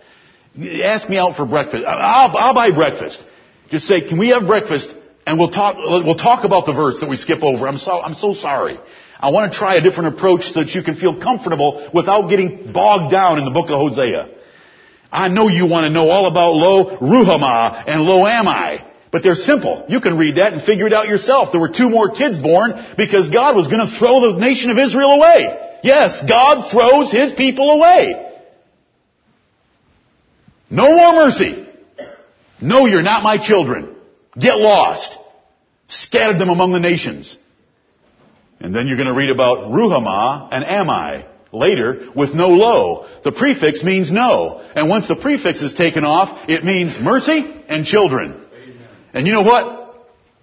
Ask 0.81 1.09
me 1.09 1.17
out 1.17 1.35
for 1.35 1.45
breakfast. 1.45 1.83
I'll, 1.85 2.35
I'll 2.37 2.53
buy 2.53 2.71
breakfast. 2.71 3.21
Just 3.69 3.87
say, 3.87 4.07
can 4.07 4.17
we 4.17 4.29
have 4.29 4.47
breakfast? 4.47 4.89
And 5.27 5.37
we'll 5.37 5.51
talk, 5.51 5.75
we'll 5.77 6.15
talk 6.15 6.45
about 6.45 6.65
the 6.65 6.73
verse 6.73 7.01
that 7.01 7.09
we 7.09 7.17
skip 7.17 7.43
over. 7.43 7.67
I'm 7.67 7.77
so, 7.77 8.01
I'm 8.01 8.13
so 8.13 8.33
sorry. 8.33 8.79
I 9.21 9.29
want 9.29 9.51
to 9.51 9.57
try 9.57 9.75
a 9.75 9.81
different 9.81 10.15
approach 10.15 10.51
so 10.51 10.61
that 10.61 10.73
you 10.73 10.81
can 10.83 10.95
feel 10.95 11.21
comfortable 11.21 11.89
without 11.93 12.27
getting 12.27 12.73
bogged 12.73 13.11
down 13.11 13.37
in 13.37 13.45
the 13.45 13.51
book 13.51 13.69
of 13.69 13.77
Hosea. 13.77 14.29
I 15.11 15.27
know 15.27 15.47
you 15.47 15.67
want 15.67 15.85
to 15.85 15.89
know 15.89 16.09
all 16.09 16.25
about 16.25 16.53
lo 16.53 16.97
ruhamah 16.97 17.83
and 17.87 18.01
lo 18.01 18.23
ammi. 18.25 18.87
But 19.11 19.23
they're 19.23 19.35
simple. 19.35 19.85
You 19.89 19.99
can 19.99 20.17
read 20.17 20.37
that 20.37 20.53
and 20.53 20.63
figure 20.63 20.87
it 20.87 20.93
out 20.93 21.07
yourself. 21.07 21.51
There 21.51 21.59
were 21.59 21.69
two 21.69 21.89
more 21.89 22.09
kids 22.11 22.37
born 22.37 22.71
because 22.97 23.29
God 23.29 23.57
was 23.57 23.67
going 23.67 23.85
to 23.85 23.99
throw 23.99 24.31
the 24.31 24.39
nation 24.39 24.71
of 24.71 24.77
Israel 24.79 25.11
away. 25.11 25.79
Yes, 25.83 26.23
God 26.27 26.71
throws 26.71 27.11
His 27.11 27.33
people 27.33 27.71
away. 27.71 28.29
No 30.69 30.95
more 30.95 31.13
mercy. 31.13 31.67
No, 32.61 32.85
you're 32.85 33.01
not 33.01 33.21
my 33.21 33.37
children. 33.37 33.93
Get 34.39 34.55
lost. 34.55 35.17
Scattered 35.87 36.39
them 36.39 36.49
among 36.49 36.71
the 36.71 36.79
nations. 36.79 37.37
And 38.63 38.75
then 38.75 38.87
you're 38.87 38.97
going 38.97 39.07
to 39.07 39.15
read 39.15 39.29
about 39.29 39.71
Ruhamah 39.71 40.49
and 40.51 40.63
Ammi 40.63 41.27
later 41.51 42.09
with 42.15 42.33
no 42.33 42.49
lo. 42.49 43.07
The 43.23 43.31
prefix 43.31 43.83
means 43.83 44.11
no. 44.11 44.61
And 44.75 44.89
once 44.89 45.07
the 45.07 45.15
prefix 45.15 45.61
is 45.61 45.73
taken 45.73 46.03
off, 46.03 46.49
it 46.49 46.63
means 46.63 46.97
mercy 46.99 47.63
and 47.67 47.85
children. 47.85 48.45
Amen. 48.53 48.87
And 49.13 49.27
you 49.27 49.33
know 49.33 49.41
what? 49.41 49.79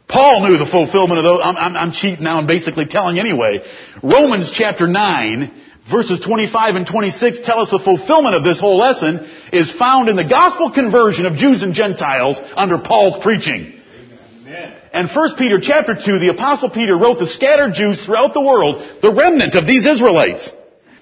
Paul 0.08 0.48
knew 0.48 0.58
the 0.58 0.66
fulfillment 0.66 1.18
of 1.18 1.24
those. 1.24 1.40
I'm, 1.42 1.56
I'm, 1.56 1.76
I'm 1.76 1.92
cheating 1.92 2.24
now 2.24 2.38
and 2.38 2.48
basically 2.48 2.86
telling 2.86 3.18
anyway. 3.18 3.60
Romans 4.02 4.50
chapter 4.52 4.86
9 4.86 5.64
verses 5.90 6.20
25 6.20 6.74
and 6.74 6.86
26 6.86 7.40
tell 7.44 7.60
us 7.60 7.70
the 7.70 7.78
fulfillment 7.78 8.34
of 8.34 8.44
this 8.44 8.60
whole 8.60 8.78
lesson 8.78 9.26
is 9.52 9.72
found 9.72 10.08
in 10.08 10.16
the 10.16 10.28
gospel 10.28 10.70
conversion 10.70 11.24
of 11.24 11.34
Jews 11.34 11.62
and 11.62 11.74
Gentiles 11.74 12.38
under 12.56 12.78
Paul's 12.78 13.22
preaching. 13.22 13.80
Amen. 14.42 14.77
And 14.92 15.08
1 15.08 15.36
Peter 15.36 15.60
chapter 15.60 15.94
2, 15.94 16.18
the 16.18 16.30
apostle 16.30 16.70
Peter 16.70 16.96
wrote 16.96 17.18
the 17.18 17.26
scattered 17.26 17.74
Jews 17.74 18.04
throughout 18.04 18.32
the 18.34 18.40
world, 18.40 19.00
the 19.02 19.12
remnant 19.12 19.54
of 19.54 19.66
these 19.66 19.86
Israelites, 19.86 20.50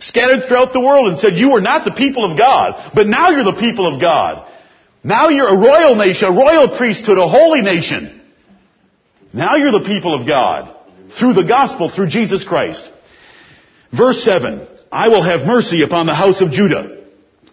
scattered 0.00 0.48
throughout 0.48 0.72
the 0.72 0.80
world 0.80 1.08
and 1.08 1.18
said, 1.18 1.36
you 1.36 1.52
are 1.52 1.60
not 1.60 1.84
the 1.84 1.92
people 1.92 2.30
of 2.30 2.36
God, 2.36 2.92
but 2.94 3.06
now 3.06 3.30
you're 3.30 3.44
the 3.44 3.60
people 3.60 3.92
of 3.92 4.00
God. 4.00 4.50
Now 5.04 5.28
you're 5.28 5.48
a 5.48 5.56
royal 5.56 5.94
nation, 5.94 6.28
a 6.28 6.32
royal 6.32 6.76
priesthood, 6.76 7.18
a 7.18 7.28
holy 7.28 7.62
nation. 7.62 8.20
Now 9.32 9.56
you're 9.56 9.78
the 9.78 9.86
people 9.86 10.20
of 10.20 10.26
God 10.26 10.74
through 11.18 11.34
the 11.34 11.46
gospel, 11.46 11.90
through 11.94 12.08
Jesus 12.08 12.44
Christ. 12.44 12.88
Verse 13.96 14.24
7. 14.24 14.66
I 14.90 15.08
will 15.08 15.22
have 15.22 15.46
mercy 15.46 15.82
upon 15.82 16.06
the 16.06 16.14
house 16.14 16.40
of 16.40 16.50
Judah. 16.50 17.04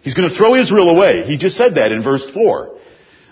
He's 0.02 0.14
going 0.14 0.28
to 0.28 0.34
throw 0.34 0.54
Israel 0.54 0.90
away. 0.90 1.24
He 1.24 1.36
just 1.38 1.56
said 1.56 1.76
that 1.76 1.92
in 1.92 2.02
verse 2.02 2.28
4. 2.32 2.78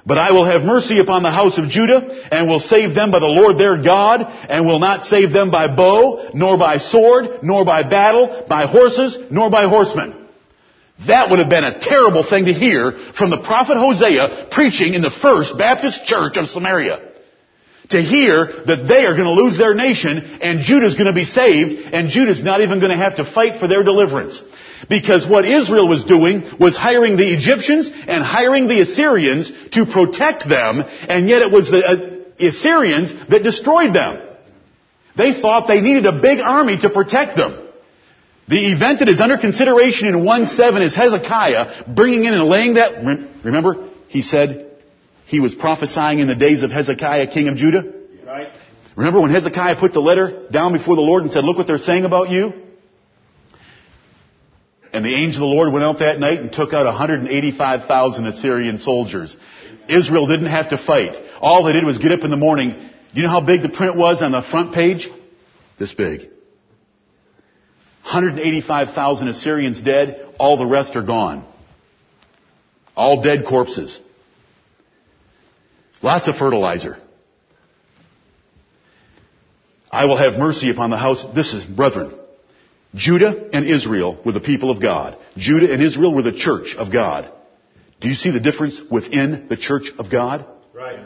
But 0.05 0.19
I 0.19 0.33
will 0.33 0.45
have 0.45 0.63
mercy 0.63 0.99
upon 0.99 1.23
the 1.23 1.31
house 1.31 1.59
of 1.59 1.69
Judah, 1.69 2.29
and 2.33 2.49
will 2.49 2.61
save 2.61 2.95
them 2.95 3.11
by 3.11 3.21
the 3.21 3.27
Lord 3.27 3.59
their 3.59 3.83
God, 3.83 4.23
and 4.23 4.67
will 4.67 4.81
not 4.81 5.07
save 5.07 5.33
them 5.33 5.51
by 5.51 5.69
bow, 5.69 6.31
nor 6.35 6.59
by 6.59 6.79
sword, 6.79 7.43
nor 7.43 7.65
by 7.65 7.89
battle, 7.89 8.45
by 8.49 8.67
horses, 8.67 9.17
nor 9.31 9.49
by 9.51 9.67
horsemen. 9.67 10.23
That 11.07 11.31
would 11.31 11.39
have 11.39 11.49
been 11.49 11.65
a 11.65 11.81
terrible 11.81 12.25
thing 12.29 12.47
to 12.47 12.53
hear 12.53 13.13
from 13.17 13.31
the 13.31 13.39
prophet 13.39 13.77
Hosea 13.77 14.49
preaching 14.51 14.95
in 14.95 15.03
the 15.03 15.11
first 15.11 15.57
Baptist 15.57 16.05
church 16.05 16.37
of 16.37 16.49
Samaria 16.49 17.13
to 17.91 18.01
hear 18.01 18.47
that 18.67 18.87
they 18.89 19.05
are 19.05 19.15
going 19.15 19.27
to 19.27 19.43
lose 19.43 19.59
their 19.59 19.75
nation 19.75 20.39
and 20.41 20.61
Judah's 20.61 20.95
going 20.95 21.07
to 21.07 21.15
be 21.15 21.25
saved 21.25 21.93
and 21.93 22.09
Judah's 22.09 22.43
not 22.43 22.61
even 22.61 22.79
going 22.79 22.91
to 22.91 23.03
have 23.03 23.17
to 23.17 23.25
fight 23.25 23.61
for 23.61 23.69
their 23.69 23.83
deliverance. 23.83 24.41
Because 24.89 25.27
what 25.27 25.45
Israel 25.45 25.89
was 25.89 26.05
doing 26.05 26.43
was 26.59 26.77
hiring 26.77 27.17
the 27.17 27.33
Egyptians 27.33 27.91
and 27.91 28.23
hiring 28.23 28.69
the 28.69 28.81
Assyrians 28.81 29.53
to 29.73 29.87
protect 29.87 30.49
them 30.49 30.83
and 31.09 31.29
yet 31.29 31.43
it 31.43 31.51
was 31.51 31.71
the 31.71 31.85
uh, 31.85 32.47
Assyrians 32.49 33.13
that 33.29 33.43
destroyed 33.43 33.95
them. 33.95 34.29
They 35.17 35.41
thought 35.41 35.69
they 35.69 35.81
needed 35.81 36.07
a 36.07 36.21
big 36.21 36.41
army 36.41 36.79
to 36.79 36.91
protect 36.91 37.37
them. 37.37 37.69
The 38.49 38.73
event 38.73 38.99
that 38.99 39.09
is 39.09 39.21
under 39.21 39.39
consideration 39.39 40.09
in 40.09 40.17
1-7 40.17 40.85
is 40.85 40.95
Hezekiah 40.95 41.85
bringing 41.95 42.25
in 42.25 42.35
and 42.35 42.45
laying 42.45 42.75
that, 42.75 43.05
remember, 43.45 43.89
he 44.09 44.23
said, 44.23 44.71
he 45.27 45.41
was 45.41 45.55
prophesying 45.55 46.19
in 46.19 46.29
the 46.29 46.35
days 46.35 46.63
of 46.63 46.71
Hezekiah, 46.71 47.29
king 47.29 47.49
of 47.49 47.57
Judah. 47.57 47.85
Right. 48.27 48.49
Remember 48.97 49.21
when 49.21 49.31
Hezekiah 49.31 49.77
put 49.79 49.93
the 49.93 50.01
letter 50.01 50.49
down 50.51 50.73
before 50.73 50.97
the 50.97 51.03
Lord 51.03 51.23
and 51.23 51.33
said, 51.33 51.45
look 51.45 51.57
what 51.57 51.67
they're 51.67 51.79
saying 51.79 52.05
about 52.05 52.31
you? 52.31 52.53
And 54.93 55.05
the 55.05 55.15
angel 55.15 55.45
of 55.45 55.51
the 55.51 55.55
Lord 55.55 55.73
went 55.73 55.85
out 55.85 56.01
that 56.01 56.21
night 56.21 56.41
and 56.41 56.53
took 56.53 56.73
out 56.73 56.85
185,000 56.85 58.27
Assyrian 58.27 58.79
soldiers. 58.79 59.37
Israel 59.89 60.27
didn't 60.27 60.47
have 60.47 60.71
to 60.71 60.79
fight. 60.79 61.17
All 61.41 61.65
they 61.65 61.73
did 61.73 61.85
was 61.85 61.99
get 61.99 62.13
up 62.13 62.21
in 62.21 62.31
the 62.31 62.37
morning. 62.37 62.91
You 63.15 63.23
know 63.23 63.31
how 63.31 63.41
big 63.41 63.63
the 63.63 63.69
print 63.69 63.97
was 63.97 64.21
on 64.23 64.33
the 64.33 64.43
front 64.43 64.75
page? 64.75 65.09
This 65.79 65.95
big. 65.95 66.29
185,000 68.03 69.29
Assyrians 69.29 69.81
dead, 69.81 70.27
all 70.39 70.59
the 70.59 70.67
rest 70.67 70.97
are 70.97 71.03
gone. 71.03 71.47
All 72.95 73.23
dead 73.23 73.47
corpses. 73.47 73.99
Lots 76.03 76.29
of 76.29 76.37
fertilizer. 76.37 76.99
I 79.91 80.07
will 80.07 80.17
have 80.17 80.39
mercy 80.39 80.71
upon 80.71 80.91
the 80.91 80.97
house. 80.97 81.25
This 81.35 81.55
is, 81.55 81.65
brethren, 81.65 82.13
Judah 82.95 83.49
and 83.53 83.65
Israel 83.65 84.21
were 84.25 84.33
the 84.33 84.41
people 84.41 84.71
of 84.71 84.81
God. 84.81 85.17
Judah 85.37 85.73
and 85.73 85.83
Israel 85.83 86.15
were 86.15 86.23
the 86.23 86.33
church 86.33 86.77
of 86.77 86.93
God. 86.93 87.31
Do 88.01 88.09
you 88.09 88.15
see 88.15 88.31
the 88.31 88.41
difference 88.41 88.81
within 88.91 89.47
the 89.49 89.57
church 89.57 89.91
of 89.99 90.11
God? 90.11 90.45
Right. 90.75 90.99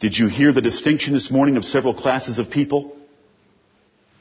Did 0.00 0.16
you 0.16 0.28
hear 0.28 0.52
the 0.52 0.60
distinction 0.60 1.14
this 1.14 1.30
morning 1.30 1.56
of 1.56 1.64
several 1.64 1.94
classes 1.94 2.38
of 2.38 2.50
people? 2.50 2.96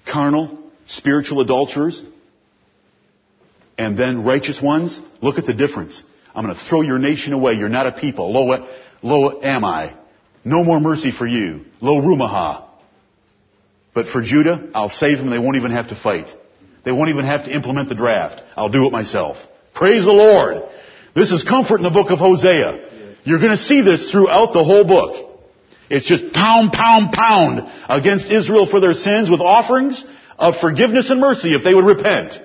Carnal, 0.05 0.59
spiritual 0.85 1.41
adulterers, 1.41 2.01
and 3.77 3.97
then 3.97 4.23
righteous 4.23 4.61
ones? 4.61 4.99
Look 5.21 5.39
at 5.39 5.45
the 5.45 5.53
difference. 5.53 6.01
I'm 6.35 6.45
going 6.45 6.55
to 6.55 6.63
throw 6.63 6.81
your 6.81 6.99
nation 6.99 7.33
away. 7.33 7.53
You're 7.53 7.69
not 7.69 7.87
a 7.87 7.91
people. 7.91 8.31
Lo, 8.31 8.67
lo 9.01 9.41
ammi. 9.41 9.97
No 10.45 10.63
more 10.63 10.79
mercy 10.79 11.11
for 11.11 11.25
you. 11.25 11.65
Lo 11.81 11.99
ruhamah. 11.99 12.67
But 13.93 14.07
for 14.07 14.21
Judah, 14.21 14.69
I'll 14.73 14.89
save 14.89 15.17
them. 15.17 15.29
They 15.29 15.39
won't 15.39 15.57
even 15.57 15.71
have 15.71 15.89
to 15.89 15.95
fight. 15.95 16.27
They 16.83 16.91
won't 16.91 17.09
even 17.09 17.25
have 17.25 17.45
to 17.45 17.53
implement 17.53 17.89
the 17.89 17.95
draft. 17.95 18.41
I'll 18.55 18.69
do 18.69 18.87
it 18.87 18.91
myself. 18.91 19.37
Praise 19.73 20.03
the 20.05 20.11
Lord. 20.11 20.63
This 21.13 21.31
is 21.31 21.43
comfort 21.43 21.77
in 21.77 21.83
the 21.83 21.89
book 21.89 22.09
of 22.09 22.19
Hosea. 22.19 23.17
You're 23.23 23.39
going 23.39 23.51
to 23.51 23.63
see 23.63 23.81
this 23.81 24.11
throughout 24.11 24.53
the 24.53 24.63
whole 24.63 24.85
book. 24.85 25.29
It's 25.89 26.07
just 26.07 26.31
pound, 26.33 26.71
pound, 26.71 27.11
pound 27.11 27.69
against 27.89 28.31
Israel 28.31 28.65
for 28.65 28.79
their 28.79 28.93
sins 28.93 29.29
with 29.29 29.41
offerings 29.41 30.03
of 30.37 30.55
forgiveness 30.61 31.09
and 31.09 31.19
mercy 31.19 31.53
if 31.53 31.63
they 31.63 31.73
would 31.73 31.85
repent. 31.85 32.39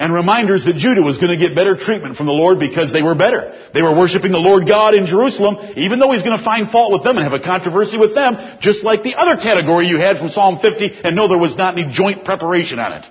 And 0.00 0.14
reminders 0.14 0.64
that 0.64 0.76
Judah 0.76 1.02
was 1.02 1.18
going 1.18 1.36
to 1.36 1.44
get 1.44 1.56
better 1.56 1.76
treatment 1.76 2.16
from 2.16 2.26
the 2.26 2.32
Lord 2.32 2.60
because 2.60 2.92
they 2.92 3.02
were 3.02 3.16
better. 3.16 3.52
They 3.74 3.82
were 3.82 3.98
worshiping 3.98 4.30
the 4.30 4.38
Lord 4.38 4.68
God 4.68 4.94
in 4.94 5.06
Jerusalem, 5.06 5.74
even 5.74 5.98
though 5.98 6.12
He's 6.12 6.22
going 6.22 6.38
to 6.38 6.44
find 6.44 6.70
fault 6.70 6.92
with 6.92 7.02
them 7.02 7.16
and 7.16 7.24
have 7.24 7.32
a 7.32 7.42
controversy 7.42 7.98
with 7.98 8.14
them, 8.14 8.36
just 8.60 8.84
like 8.84 9.02
the 9.02 9.16
other 9.16 9.42
category 9.42 9.88
you 9.88 9.98
had 9.98 10.18
from 10.18 10.28
Psalm 10.28 10.60
50, 10.60 11.00
and 11.02 11.16
no, 11.16 11.26
there 11.26 11.36
was 11.36 11.56
not 11.56 11.76
any 11.76 11.92
joint 11.92 12.24
preparation 12.24 12.78
on 12.78 12.92
it. 12.92 13.04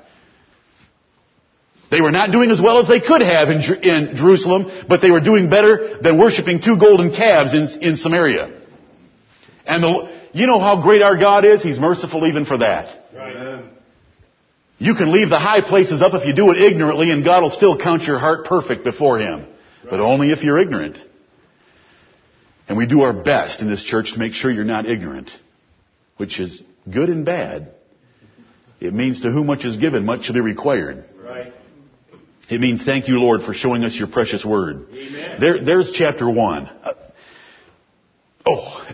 They 1.91 1.99
were 1.99 2.11
not 2.11 2.31
doing 2.31 2.51
as 2.51 2.61
well 2.61 2.79
as 2.79 2.87
they 2.87 2.99
could 2.99 3.21
have 3.21 3.49
in, 3.49 3.61
in 3.83 4.15
Jerusalem, 4.15 4.71
but 4.87 5.01
they 5.01 5.11
were 5.11 5.21
doing 5.21 5.49
better 5.49 5.97
than 6.01 6.17
worshiping 6.17 6.61
two 6.61 6.77
golden 6.77 7.11
calves 7.11 7.53
in, 7.53 7.67
in 7.81 7.97
Samaria. 7.97 8.61
And 9.65 9.83
the, 9.83 10.11
you 10.31 10.47
know 10.47 10.59
how 10.59 10.81
great 10.81 11.01
our 11.01 11.17
God 11.17 11.43
is? 11.43 11.61
He's 11.63 11.79
merciful 11.79 12.27
even 12.27 12.45
for 12.45 12.59
that. 12.59 13.09
Right. 13.13 13.76
You 14.79 14.93
can 14.95 15.11
leave 15.11 15.29
the 15.29 15.39
high 15.39 15.61
places 15.61 16.01
up 16.01 16.13
if 16.13 16.25
you 16.25 16.33
do 16.33 16.51
it 16.51 16.61
ignorantly 16.61 17.11
and 17.11 17.25
God 17.25 17.41
will 17.41 17.49
still 17.49 17.77
count 17.77 18.03
your 18.03 18.19
heart 18.19 18.45
perfect 18.45 18.83
before 18.83 19.17
Him. 19.19 19.39
Right. 19.39 19.89
But 19.89 19.99
only 19.99 20.31
if 20.31 20.43
you're 20.43 20.59
ignorant. 20.59 20.97
And 22.67 22.77
we 22.77 22.85
do 22.85 23.01
our 23.01 23.13
best 23.13 23.61
in 23.61 23.69
this 23.69 23.83
church 23.83 24.13
to 24.13 24.19
make 24.19 24.33
sure 24.33 24.51
you're 24.51 24.65
not 24.65 24.85
ignorant. 24.85 25.31
Which 26.17 26.39
is 26.39 26.61
good 26.89 27.09
and 27.09 27.25
bad. 27.25 27.71
It 28.79 28.93
means 28.93 29.21
to 29.21 29.31
whom 29.31 29.47
much 29.47 29.65
is 29.65 29.77
given, 29.77 30.05
much 30.05 30.25
shall 30.25 30.35
be 30.35 30.41
required. 30.41 31.05
Right. 31.19 31.53
It 32.49 32.61
means 32.61 32.83
thank 32.83 33.07
you, 33.07 33.19
Lord, 33.19 33.41
for 33.43 33.53
showing 33.53 33.83
us 33.83 33.95
your 33.95 34.07
precious 34.07 34.45
word. 34.45 34.87
Amen. 34.93 35.39
There, 35.39 35.63
there's 35.63 35.91
chapter 35.91 36.29
one. 36.29 36.67
Uh, 36.67 36.93
oh, 38.45 38.87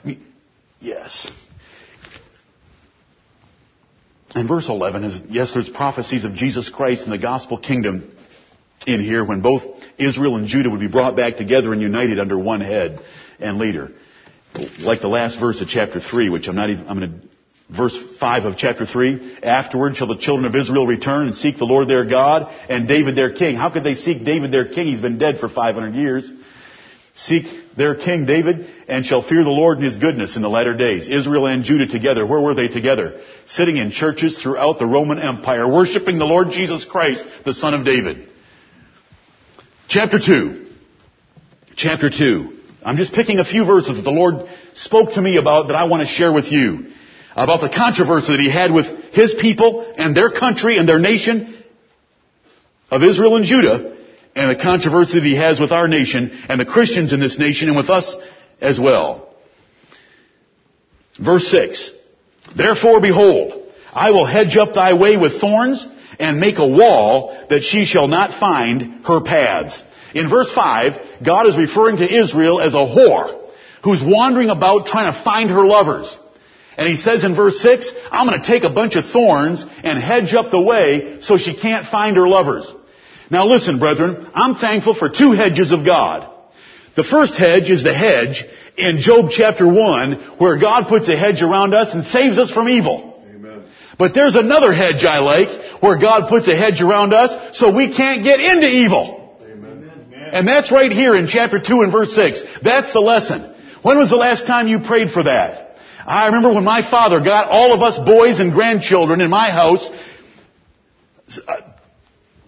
yes. 0.79 1.29
And 4.35 4.47
verse 4.47 4.67
11 4.67 5.03
is, 5.03 5.21
yes, 5.29 5.53
there's 5.53 5.69
prophecies 5.69 6.25
of 6.25 6.33
Jesus 6.33 6.69
Christ 6.69 7.03
and 7.03 7.11
the 7.11 7.19
gospel 7.19 7.57
kingdom 7.57 8.09
in 8.87 8.99
here 8.99 9.23
when 9.23 9.41
both 9.41 9.63
Israel 9.97 10.35
and 10.35 10.47
Judah 10.47 10.69
would 10.69 10.79
be 10.79 10.87
brought 10.87 11.15
back 11.15 11.37
together 11.37 11.71
and 11.71 11.81
united 11.81 12.19
under 12.19 12.37
one 12.37 12.61
head 12.61 13.01
and 13.39 13.57
leader. 13.57 13.91
Like 14.79 15.01
the 15.01 15.07
last 15.07 15.39
verse 15.39 15.61
of 15.61 15.67
chapter 15.67 15.99
3, 15.99 16.29
which 16.29 16.47
I'm 16.47 16.55
not 16.55 16.69
even, 16.69 16.87
I'm 16.87 16.99
going 16.99 17.21
to, 17.21 17.75
verse 17.75 17.97
5 18.19 18.45
of 18.45 18.57
chapter 18.57 18.85
3. 18.85 19.39
Afterward 19.43 19.95
shall 19.95 20.07
the 20.07 20.17
children 20.17 20.45
of 20.45 20.55
Israel 20.55 20.85
return 20.85 21.27
and 21.27 21.35
seek 21.35 21.57
the 21.57 21.65
Lord 21.65 21.87
their 21.87 22.05
God 22.05 22.53
and 22.69 22.87
David 22.87 23.15
their 23.15 23.33
king. 23.33 23.55
How 23.55 23.69
could 23.69 23.83
they 23.83 23.95
seek 23.95 24.25
David 24.25 24.51
their 24.51 24.67
king? 24.67 24.87
He's 24.87 25.01
been 25.01 25.17
dead 25.17 25.39
for 25.39 25.49
500 25.49 25.95
years. 25.95 26.31
Seek 27.13 27.45
their 27.77 27.95
king 27.95 28.25
David 28.25 28.67
and 28.87 29.05
shall 29.05 29.27
fear 29.27 29.43
the 29.43 29.49
Lord 29.49 29.77
and 29.77 29.85
his 29.85 29.97
goodness 29.97 30.35
in 30.35 30.41
the 30.41 30.49
latter 30.49 30.75
days. 30.75 31.07
Israel 31.07 31.47
and 31.47 31.63
Judah 31.63 31.87
together. 31.87 32.25
Where 32.25 32.41
were 32.41 32.55
they 32.55 32.67
together? 32.67 33.21
Sitting 33.47 33.77
in 33.77 33.91
churches 33.91 34.41
throughout 34.41 34.79
the 34.79 34.85
Roman 34.85 35.19
Empire, 35.19 35.71
worshiping 35.71 36.17
the 36.17 36.25
Lord 36.25 36.51
Jesus 36.51 36.85
Christ, 36.85 37.25
the 37.45 37.53
son 37.53 37.73
of 37.73 37.85
David. 37.85 38.29
Chapter 39.87 40.19
2. 40.19 40.65
Chapter 41.75 42.09
2. 42.09 42.59
I'm 42.83 42.97
just 42.97 43.13
picking 43.13 43.39
a 43.39 43.45
few 43.45 43.65
verses 43.65 43.95
that 43.95 44.03
the 44.03 44.11
Lord 44.11 44.47
spoke 44.73 45.13
to 45.13 45.21
me 45.21 45.37
about 45.37 45.67
that 45.67 45.75
I 45.75 45.85
want 45.85 46.01
to 46.01 46.13
share 46.13 46.33
with 46.33 46.51
you. 46.51 46.91
About 47.35 47.61
the 47.61 47.69
controversy 47.69 48.31
that 48.31 48.39
he 48.39 48.51
had 48.51 48.71
with 48.71 48.85
his 49.13 49.35
people 49.39 49.93
and 49.97 50.15
their 50.15 50.31
country 50.31 50.77
and 50.77 50.87
their 50.87 50.99
nation 50.99 51.63
of 52.91 53.01
Israel 53.01 53.37
and 53.37 53.45
Judah 53.45 53.93
and 54.35 54.49
the 54.49 54.61
controversy 54.61 55.19
that 55.19 55.25
he 55.25 55.35
has 55.35 55.59
with 55.59 55.71
our 55.71 55.87
nation 55.87 56.31
and 56.49 56.59
the 56.59 56.65
Christians 56.65 57.13
in 57.13 57.19
this 57.19 57.37
nation 57.37 57.67
and 57.67 57.77
with 57.77 57.89
us 57.89 58.15
as 58.61 58.79
well. 58.79 59.29
Verse 61.19 61.47
6. 61.47 61.91
Therefore 62.55 63.01
behold, 63.01 63.71
I 63.93 64.11
will 64.11 64.25
hedge 64.25 64.57
up 64.57 64.73
thy 64.73 64.93
way 64.93 65.17
with 65.17 65.39
thorns 65.39 65.85
and 66.19 66.39
make 66.39 66.57
a 66.57 66.67
wall 66.67 67.45
that 67.49 67.63
she 67.63 67.85
shall 67.85 68.07
not 68.07 68.39
find 68.39 69.05
her 69.05 69.21
paths. 69.21 69.81
In 70.13 70.29
verse 70.29 70.51
5, 70.53 71.23
God 71.25 71.47
is 71.47 71.57
referring 71.57 71.97
to 71.97 72.21
Israel 72.21 72.59
as 72.59 72.73
a 72.73 72.77
whore 72.77 73.39
who's 73.83 74.01
wandering 74.03 74.49
about 74.49 74.85
trying 74.85 75.13
to 75.13 75.23
find 75.23 75.49
her 75.49 75.65
lovers. 75.65 76.17
And 76.77 76.87
he 76.87 76.95
says 76.95 77.23
in 77.23 77.35
verse 77.35 77.59
6, 77.59 77.91
I'm 78.11 78.27
going 78.27 78.41
to 78.41 78.47
take 78.47 78.63
a 78.63 78.69
bunch 78.69 78.95
of 78.95 79.05
thorns 79.05 79.63
and 79.83 80.01
hedge 80.01 80.33
up 80.33 80.49
the 80.49 80.61
way 80.61 81.17
so 81.21 81.37
she 81.37 81.55
can't 81.55 81.87
find 81.87 82.15
her 82.17 82.27
lovers. 82.27 82.71
Now 83.33 83.47
listen, 83.47 83.79
brethren, 83.79 84.29
I'm 84.35 84.53
thankful 84.53 84.93
for 84.93 85.09
two 85.09 85.31
hedges 85.31 85.71
of 85.71 85.83
God. 85.83 86.29
The 86.95 87.03
first 87.03 87.33
hedge 87.33 87.67
is 87.71 87.81
the 87.81 87.91
hedge 87.91 88.45
in 88.77 88.99
Job 88.99 89.31
chapter 89.31 89.67
1 89.67 90.37
where 90.37 90.59
God 90.59 90.87
puts 90.87 91.09
a 91.09 91.17
hedge 91.17 91.41
around 91.41 91.73
us 91.73 91.95
and 91.95 92.05
saves 92.05 92.37
us 92.37 92.51
from 92.51 92.69
evil. 92.69 93.25
Amen. 93.27 93.63
But 93.97 94.13
there's 94.13 94.35
another 94.35 94.71
hedge 94.71 95.03
I 95.03 95.17
like 95.17 95.81
where 95.81 95.97
God 95.97 96.29
puts 96.29 96.47
a 96.47 96.55
hedge 96.55 96.79
around 96.83 97.11
us 97.11 97.57
so 97.57 97.75
we 97.75 97.95
can't 97.97 98.23
get 98.23 98.39
into 98.39 98.67
evil. 98.67 99.35
Amen. 99.43 99.89
And 100.13 100.47
that's 100.47 100.71
right 100.71 100.91
here 100.91 101.15
in 101.15 101.25
chapter 101.25 101.59
2 101.59 101.81
and 101.81 101.91
verse 101.91 102.13
6. 102.13 102.39
That's 102.61 102.93
the 102.93 103.01
lesson. 103.01 103.51
When 103.81 103.97
was 103.97 104.11
the 104.11 104.15
last 104.15 104.45
time 104.45 104.67
you 104.67 104.77
prayed 104.77 105.09
for 105.09 105.23
that? 105.23 105.79
I 106.05 106.27
remember 106.27 106.53
when 106.53 106.65
my 106.65 106.87
father 106.87 107.19
got 107.19 107.49
all 107.49 107.73
of 107.73 107.81
us 107.81 107.97
boys 107.97 108.39
and 108.39 108.53
grandchildren 108.53 109.21
in 109.21 109.31
my 109.31 109.49
house 109.49 109.89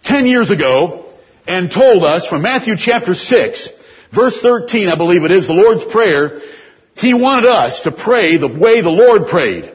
10 0.06 0.28
years 0.28 0.52
ago 0.52 1.06
and 1.48 1.70
told 1.70 2.04
us 2.04 2.26
from 2.28 2.42
Matthew 2.42 2.76
chapter 2.78 3.14
6, 3.14 3.70
verse 4.14 4.40
13, 4.42 4.88
I 4.88 4.96
believe 4.96 5.24
it 5.24 5.32
is, 5.32 5.48
the 5.48 5.54
Lord's 5.54 5.84
Prayer, 5.92 6.42
He 6.96 7.14
wanted 7.14 7.50
us 7.50 7.82
to 7.82 7.92
pray 7.92 8.38
the 8.38 8.48
way 8.48 8.82
the 8.82 8.90
Lord 8.90 9.28
prayed. 9.28 9.72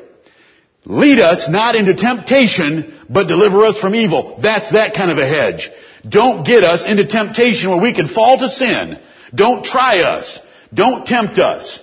Lead 0.85 1.18
us 1.18 1.47
not 1.49 1.76
into 1.76 1.95
temptation, 1.95 2.99
but 3.11 3.28
deliver 3.28 3.66
us 3.66 3.78
from 3.78 3.95
evil. 3.95 4.39
That's 4.43 4.72
that 4.72 4.95
kind 4.95 5.11
of 5.11 5.18
a 5.18 5.28
hedge. 5.28 5.68
Don't 6.09 6.47
get 6.47 6.64
us 6.64 6.87
into 6.87 7.07
temptation 7.07 7.68
where 7.70 7.83
we 7.83 7.93
can 7.93 8.09
fall 8.09 8.39
to 8.39 8.49
sin. 8.49 8.99
Don't 9.35 9.64
try 9.64 10.01
us. 10.01 10.39
Don't 10.72 11.05
tempt 11.07 11.39
us. 11.39 11.81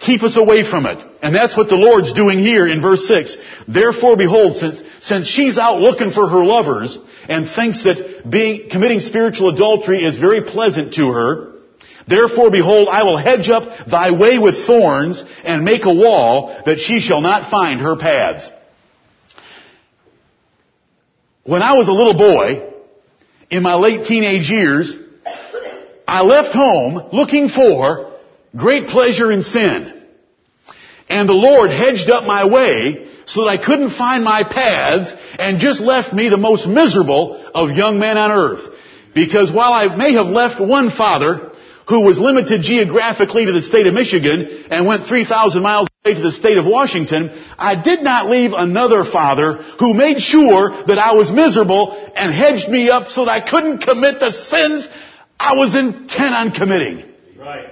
Keep 0.00 0.24
us 0.24 0.36
away 0.36 0.68
from 0.68 0.86
it. 0.86 0.98
And 1.22 1.32
that's 1.32 1.56
what 1.56 1.68
the 1.68 1.76
Lord's 1.76 2.12
doing 2.12 2.40
here 2.40 2.66
in 2.66 2.82
verse 2.82 3.06
6. 3.06 3.36
Therefore 3.68 4.16
behold, 4.16 4.56
since, 4.56 4.82
since 5.00 5.28
she's 5.28 5.56
out 5.58 5.80
looking 5.80 6.10
for 6.10 6.28
her 6.28 6.44
lovers 6.44 6.98
and 7.28 7.48
thinks 7.48 7.84
that 7.84 8.28
being, 8.28 8.68
committing 8.70 9.00
spiritual 9.00 9.50
adultery 9.50 10.04
is 10.04 10.18
very 10.18 10.42
pleasant 10.42 10.94
to 10.94 11.08
her, 11.08 11.52
therefore 12.06 12.50
behold, 12.50 12.88
I 12.88 13.04
will 13.04 13.16
hedge 13.16 13.48
up 13.50 13.86
thy 13.86 14.10
way 14.10 14.38
with 14.38 14.66
thorns 14.66 15.22
and 15.44 15.64
make 15.64 15.84
a 15.84 15.94
wall 15.94 16.62
that 16.66 16.78
she 16.78 17.00
shall 17.00 17.20
not 17.20 17.50
find 17.50 17.80
her 17.80 17.96
paths. 17.96 18.48
When 21.44 21.62
I 21.62 21.72
was 21.72 21.88
a 21.88 21.92
little 21.92 22.16
boy, 22.16 22.68
in 23.50 23.62
my 23.62 23.74
late 23.74 24.06
teenage 24.06 24.48
years, 24.48 24.94
I 26.08 26.22
left 26.22 26.54
home 26.54 27.10
looking 27.12 27.48
for 27.48 28.12
great 28.56 28.88
pleasure 28.88 29.30
in 29.30 29.42
sin. 29.42 30.02
And 31.08 31.28
the 31.28 31.34
Lord 31.34 31.70
hedged 31.70 32.10
up 32.10 32.24
my 32.24 32.46
way 32.46 33.11
so 33.26 33.42
that 33.42 33.48
I 33.48 33.64
couldn't 33.64 33.96
find 33.96 34.24
my 34.24 34.44
paths 34.44 35.12
and 35.38 35.58
just 35.58 35.80
left 35.80 36.12
me 36.12 36.28
the 36.28 36.36
most 36.36 36.66
miserable 36.66 37.42
of 37.54 37.70
young 37.70 37.98
men 37.98 38.16
on 38.16 38.30
earth. 38.30 38.74
Because 39.14 39.52
while 39.52 39.72
I 39.72 39.94
may 39.96 40.14
have 40.14 40.26
left 40.26 40.60
one 40.60 40.90
father 40.90 41.52
who 41.88 42.02
was 42.02 42.18
limited 42.18 42.62
geographically 42.62 43.44
to 43.44 43.52
the 43.52 43.62
state 43.62 43.86
of 43.86 43.94
Michigan 43.94 44.64
and 44.70 44.86
went 44.86 45.06
3,000 45.06 45.62
miles 45.62 45.88
away 46.04 46.14
to 46.14 46.22
the 46.22 46.32
state 46.32 46.56
of 46.56 46.64
Washington, 46.64 47.30
I 47.58 47.80
did 47.82 48.02
not 48.02 48.30
leave 48.30 48.52
another 48.54 49.04
father 49.04 49.54
who 49.78 49.94
made 49.94 50.20
sure 50.20 50.84
that 50.86 50.98
I 50.98 51.14
was 51.14 51.30
miserable 51.30 51.92
and 52.14 52.32
hedged 52.32 52.68
me 52.68 52.88
up 52.88 53.08
so 53.08 53.24
that 53.24 53.30
I 53.30 53.48
couldn't 53.48 53.78
commit 53.78 54.20
the 54.20 54.32
sins 54.32 54.88
I 55.38 55.54
was 55.56 55.74
intent 55.74 56.34
on 56.34 56.52
committing. 56.52 57.04
Right. 57.36 57.68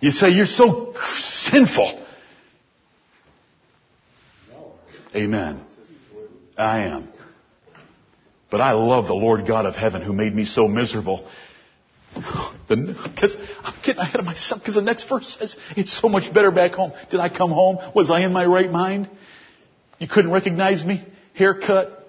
You 0.00 0.10
say, 0.10 0.30
you're 0.30 0.46
so 0.46 0.94
sinful. 1.50 2.06
Amen. 5.14 5.60
I 6.56 6.80
am. 6.86 7.08
But 8.50 8.60
I 8.60 8.72
love 8.72 9.06
the 9.06 9.14
Lord 9.14 9.46
God 9.46 9.66
of 9.66 9.74
heaven 9.74 10.02
who 10.02 10.12
made 10.12 10.34
me 10.34 10.44
so 10.44 10.68
miserable. 10.68 11.28
Because 12.14 13.36
I'm 13.62 13.74
getting 13.84 14.00
ahead 14.00 14.18
of 14.18 14.24
myself 14.24 14.60
because 14.60 14.74
the 14.74 14.82
next 14.82 15.08
verse 15.08 15.36
says 15.38 15.56
it's 15.76 15.98
so 15.98 16.08
much 16.08 16.32
better 16.32 16.50
back 16.50 16.72
home. 16.72 16.92
Did 17.10 17.20
I 17.20 17.28
come 17.28 17.50
home? 17.50 17.78
Was 17.94 18.10
I 18.10 18.24
in 18.24 18.32
my 18.32 18.46
right 18.46 18.70
mind? 18.70 19.08
You 19.98 20.08
couldn't 20.08 20.30
recognize 20.30 20.84
me? 20.84 21.06
Haircut, 21.34 22.08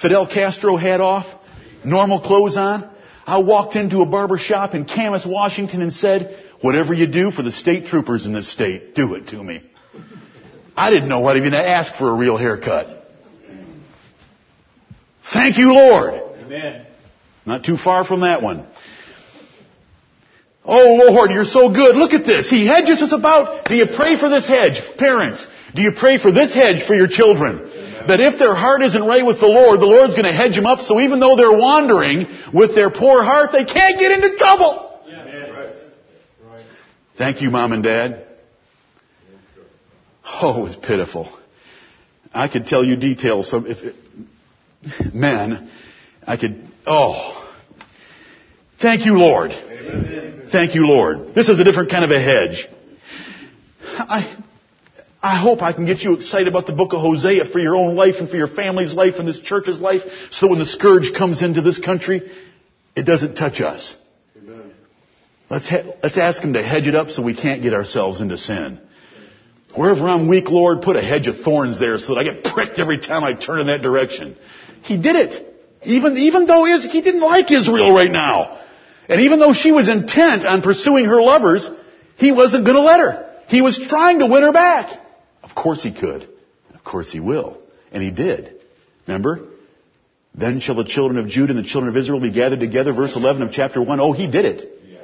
Fidel 0.00 0.26
Castro 0.26 0.76
hat 0.76 1.00
off, 1.00 1.26
normal 1.84 2.20
clothes 2.20 2.56
on. 2.56 2.88
I 3.26 3.38
walked 3.38 3.74
into 3.74 4.02
a 4.02 4.06
barber 4.06 4.38
shop 4.38 4.74
in 4.74 4.84
Camas, 4.84 5.26
Washington 5.26 5.82
and 5.82 5.92
said, 5.92 6.38
whatever 6.60 6.94
you 6.94 7.08
do 7.08 7.30
for 7.32 7.42
the 7.42 7.50
state 7.50 7.86
troopers 7.86 8.24
in 8.24 8.32
this 8.32 8.50
state, 8.50 8.94
do 8.94 9.14
it 9.14 9.28
to 9.28 9.42
me. 9.42 9.68
I 10.76 10.90
didn't 10.90 11.08
know 11.08 11.20
what 11.20 11.36
even 11.36 11.52
to 11.52 11.58
ask 11.58 11.94
for 11.96 12.10
a 12.10 12.14
real 12.14 12.36
haircut. 12.36 13.04
Thank 15.32 15.58
you, 15.58 15.72
Lord. 15.72 16.14
Amen. 16.14 16.86
Not 17.46 17.64
too 17.64 17.76
far 17.76 18.04
from 18.04 18.20
that 18.20 18.42
one. 18.42 18.66
Oh 20.64 20.94
Lord, 20.94 21.30
you're 21.30 21.44
so 21.44 21.72
good. 21.72 21.94
Look 21.94 22.12
at 22.12 22.26
this. 22.26 22.50
He 22.50 22.66
hedges 22.66 23.00
us 23.00 23.12
about. 23.12 23.66
Do 23.66 23.76
you 23.76 23.86
pray 23.86 24.18
for 24.18 24.28
this 24.28 24.48
hedge? 24.48 24.80
Parents, 24.98 25.46
do 25.74 25.82
you 25.82 25.92
pray 25.92 26.18
for 26.18 26.32
this 26.32 26.52
hedge 26.52 26.84
for 26.86 26.94
your 26.94 27.06
children? 27.06 27.70
That 28.08 28.20
if 28.20 28.38
their 28.38 28.54
heart 28.54 28.82
isn't 28.82 29.02
right 29.02 29.24
with 29.24 29.40
the 29.40 29.46
Lord, 29.46 29.80
the 29.80 29.86
Lord's 29.86 30.14
going 30.14 30.30
to 30.30 30.36
hedge 30.36 30.54
them 30.54 30.66
up 30.66 30.80
so 30.80 31.00
even 31.00 31.20
though 31.20 31.36
they're 31.36 31.56
wandering 31.56 32.26
with 32.52 32.74
their 32.74 32.90
poor 32.90 33.22
heart, 33.22 33.50
they 33.52 33.64
can't 33.64 33.98
get 33.98 34.12
into 34.12 34.36
trouble. 34.36 35.00
Yeah. 35.08 35.22
Right. 35.50 35.74
Right. 36.44 36.64
Thank 37.16 37.42
you, 37.42 37.50
Mom 37.50 37.72
and 37.72 37.82
Dad. 37.82 38.25
Oh, 40.26 40.58
it 40.58 40.62
was 40.62 40.76
pitiful. 40.76 41.38
I 42.32 42.48
could 42.48 42.66
tell 42.66 42.84
you 42.84 42.96
details. 42.96 43.48
Some, 43.48 43.66
if 43.66 43.78
it, 43.78 45.14
men, 45.14 45.70
I 46.26 46.36
could, 46.36 46.68
oh. 46.86 47.42
Thank 48.80 49.06
you, 49.06 49.18
Lord. 49.18 49.52
Thank 50.52 50.74
you, 50.74 50.86
Lord. 50.86 51.34
This 51.34 51.48
is 51.48 51.58
a 51.58 51.64
different 51.64 51.90
kind 51.90 52.04
of 52.04 52.10
a 52.10 52.20
hedge. 52.20 52.68
I, 53.82 54.36
I 55.22 55.40
hope 55.40 55.62
I 55.62 55.72
can 55.72 55.86
get 55.86 56.00
you 56.00 56.14
excited 56.14 56.48
about 56.48 56.66
the 56.66 56.72
book 56.72 56.92
of 56.92 57.00
Hosea 57.00 57.46
for 57.46 57.58
your 57.58 57.76
own 57.76 57.94
life 57.96 58.16
and 58.18 58.28
for 58.28 58.36
your 58.36 58.48
family's 58.48 58.94
life 58.94 59.14
and 59.18 59.26
this 59.26 59.40
church's 59.40 59.80
life 59.80 60.02
so 60.30 60.48
when 60.48 60.58
the 60.58 60.66
scourge 60.66 61.12
comes 61.16 61.42
into 61.42 61.62
this 61.62 61.78
country, 61.78 62.22
it 62.94 63.02
doesn't 63.04 63.36
touch 63.36 63.60
us. 63.60 63.96
Amen. 64.36 64.72
Let's, 65.48 65.68
ha- 65.68 65.94
let's 66.02 66.18
ask 66.18 66.42
Him 66.42 66.52
to 66.52 66.62
hedge 66.62 66.86
it 66.86 66.94
up 66.94 67.10
so 67.10 67.22
we 67.22 67.34
can't 67.34 67.62
get 67.62 67.72
ourselves 67.72 68.20
into 68.20 68.36
sin. 68.36 68.80
Wherever 69.76 70.08
I'm 70.08 70.28
weak, 70.28 70.48
Lord, 70.48 70.82
put 70.82 70.96
a 70.96 71.02
hedge 71.02 71.26
of 71.26 71.38
thorns 71.40 71.78
there 71.78 71.98
so 71.98 72.14
that 72.14 72.20
I 72.20 72.24
get 72.24 72.44
pricked 72.44 72.78
every 72.78 72.98
time 72.98 73.24
I 73.24 73.34
turn 73.34 73.60
in 73.60 73.66
that 73.66 73.82
direction. 73.82 74.36
He 74.82 74.96
did 74.96 75.16
it. 75.16 75.54
Even, 75.84 76.16
even 76.16 76.46
though 76.46 76.66
Is- 76.66 76.84
he 76.84 77.00
didn't 77.00 77.20
like 77.20 77.50
Israel 77.50 77.92
right 77.92 78.10
now. 78.10 78.58
And 79.08 79.20
even 79.20 79.38
though 79.38 79.52
she 79.52 79.72
was 79.72 79.88
intent 79.88 80.44
on 80.44 80.62
pursuing 80.62 81.04
her 81.04 81.22
lovers, 81.22 81.68
he 82.16 82.32
wasn't 82.32 82.64
going 82.64 82.76
to 82.76 82.82
let 82.82 83.00
her. 83.00 83.30
He 83.48 83.60
was 83.60 83.78
trying 83.78 84.18
to 84.18 84.26
win 84.26 84.42
her 84.42 84.52
back. 84.52 84.98
Of 85.42 85.54
course 85.54 85.82
he 85.82 85.92
could. 85.92 86.28
Of 86.74 86.82
course 86.82 87.12
he 87.12 87.20
will. 87.20 87.58
And 87.92 88.02
he 88.02 88.10
did. 88.10 88.60
Remember? 89.06 89.46
Then 90.34 90.60
shall 90.60 90.74
the 90.74 90.84
children 90.84 91.18
of 91.18 91.28
Judah 91.28 91.54
and 91.54 91.64
the 91.64 91.68
children 91.68 91.88
of 91.88 91.96
Israel 91.96 92.20
be 92.20 92.32
gathered 92.32 92.60
together. 92.60 92.92
Verse 92.92 93.14
11 93.14 93.42
of 93.42 93.52
chapter 93.52 93.80
1. 93.80 94.00
Oh, 94.00 94.12
he 94.12 94.26
did 94.26 94.44
it. 94.44 94.82
Yes. 94.88 95.02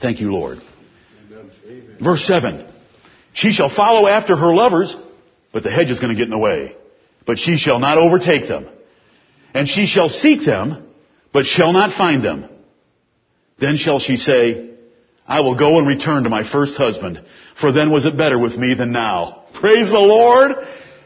Thank 0.00 0.20
you, 0.20 0.32
Lord. 0.32 0.58
Amen. 1.32 1.96
Verse 2.02 2.24
7. 2.26 2.67
She 3.38 3.52
shall 3.52 3.68
follow 3.68 4.08
after 4.08 4.34
her 4.34 4.52
lovers, 4.52 4.96
but 5.52 5.62
the 5.62 5.70
hedge 5.70 5.90
is 5.90 6.00
going 6.00 6.10
to 6.10 6.16
get 6.16 6.24
in 6.24 6.30
the 6.30 6.38
way. 6.38 6.76
But 7.24 7.38
she 7.38 7.56
shall 7.56 7.78
not 7.78 7.96
overtake 7.96 8.48
them. 8.48 8.66
And 9.54 9.68
she 9.68 9.86
shall 9.86 10.08
seek 10.08 10.44
them, 10.44 10.88
but 11.32 11.46
shall 11.46 11.72
not 11.72 11.96
find 11.96 12.20
them. 12.20 12.48
Then 13.60 13.76
shall 13.76 14.00
she 14.00 14.16
say, 14.16 14.70
I 15.24 15.42
will 15.42 15.54
go 15.54 15.78
and 15.78 15.86
return 15.86 16.24
to 16.24 16.30
my 16.30 16.42
first 16.50 16.76
husband, 16.76 17.22
for 17.60 17.70
then 17.70 17.92
was 17.92 18.06
it 18.06 18.16
better 18.16 18.36
with 18.40 18.56
me 18.56 18.74
than 18.74 18.90
now. 18.90 19.44
Praise 19.54 19.88
the 19.88 20.00
Lord! 20.00 20.50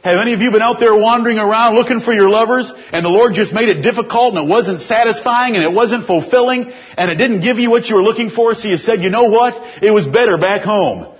Have 0.02 0.18
any 0.18 0.32
of 0.32 0.40
you 0.40 0.50
been 0.50 0.62
out 0.62 0.80
there 0.80 0.96
wandering 0.96 1.36
around 1.36 1.74
looking 1.74 2.00
for 2.00 2.14
your 2.14 2.30
lovers 2.30 2.72
and 2.92 3.04
the 3.04 3.10
Lord 3.10 3.34
just 3.34 3.52
made 3.52 3.68
it 3.68 3.82
difficult 3.82 4.34
and 4.34 4.48
it 4.48 4.50
wasn't 4.50 4.80
satisfying 4.80 5.54
and 5.54 5.62
it 5.62 5.72
wasn't 5.72 6.06
fulfilling 6.06 6.72
and 6.96 7.10
it 7.10 7.16
didn't 7.16 7.42
give 7.42 7.58
you 7.58 7.70
what 7.70 7.88
you 7.88 7.96
were 7.96 8.02
looking 8.02 8.30
for 8.30 8.54
so 8.54 8.68
you 8.68 8.78
said, 8.78 9.02
you 9.02 9.10
know 9.10 9.28
what? 9.28 9.54
It 9.82 9.90
was 9.90 10.06
better 10.06 10.38
back 10.38 10.62
home. 10.62 11.11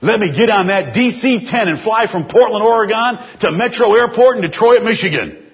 Let 0.00 0.20
me 0.20 0.36
get 0.36 0.48
on 0.48 0.68
that 0.68 0.94
DC-10 0.94 1.52
and 1.52 1.80
fly 1.80 2.06
from 2.10 2.28
Portland, 2.28 2.64
Oregon 2.64 3.18
to 3.40 3.50
Metro 3.50 3.94
Airport 3.94 4.36
in 4.36 4.42
Detroit, 4.42 4.82
Michigan. 4.84 5.44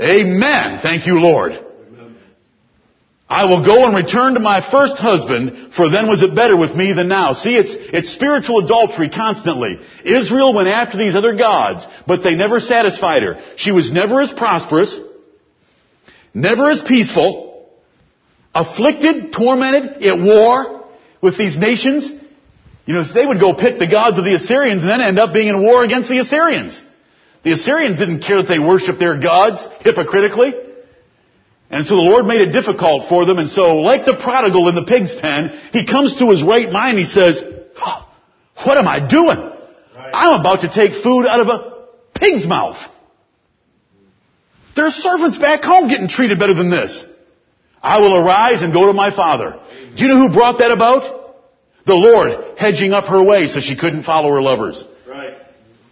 Amen. 0.00 0.80
Thank 0.82 1.06
you, 1.06 1.20
Lord. 1.20 1.66
I 3.28 3.44
will 3.44 3.64
go 3.64 3.84
and 3.84 3.94
return 3.94 4.34
to 4.34 4.40
my 4.40 4.66
first 4.70 4.96
husband, 4.96 5.74
for 5.74 5.90
then 5.90 6.08
was 6.08 6.22
it 6.22 6.34
better 6.34 6.56
with 6.56 6.74
me 6.74 6.94
than 6.94 7.08
now. 7.08 7.34
See, 7.34 7.54
it's, 7.54 7.74
it's 7.74 8.08
spiritual 8.08 8.64
adultery 8.64 9.10
constantly. 9.10 9.76
Israel 10.02 10.54
went 10.54 10.68
after 10.68 10.96
these 10.96 11.14
other 11.14 11.36
gods, 11.36 11.86
but 12.06 12.22
they 12.22 12.34
never 12.34 12.58
satisfied 12.58 13.22
her. 13.22 13.42
She 13.56 13.70
was 13.70 13.92
never 13.92 14.22
as 14.22 14.32
prosperous, 14.32 14.98
never 16.32 16.70
as 16.70 16.80
peaceful, 16.80 17.68
afflicted, 18.54 19.30
tormented, 19.32 20.02
at 20.02 20.18
war 20.18 20.88
with 21.20 21.36
these 21.36 21.56
nations. 21.58 22.10
You 22.88 22.94
know, 22.94 23.04
they 23.04 23.26
would 23.26 23.38
go 23.38 23.52
pick 23.52 23.78
the 23.78 23.86
gods 23.86 24.18
of 24.18 24.24
the 24.24 24.34
Assyrians 24.34 24.80
and 24.80 24.90
then 24.90 25.02
end 25.02 25.18
up 25.18 25.34
being 25.34 25.48
in 25.48 25.62
war 25.62 25.84
against 25.84 26.08
the 26.08 26.20
Assyrians. 26.20 26.80
The 27.42 27.52
Assyrians 27.52 27.98
didn't 27.98 28.20
care 28.20 28.38
that 28.38 28.48
they 28.48 28.58
worshiped 28.58 28.98
their 28.98 29.20
gods 29.20 29.62
hypocritically. 29.80 30.54
And 31.68 31.84
so 31.84 31.96
the 31.96 32.00
Lord 32.00 32.24
made 32.24 32.40
it 32.40 32.50
difficult 32.50 33.10
for 33.10 33.26
them, 33.26 33.36
and 33.36 33.50
so, 33.50 33.76
like 33.76 34.06
the 34.06 34.16
prodigal 34.16 34.68
in 34.70 34.74
the 34.74 34.84
pig's 34.84 35.14
pen, 35.14 35.50
he 35.70 35.84
comes 35.84 36.16
to 36.16 36.30
his 36.30 36.42
right 36.42 36.72
mind 36.72 36.96
and 36.96 37.06
he 37.06 37.12
says, 37.12 37.42
oh, 37.78 38.08
what 38.64 38.78
am 38.78 38.88
I 38.88 39.06
doing? 39.06 39.36
Right. 39.36 40.10
I'm 40.14 40.40
about 40.40 40.62
to 40.62 40.72
take 40.72 41.02
food 41.02 41.26
out 41.26 41.40
of 41.40 41.48
a 41.48 42.18
pig's 42.18 42.46
mouth. 42.46 42.78
There's 44.76 44.94
servants 44.94 45.36
back 45.36 45.62
home 45.62 45.88
getting 45.90 46.08
treated 46.08 46.38
better 46.38 46.54
than 46.54 46.70
this. 46.70 47.04
I 47.82 48.00
will 48.00 48.16
arise 48.16 48.62
and 48.62 48.72
go 48.72 48.86
to 48.86 48.94
my 48.94 49.14
father. 49.14 49.60
Do 49.94 50.02
you 50.02 50.08
know 50.08 50.26
who 50.26 50.32
brought 50.32 50.60
that 50.60 50.70
about? 50.70 51.27
The 51.88 51.94
Lord 51.94 52.58
hedging 52.58 52.92
up 52.92 53.06
her 53.06 53.22
way 53.22 53.46
so 53.46 53.60
she 53.60 53.74
couldn't 53.74 54.02
follow 54.02 54.30
her 54.34 54.42
lovers. 54.42 54.84
Right. 55.08 55.38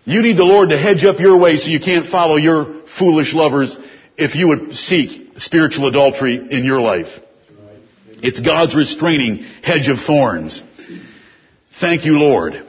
You 0.05 0.21
need 0.21 0.37
the 0.37 0.45
Lord 0.45 0.69
to 0.69 0.79
hedge 0.79 1.07
up 1.07 1.19
your 1.19 1.39
way 1.39 1.57
so 1.57 1.71
you 1.71 1.81
can't 1.81 2.09
follow 2.11 2.37
your 2.37 2.83
foolish 2.99 3.33
lovers 3.33 3.75
if 4.19 4.35
you 4.35 4.49
would 4.49 4.75
seek 4.75 5.39
spiritual 5.39 5.89
adultery 5.89 6.37
in 6.37 6.67
your 6.67 6.83
life. 6.83 7.09
Right. 7.49 7.79
It's 8.23 8.39
God's 8.39 8.77
restraining 8.77 9.39
hedge 9.63 9.89
of 9.89 9.99
thorns. 10.07 10.63
Thank 11.81 12.05
you, 12.05 12.19
Lord. 12.19 12.63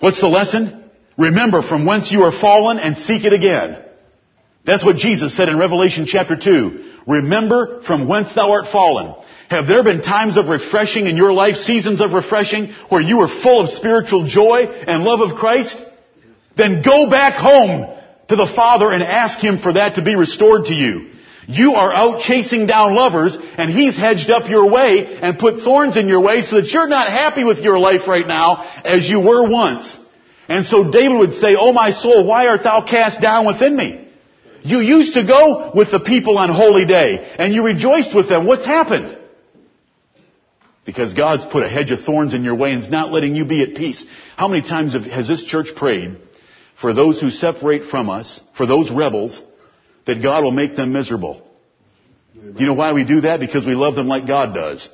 What's 0.00 0.20
the 0.20 0.28
lesson? 0.28 0.90
Remember 1.16 1.62
from 1.62 1.86
whence 1.86 2.12
you 2.12 2.20
are 2.24 2.38
fallen 2.38 2.78
and 2.78 2.98
seek 2.98 3.24
it 3.24 3.32
again. 3.32 3.82
That's 4.66 4.84
what 4.84 4.96
Jesus 4.96 5.34
said 5.34 5.48
in 5.48 5.56
Revelation 5.56 6.04
chapter 6.04 6.36
2. 6.36 6.95
Remember 7.06 7.82
from 7.82 8.08
whence 8.08 8.34
thou 8.34 8.50
art 8.50 8.66
fallen. 8.72 9.14
Have 9.48 9.68
there 9.68 9.84
been 9.84 10.02
times 10.02 10.36
of 10.36 10.48
refreshing 10.48 11.06
in 11.06 11.16
your 11.16 11.32
life, 11.32 11.56
seasons 11.56 12.00
of 12.00 12.12
refreshing, 12.12 12.74
where 12.88 13.00
you 13.00 13.18
were 13.18 13.28
full 13.28 13.60
of 13.60 13.70
spiritual 13.70 14.26
joy 14.26 14.64
and 14.64 15.04
love 15.04 15.20
of 15.20 15.38
Christ? 15.38 15.80
Then 16.56 16.82
go 16.82 17.08
back 17.08 17.34
home 17.34 17.96
to 18.28 18.36
the 18.36 18.50
Father 18.56 18.90
and 18.90 19.04
ask 19.04 19.38
Him 19.38 19.60
for 19.60 19.74
that 19.74 19.94
to 19.94 20.02
be 20.02 20.16
restored 20.16 20.64
to 20.64 20.74
you. 20.74 21.10
You 21.46 21.74
are 21.74 21.92
out 21.92 22.22
chasing 22.22 22.66
down 22.66 22.96
lovers 22.96 23.38
and 23.56 23.70
He's 23.70 23.96
hedged 23.96 24.30
up 24.30 24.50
your 24.50 24.68
way 24.68 25.16
and 25.20 25.38
put 25.38 25.60
thorns 25.60 25.96
in 25.96 26.08
your 26.08 26.20
way 26.20 26.42
so 26.42 26.60
that 26.60 26.72
you're 26.72 26.88
not 26.88 27.08
happy 27.08 27.44
with 27.44 27.58
your 27.58 27.78
life 27.78 28.08
right 28.08 28.26
now 28.26 28.68
as 28.84 29.08
you 29.08 29.20
were 29.20 29.48
once. 29.48 29.96
And 30.48 30.66
so 30.66 30.90
David 30.90 31.18
would 31.18 31.34
say, 31.34 31.54
Oh 31.56 31.72
my 31.72 31.90
soul, 31.90 32.26
why 32.26 32.48
art 32.48 32.64
thou 32.64 32.84
cast 32.84 33.20
down 33.20 33.46
within 33.46 33.76
me? 33.76 34.05
You 34.66 34.80
used 34.80 35.14
to 35.14 35.24
go 35.24 35.70
with 35.74 35.92
the 35.92 36.00
people 36.00 36.38
on 36.38 36.48
holy 36.48 36.86
day 36.86 37.34
and 37.38 37.54
you 37.54 37.64
rejoiced 37.64 38.14
with 38.14 38.28
them. 38.28 38.46
What's 38.46 38.64
happened? 38.64 39.16
Because 40.84 41.12
God's 41.12 41.44
put 41.44 41.62
a 41.62 41.68
hedge 41.68 41.92
of 41.92 42.00
thorns 42.00 42.34
in 42.34 42.42
your 42.42 42.56
way 42.56 42.72
and 42.72 42.82
is 42.82 42.90
not 42.90 43.12
letting 43.12 43.36
you 43.36 43.44
be 43.44 43.62
at 43.62 43.76
peace. 43.76 44.04
How 44.36 44.48
many 44.48 44.62
times 44.66 44.94
has 44.94 45.28
this 45.28 45.44
church 45.44 45.68
prayed 45.76 46.18
for 46.80 46.92
those 46.92 47.20
who 47.20 47.30
separate 47.30 47.88
from 47.90 48.10
us, 48.10 48.40
for 48.56 48.66
those 48.66 48.90
rebels, 48.90 49.40
that 50.06 50.20
God 50.20 50.42
will 50.42 50.50
make 50.50 50.74
them 50.74 50.92
miserable. 50.92 51.46
Amen. 52.36 52.56
You 52.58 52.66
know 52.66 52.74
why 52.74 52.92
we 52.92 53.04
do 53.04 53.20
that? 53.20 53.38
Because 53.38 53.64
we 53.64 53.74
love 53.74 53.94
them 53.94 54.08
like 54.08 54.26
God 54.26 54.52
does. 54.52 54.88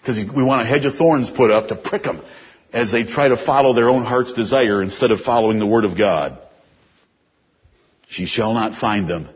Because 0.00 0.18
we 0.34 0.42
want 0.42 0.62
a 0.62 0.64
hedge 0.64 0.84
of 0.84 0.96
thorns 0.96 1.30
put 1.30 1.52
up 1.52 1.68
to 1.68 1.76
prick 1.76 2.02
them 2.02 2.22
as 2.72 2.90
they 2.90 3.04
try 3.04 3.28
to 3.28 3.36
follow 3.36 3.72
their 3.72 3.88
own 3.88 4.04
heart's 4.04 4.32
desire 4.32 4.82
instead 4.82 5.12
of 5.12 5.20
following 5.20 5.60
the 5.60 5.66
Word 5.66 5.84
of 5.84 5.96
God. 5.96 6.41
She 8.12 8.26
shall 8.26 8.52
not 8.52 8.78
find 8.78 9.08
them. 9.08 9.30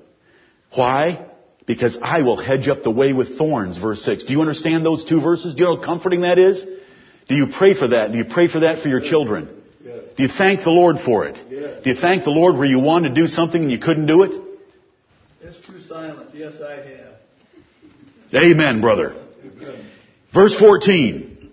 Why? 0.74 1.26
Because 1.66 1.96
I 2.02 2.20
will 2.20 2.36
hedge 2.36 2.68
up 2.68 2.82
the 2.82 2.90
way 2.90 3.14
with 3.14 3.38
thorns, 3.38 3.78
verse 3.78 4.02
6. 4.04 4.26
Do 4.26 4.32
you 4.32 4.42
understand 4.42 4.84
those 4.84 5.02
two 5.02 5.20
verses? 5.20 5.54
Do 5.54 5.62
you 5.62 5.70
know 5.70 5.76
how 5.76 5.82
comforting 5.82 6.20
that 6.20 6.38
is? 6.38 6.62
Do 7.26 7.34
you 7.34 7.46
pray 7.56 7.72
for 7.72 7.88
that? 7.88 8.12
Do 8.12 8.18
you 8.18 8.26
pray 8.26 8.48
for 8.48 8.60
that 8.60 8.82
for 8.82 8.88
your 8.88 9.00
children? 9.00 9.48
Do 9.82 10.22
you 10.22 10.28
thank 10.28 10.62
the 10.62 10.70
Lord 10.70 10.98
for 11.04 11.26
it? 11.26 11.36
Do 11.48 11.90
you 11.90 11.96
thank 11.98 12.24
the 12.24 12.30
Lord 12.30 12.56
where 12.56 12.66
you 12.66 12.78
wanted 12.78 13.10
to 13.10 13.14
do 13.14 13.26
something 13.26 13.62
and 13.62 13.72
you 13.72 13.78
couldn't 13.78 14.06
do 14.06 14.22
it? 14.22 14.42
It's 15.40 15.64
true 15.64 15.80
silent. 15.82 16.34
Yes, 16.34 16.54
I 16.60 16.76
have. 16.76 18.42
Amen, 18.44 18.80
brother. 18.82 19.14
Verse 20.34 20.54
14. 20.58 21.50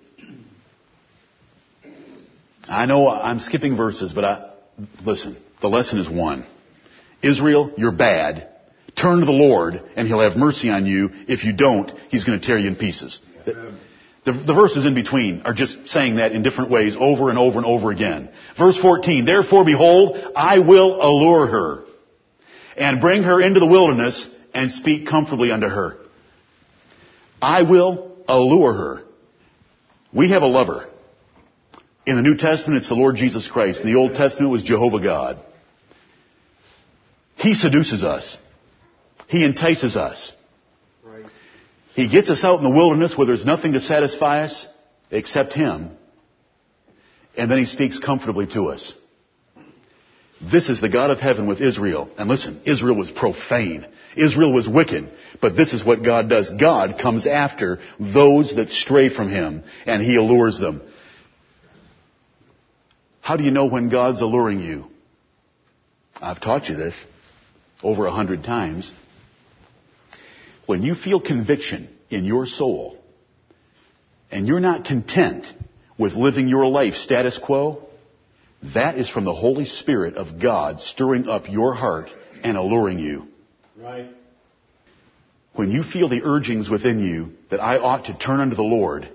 I 2.67 2.85
know 2.85 3.09
I'm 3.09 3.39
skipping 3.39 3.77
verses, 3.77 4.13
but 4.13 4.25
I, 4.25 4.53
listen, 5.05 5.37
the 5.61 5.69
lesson 5.69 5.99
is 5.99 6.09
one. 6.09 6.45
Israel, 7.23 7.71
you're 7.77 7.91
bad. 7.91 8.49
Turn 8.95 9.19
to 9.19 9.25
the 9.25 9.31
Lord 9.31 9.81
and 9.95 10.07
He'll 10.07 10.19
have 10.19 10.35
mercy 10.37 10.69
on 10.69 10.85
you. 10.85 11.09
If 11.27 11.43
you 11.43 11.53
don't, 11.53 11.91
He's 12.09 12.23
going 12.23 12.39
to 12.39 12.45
tear 12.45 12.57
you 12.57 12.67
in 12.67 12.75
pieces. 12.75 13.19
Amen. 13.47 13.79
The, 14.25 14.31
the, 14.31 14.53
verses 14.53 14.85
in 14.85 14.95
between 14.95 15.41
are 15.41 15.53
just 15.53 15.89
saying 15.89 16.15
that 16.15 16.31
in 16.31 16.43
different 16.43 16.69
ways 16.69 16.95
over 16.97 17.29
and 17.29 17.37
over 17.37 17.57
and 17.57 17.65
over 17.65 17.91
again. 17.91 18.29
Verse 18.57 18.77
14, 18.77 19.25
therefore 19.25 19.65
behold, 19.65 20.17
I 20.33 20.59
will 20.59 21.01
allure 21.01 21.47
her 21.47 21.83
and 22.77 23.01
bring 23.01 23.23
her 23.23 23.41
into 23.41 23.59
the 23.59 23.65
wilderness 23.65 24.25
and 24.53 24.71
speak 24.71 25.07
comfortably 25.07 25.51
unto 25.51 25.67
her. 25.67 25.97
I 27.41 27.63
will 27.63 28.17
allure 28.27 28.73
her. 28.73 29.03
We 30.13 30.29
have 30.29 30.41
a 30.41 30.47
lover. 30.47 30.87
In 32.05 32.15
the 32.15 32.21
New 32.21 32.37
Testament, 32.37 32.79
it's 32.79 32.89
the 32.89 32.95
Lord 32.95 33.17
Jesus 33.17 33.49
Christ. 33.49 33.81
In 33.81 33.87
the 33.87 33.95
Old 33.95 34.13
Testament, 34.13 34.49
it 34.49 34.53
was 34.53 34.63
Jehovah 34.63 35.01
God. 35.01 35.39
He 37.43 37.55
seduces 37.55 38.05
us. 38.05 38.37
He 39.27 39.43
entices 39.43 39.97
us. 39.97 40.31
He 41.93 42.07
gets 42.07 42.29
us 42.29 42.41
out 42.41 42.57
in 42.57 42.63
the 42.63 42.69
wilderness 42.69 43.17
where 43.17 43.27
there's 43.27 43.43
nothing 43.43 43.73
to 43.73 43.81
satisfy 43.81 44.45
us 44.45 44.65
except 45.11 45.51
Him. 45.51 45.91
And 47.35 47.51
then 47.51 47.59
He 47.59 47.65
speaks 47.65 47.99
comfortably 47.99 48.47
to 48.53 48.69
us. 48.69 48.93
This 50.41 50.69
is 50.69 50.79
the 50.79 50.87
God 50.87 51.11
of 51.11 51.19
heaven 51.19 51.45
with 51.45 51.59
Israel. 51.59 52.09
And 52.17 52.29
listen, 52.29 52.61
Israel 52.65 52.95
was 52.95 53.11
profane. 53.11 53.87
Israel 54.15 54.53
was 54.53 54.67
wicked. 54.67 55.11
But 55.41 55.57
this 55.57 55.73
is 55.73 55.83
what 55.83 56.01
God 56.01 56.29
does. 56.29 56.49
God 56.49 56.97
comes 57.01 57.27
after 57.27 57.79
those 57.99 58.55
that 58.55 58.69
stray 58.69 59.09
from 59.09 59.29
Him 59.29 59.63
and 59.85 60.01
He 60.01 60.15
allures 60.15 60.59
them. 60.59 60.81
How 63.19 63.35
do 63.35 63.43
you 63.43 63.51
know 63.51 63.65
when 63.65 63.89
God's 63.89 64.21
alluring 64.21 64.61
you? 64.61 64.85
I've 66.21 66.39
taught 66.39 66.69
you 66.69 66.77
this 66.77 66.95
over 67.83 68.05
a 68.05 68.11
hundred 68.11 68.43
times. 68.43 68.91
When 70.65 70.81
you 70.81 70.95
feel 70.95 71.19
conviction 71.19 71.89
in 72.09 72.25
your 72.25 72.45
soul 72.45 72.97
and 74.31 74.47
you're 74.47 74.59
not 74.59 74.85
content 74.85 75.45
with 75.97 76.13
living 76.13 76.47
your 76.47 76.65
life 76.67 76.95
status 76.95 77.37
quo, 77.37 77.83
that 78.73 78.97
is 78.97 79.09
from 79.09 79.25
the 79.25 79.33
Holy 79.33 79.65
Spirit 79.65 80.15
of 80.15 80.41
God 80.41 80.79
stirring 80.79 81.27
up 81.27 81.49
your 81.49 81.73
heart 81.73 82.09
and 82.43 82.57
alluring 82.57 82.99
you. 82.99 83.27
Right. 83.77 84.09
When 85.53 85.69
you 85.69 85.83
feel 85.83 86.09
the 86.09 86.23
urgings 86.23 86.69
within 86.69 86.99
you 86.99 87.33
that 87.51 87.59
I 87.59 87.77
ought 87.77 88.05
to 88.05 88.17
turn 88.17 88.39
unto 88.39 88.55
the 88.55 88.63
Lord 88.63 89.07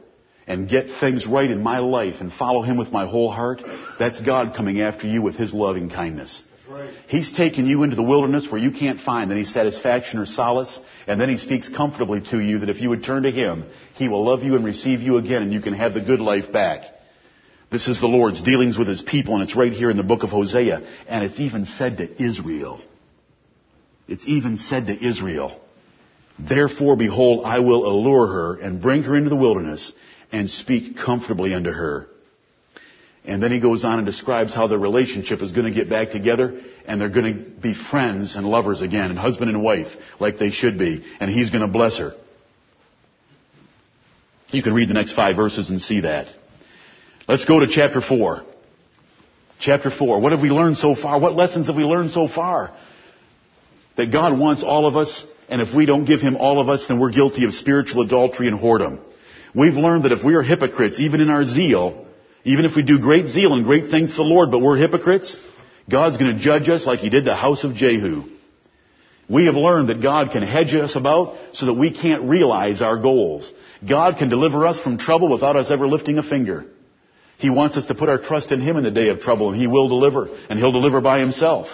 and 0.46 0.68
get 0.68 1.00
things 1.00 1.26
right 1.26 1.50
in 1.50 1.62
my 1.62 1.78
life 1.78 2.20
and 2.20 2.32
follow 2.32 2.62
Him 2.62 2.76
with 2.76 2.92
my 2.92 3.06
whole 3.06 3.30
heart, 3.30 3.62
that's 3.98 4.20
God 4.20 4.54
coming 4.54 4.80
after 4.80 5.06
you 5.06 5.20
with 5.22 5.34
His 5.34 5.52
loving 5.52 5.90
kindness. 5.90 6.42
Right. 6.68 6.90
He's 7.08 7.32
taken 7.32 7.66
you 7.66 7.82
into 7.82 7.96
the 7.96 8.02
wilderness 8.02 8.46
where 8.50 8.60
you 8.60 8.70
can't 8.70 9.00
find 9.00 9.32
any 9.32 9.46
satisfaction 9.46 10.18
or 10.18 10.26
solace, 10.26 10.78
and 11.06 11.18
then 11.18 11.30
He 11.30 11.38
speaks 11.38 11.68
comfortably 11.68 12.20
to 12.30 12.38
you 12.38 12.58
that 12.58 12.68
if 12.68 12.82
you 12.82 12.90
would 12.90 13.04
turn 13.04 13.22
to 13.22 13.30
Him, 13.30 13.64
He 13.94 14.08
will 14.08 14.24
love 14.24 14.42
you 14.42 14.54
and 14.54 14.64
receive 14.64 15.00
you 15.00 15.16
again, 15.16 15.42
and 15.42 15.52
you 15.52 15.62
can 15.62 15.72
have 15.72 15.94
the 15.94 16.02
good 16.02 16.20
life 16.20 16.52
back. 16.52 16.82
This 17.70 17.88
is 17.88 18.00
the 18.00 18.06
Lord's 18.06 18.42
dealings 18.42 18.76
with 18.76 18.86
His 18.86 19.00
people, 19.00 19.34
and 19.34 19.42
it's 19.42 19.56
right 19.56 19.72
here 19.72 19.90
in 19.90 19.96
the 19.96 20.02
book 20.02 20.24
of 20.24 20.30
Hosea, 20.30 20.86
and 21.08 21.24
it's 21.24 21.40
even 21.40 21.64
said 21.64 21.96
to 21.98 22.22
Israel. 22.22 22.82
It's 24.06 24.26
even 24.26 24.58
said 24.58 24.88
to 24.88 25.06
Israel. 25.06 25.58
Therefore, 26.38 26.96
behold, 26.96 27.46
I 27.46 27.60
will 27.60 27.86
allure 27.86 28.26
her 28.26 28.56
and 28.60 28.82
bring 28.82 29.02
her 29.04 29.16
into 29.16 29.30
the 29.30 29.36
wilderness 29.36 29.92
and 30.30 30.50
speak 30.50 30.98
comfortably 30.98 31.54
unto 31.54 31.70
her. 31.70 32.08
And 33.28 33.42
then 33.42 33.52
he 33.52 33.60
goes 33.60 33.84
on 33.84 33.98
and 33.98 34.06
describes 34.06 34.54
how 34.54 34.68
the 34.68 34.78
relationship 34.78 35.42
is 35.42 35.52
going 35.52 35.66
to 35.66 35.70
get 35.70 35.90
back 35.90 36.12
together 36.12 36.62
and 36.86 36.98
they're 36.98 37.10
going 37.10 37.34
to 37.34 37.50
be 37.50 37.74
friends 37.74 38.36
and 38.36 38.46
lovers 38.46 38.80
again 38.80 39.10
and 39.10 39.18
husband 39.18 39.50
and 39.50 39.62
wife 39.62 39.88
like 40.18 40.38
they 40.38 40.50
should 40.50 40.78
be. 40.78 41.04
And 41.20 41.30
he's 41.30 41.50
going 41.50 41.60
to 41.60 41.68
bless 41.68 41.98
her. 41.98 42.14
You 44.48 44.62
can 44.62 44.72
read 44.72 44.88
the 44.88 44.94
next 44.94 45.12
five 45.12 45.36
verses 45.36 45.68
and 45.68 45.78
see 45.78 46.00
that. 46.00 46.34
Let's 47.28 47.44
go 47.44 47.60
to 47.60 47.66
chapter 47.66 48.00
four. 48.00 48.44
Chapter 49.60 49.90
four. 49.90 50.22
What 50.22 50.32
have 50.32 50.40
we 50.40 50.48
learned 50.48 50.78
so 50.78 50.94
far? 50.94 51.20
What 51.20 51.34
lessons 51.34 51.66
have 51.66 51.76
we 51.76 51.84
learned 51.84 52.12
so 52.12 52.28
far? 52.28 52.74
That 53.98 54.10
God 54.10 54.38
wants 54.38 54.62
all 54.62 54.86
of 54.86 54.96
us, 54.96 55.22
and 55.50 55.60
if 55.60 55.74
we 55.76 55.84
don't 55.84 56.06
give 56.06 56.22
Him 56.22 56.36
all 56.36 56.62
of 56.62 56.70
us, 56.70 56.86
then 56.86 56.98
we're 56.98 57.10
guilty 57.10 57.44
of 57.44 57.52
spiritual 57.52 58.00
adultery 58.00 58.48
and 58.48 58.58
whoredom. 58.58 59.00
We've 59.54 59.74
learned 59.74 60.04
that 60.04 60.12
if 60.12 60.24
we 60.24 60.34
are 60.34 60.42
hypocrites, 60.42 60.98
even 60.98 61.20
in 61.20 61.28
our 61.28 61.44
zeal, 61.44 62.07
even 62.44 62.64
if 62.64 62.76
we 62.76 62.82
do 62.82 62.98
great 62.98 63.26
zeal 63.26 63.54
and 63.54 63.64
great 63.64 63.90
things 63.90 64.10
for 64.10 64.18
the 64.18 64.22
Lord, 64.22 64.50
but 64.50 64.60
we're 64.60 64.76
hypocrites, 64.76 65.36
God's 65.90 66.16
going 66.16 66.36
to 66.36 66.42
judge 66.42 66.68
us 66.68 66.86
like 66.86 67.00
He 67.00 67.10
did 67.10 67.24
the 67.24 67.34
house 67.34 67.64
of 67.64 67.74
Jehu. 67.74 68.24
We 69.28 69.46
have 69.46 69.56
learned 69.56 69.90
that 69.90 70.02
God 70.02 70.30
can 70.30 70.42
hedge 70.42 70.74
us 70.74 70.96
about 70.96 71.36
so 71.52 71.66
that 71.66 71.74
we 71.74 71.92
can't 71.92 72.28
realize 72.28 72.80
our 72.80 72.96
goals. 72.96 73.52
God 73.86 74.16
can 74.16 74.30
deliver 74.30 74.66
us 74.66 74.78
from 74.78 74.96
trouble 74.96 75.30
without 75.30 75.56
us 75.56 75.70
ever 75.70 75.86
lifting 75.86 76.18
a 76.18 76.22
finger. 76.22 76.66
He 77.36 77.50
wants 77.50 77.76
us 77.76 77.86
to 77.86 77.94
put 77.94 78.08
our 78.08 78.18
trust 78.18 78.50
in 78.52 78.60
Him 78.60 78.76
in 78.76 78.84
the 78.84 78.90
day 78.90 79.08
of 79.08 79.20
trouble, 79.20 79.50
and 79.50 79.60
He 79.60 79.66
will 79.66 79.88
deliver, 79.88 80.28
and 80.48 80.58
He'll 80.58 80.72
deliver 80.72 81.00
by 81.00 81.20
Himself. 81.20 81.68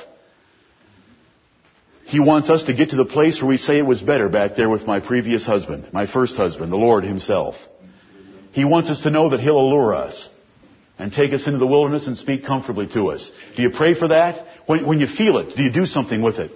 He 2.04 2.20
wants 2.20 2.50
us 2.50 2.64
to 2.64 2.74
get 2.74 2.90
to 2.90 2.96
the 2.96 3.04
place 3.04 3.40
where 3.40 3.48
we 3.48 3.56
say 3.56 3.78
it 3.78 3.86
was 3.86 4.02
better 4.02 4.28
back 4.28 4.56
there 4.56 4.68
with 4.68 4.86
my 4.86 5.00
previous 5.00 5.46
husband, 5.46 5.86
my 5.92 6.06
first 6.06 6.36
husband, 6.36 6.72
the 6.72 6.76
Lord 6.76 7.04
Himself. 7.04 7.54
He 8.52 8.64
wants 8.64 8.90
us 8.90 9.00
to 9.02 9.10
know 9.10 9.30
that 9.30 9.40
He'll 9.40 9.56
allure 9.56 9.94
us 9.94 10.28
and 11.05 11.12
take 11.12 11.34
us 11.34 11.46
into 11.46 11.59
the 11.59 11.66
wilderness 11.66 12.07
and 12.07 12.16
speak 12.16 12.46
comfortably 12.46 12.86
to 12.86 13.11
us. 13.11 13.30
Do 13.57 13.62
you 13.62 13.68
pray 13.68 13.94
for 13.94 14.09
that? 14.09 14.46
When, 14.64 14.86
when 14.86 15.00
you 15.00 15.07
feel 15.07 15.36
it, 15.36 15.55
do 15.55 15.62
you 15.62 15.70
do 15.70 15.84
something 15.84 16.22
with 16.22 16.36
it? 16.36 16.50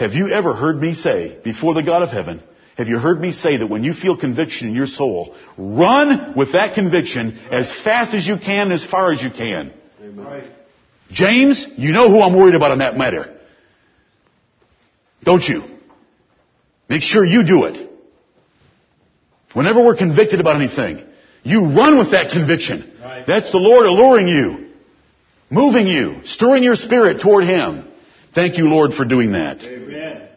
Have 0.00 0.12
you 0.12 0.32
ever 0.32 0.56
heard 0.56 0.80
me 0.80 0.92
say, 0.92 1.38
before 1.44 1.74
the 1.74 1.84
God 1.84 2.02
of 2.02 2.08
heaven, 2.08 2.42
have 2.76 2.88
you 2.88 2.98
heard 2.98 3.20
me 3.20 3.30
say 3.30 3.58
that 3.58 3.68
when 3.68 3.84
you 3.84 3.94
feel 3.94 4.16
conviction 4.16 4.66
in 4.66 4.74
your 4.74 4.88
soul, 4.88 5.36
run 5.56 6.34
with 6.36 6.54
that 6.54 6.74
conviction 6.74 7.38
as 7.52 7.72
fast 7.84 8.12
as 8.12 8.26
you 8.26 8.38
can, 8.38 8.72
as 8.72 8.84
far 8.84 9.12
as 9.12 9.22
you 9.22 9.30
can? 9.30 9.72
Amen. 10.02 10.50
James, 11.12 11.64
you 11.76 11.92
know 11.92 12.08
who 12.08 12.22
I'm 12.22 12.34
worried 12.34 12.56
about 12.56 12.72
on 12.72 12.78
that 12.78 12.98
matter. 12.98 13.38
Don't 15.22 15.44
you? 15.44 15.62
Make 16.88 17.02
sure 17.02 17.24
you 17.24 17.44
do 17.44 17.66
it. 17.66 17.88
Whenever 19.52 19.80
we're 19.80 19.96
convicted 19.96 20.40
about 20.40 20.60
anything, 20.60 21.06
you 21.42 21.66
run 21.66 21.98
with 21.98 22.12
that 22.12 22.30
conviction. 22.32 22.92
Right. 23.02 23.26
That's 23.26 23.50
the 23.50 23.58
Lord 23.58 23.86
alluring 23.86 24.28
you, 24.28 24.70
moving 25.50 25.86
you, 25.86 26.20
stirring 26.24 26.62
your 26.62 26.76
spirit 26.76 27.20
toward 27.20 27.44
Him. 27.44 27.88
Thank 28.34 28.58
you, 28.58 28.68
Lord, 28.68 28.94
for 28.94 29.04
doing 29.04 29.32
that. 29.32 29.62
Amen. 29.62 30.28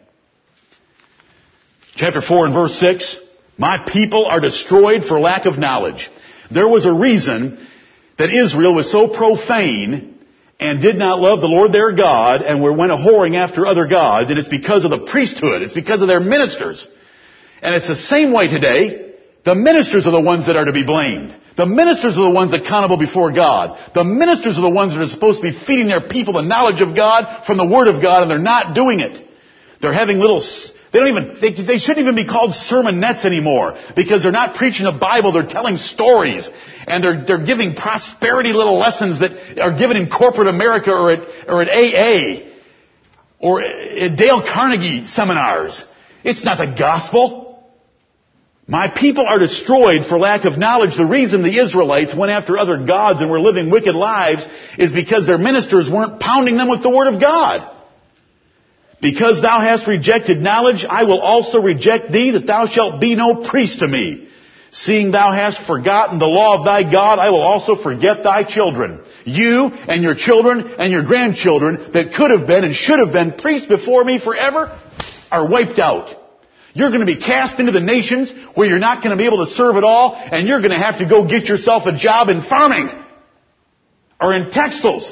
Chapter 1.96 2.22
4 2.22 2.48
and 2.48 2.54
verse 2.54 2.78
6. 2.80 3.18
My 3.58 3.88
people 3.88 4.26
are 4.26 4.42
destroyed 4.42 5.04
for 5.06 5.20
lack 5.20 5.46
of 5.46 5.58
knowledge. 5.58 6.10
There 6.52 6.68
was 6.68 6.86
a 6.86 6.94
reason 6.94 7.66
that 8.18 8.30
Israel 8.34 8.76
was 8.76 8.92
so 8.92 9.08
profane 9.08 10.20
and 10.60 10.82
did 10.82 10.98
not 10.98 11.20
love 11.20 11.42
the 11.42 11.48
Lord 11.48 11.72
their 11.72 11.94
God 11.94 12.42
and 12.42 12.62
were 12.62 12.74
went 12.74 12.92
a 12.92 12.96
whoring 12.96 13.36
after 13.36 13.66
other 13.66 13.88
gods, 13.88 14.30
and 14.30 14.40
it's 14.40 14.48
because 14.48 14.84
of 14.86 14.92
the 14.92 15.06
priesthood. 15.06 15.62
It's 15.62 15.74
because 15.74 16.02
of 16.02 16.08
their 16.08 16.20
ministers. 16.20 16.86
And 17.62 17.76
it's 17.76 17.88
the 17.88 17.96
same 17.96 18.34
way 18.34 18.48
today. 18.48 19.05
The 19.46 19.56
ministers 19.56 20.08
are 20.08 20.12
the 20.12 20.20
ones 20.20 20.48
that 20.48 20.58
are 20.58 20.66
to 20.66 20.74
be 20.74 20.84
blamed. 20.84 21.36
The 21.56 21.68
ministers 21.68 22.18
are 22.18 22.24
the 22.24 22.32
ones 22.32 22.54
accountable 22.54 22.98
before 22.98 23.32
God. 23.32 23.80
The 23.94 24.04
ministers 24.04 24.58
are 24.58 24.62
the 24.62 24.70
ones 24.70 24.94
that 24.94 25.02
are 25.02 25.08
supposed 25.08 25.42
to 25.42 25.52
be 25.52 25.58
feeding 25.66 25.88
their 25.88 26.10
people 26.10 26.34
the 26.34 26.42
knowledge 26.42 26.82
of 26.82 26.96
God 26.96 27.46
from 27.46 27.58
the 27.58 27.66
Word 27.66 27.88
of 27.88 28.02
God, 28.02 28.24
and 28.24 28.32
they're 28.32 28.40
not 28.40 28.74
doing 28.74 29.00
it. 29.00 29.24
They're 29.82 29.94
having 29.94 30.20
little, 30.20 30.42
they 30.92 31.00
don't 31.00 31.10
even, 31.10 31.38
they, 31.40 31.54
they 31.64 31.78
shouldn't 31.78 32.00
even 32.00 32.16
be 32.16 32.26
called 32.26 32.52
sermonettes 32.52 33.24
anymore 33.24 33.78
because 33.96 34.24
they're 34.24 34.32
not 34.32 34.56
preaching 34.56 34.84
the 34.86 34.98
Bible, 35.00 35.32
they're 35.32 35.46
telling 35.46 35.78
stories. 35.78 36.50
And 36.88 37.04
they're, 37.04 37.26
they're 37.26 37.46
giving 37.46 37.76
prosperity 37.76 38.52
little 38.52 38.78
lessons 38.78 39.20
that 39.20 39.60
are 39.60 39.78
given 39.78 39.96
in 39.96 40.10
corporate 40.10 40.48
America 40.48 40.92
or 40.92 41.12
at, 41.12 41.50
or 41.50 41.62
at 41.62 41.70
AA 41.70 42.50
or 43.40 43.62
at 43.62 44.18
Dale 44.18 44.42
Carnegie 44.42 45.06
seminars. 45.06 45.84
It's 46.24 46.44
not 46.44 46.58
the 46.58 46.76
gospel. 46.78 47.45
My 48.68 48.90
people 48.90 49.28
are 49.28 49.38
destroyed 49.38 50.08
for 50.08 50.18
lack 50.18 50.46
of 50.46 50.58
knowledge. 50.58 50.98
The 50.98 51.06
reason 51.06 51.44
the 51.44 51.60
Israelites 51.60 52.16
went 52.16 52.32
after 52.32 52.58
other 52.58 52.84
gods 52.84 53.22
and 53.22 53.30
were 53.30 53.40
living 53.40 53.70
wicked 53.70 53.96
lives 53.96 54.46
is 54.80 54.92
because 54.92 55.28
their 55.28 55.38
ministers 55.38 55.90
weren't 55.90 56.20
pounding 56.20 56.58
them 56.58 56.68
with 56.68 56.82
the 56.82 56.90
Word 56.90 57.14
of 57.14 57.22
God. 57.22 57.72
Because 59.02 59.40
thou 59.40 59.62
hast 59.62 59.88
rejected 59.88 60.42
knowledge, 60.42 60.84
I 60.90 61.04
will 61.04 61.20
also 61.20 61.62
reject 61.62 62.12
thee, 62.12 62.32
that 62.32 62.48
thou 62.48 62.66
shalt 62.66 63.00
be 63.00 63.14
no 63.14 63.48
priest 63.48 63.80
to 63.80 63.88
me. 63.88 64.30
Seeing 64.72 65.12
thou 65.12 65.32
hast 65.32 65.66
forgotten 65.68 66.18
the 66.18 66.26
law 66.26 66.58
of 66.58 66.66
thy 66.66 66.84
God, 66.92 67.20
I 67.20 67.30
will 67.30 67.44
also 67.44 67.76
forget 67.76 68.24
thy 68.24 68.44
children. 68.44 69.04
You 69.26 69.68
and 69.68 70.02
your 70.02 70.16
children 70.16 70.76
and 70.80 70.92
your 70.92 71.04
grandchildren 71.04 71.92
that 71.94 72.14
could 72.14 72.32
have 72.32 72.48
been 72.48 72.64
and 72.64 72.74
should 72.74 73.00
have 73.00 73.14
been 73.14 73.34
priests 73.34 73.68
before 73.68 74.04
me 74.04 74.20
forever 74.20 74.78
are 75.32 75.48
wiped 75.48 75.78
out. 75.78 76.25
You're 76.76 76.90
going 76.90 77.00
to 77.00 77.06
be 77.06 77.16
cast 77.16 77.58
into 77.58 77.72
the 77.72 77.80
nations 77.80 78.34
where 78.54 78.68
you're 78.68 78.80
not 78.80 79.02
going 79.02 79.18
to 79.18 79.18
be 79.18 79.26
able 79.26 79.46
to 79.46 79.52
serve 79.52 79.78
at 79.78 79.86
all, 79.86 80.14
and 80.14 80.46
you're 80.46 80.60
going 80.60 80.74
to 80.74 80.78
have 80.78 81.00
to 81.00 81.06
go 81.06 81.26
get 81.26 81.46
yourself 81.46 81.84
a 81.86 81.98
job 81.98 82.28
in 82.28 82.44
farming, 82.44 82.90
or 84.20 84.36
in 84.36 84.52
textiles, 84.52 85.12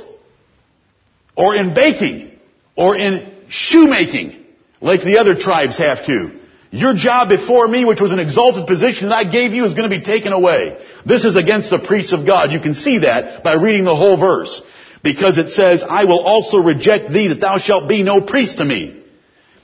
or 1.37 1.55
in 1.55 1.73
baking, 1.73 2.37
or 2.75 2.97
in 2.97 3.33
shoemaking, 3.47 4.43
like 4.81 5.03
the 5.05 5.19
other 5.19 5.35
tribes 5.35 5.77
have 5.77 6.05
to. 6.05 6.37
Your 6.71 6.95
job 6.95 7.29
before 7.29 7.65
me, 7.65 7.85
which 7.85 8.01
was 8.01 8.11
an 8.11 8.19
exalted 8.19 8.67
position 8.67 9.07
that 9.07 9.15
I 9.15 9.31
gave 9.31 9.53
you, 9.53 9.63
is 9.63 9.73
going 9.73 9.89
to 9.89 9.97
be 9.97 10.03
taken 10.03 10.33
away. 10.33 10.83
This 11.05 11.23
is 11.23 11.37
against 11.37 11.69
the 11.69 11.79
priests 11.79 12.11
of 12.11 12.25
God. 12.25 12.51
You 12.51 12.59
can 12.59 12.75
see 12.75 12.97
that 12.99 13.41
by 13.41 13.53
reading 13.53 13.85
the 13.85 13.95
whole 13.95 14.17
verse. 14.17 14.61
Because 15.01 15.37
it 15.37 15.51
says, 15.51 15.83
I 15.87 16.05
will 16.05 16.21
also 16.21 16.57
reject 16.57 17.13
thee 17.13 17.29
that 17.29 17.39
thou 17.39 17.57
shalt 17.57 17.87
be 17.87 18.03
no 18.03 18.21
priest 18.21 18.57
to 18.57 18.65
me. 18.65 19.02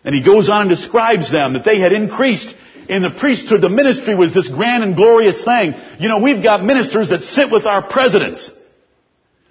And 0.04 0.16
he 0.16 0.24
goes 0.24 0.50
on 0.50 0.62
and 0.62 0.70
describes 0.70 1.32
them 1.32 1.54
that 1.54 1.66
they 1.66 1.80
had 1.80 1.92
increased 1.92 2.56
in 2.88 3.02
the 3.02 3.12
priesthood. 3.12 3.62
The 3.62 3.70
ministry 3.70 4.16
was 4.16 4.34
this 4.34 4.50
grand 4.50 4.84
and 4.84 4.96
glorious 4.96 5.44
thing. 5.44 5.74
You 6.00 6.10
know, 6.10 6.20
we've 6.20 6.44
got 6.44 6.64
ministers 6.64 7.10
that 7.10 7.22
sit 7.22 7.52
with 7.52 7.66
our 7.66 7.88
presidents, 7.88 8.52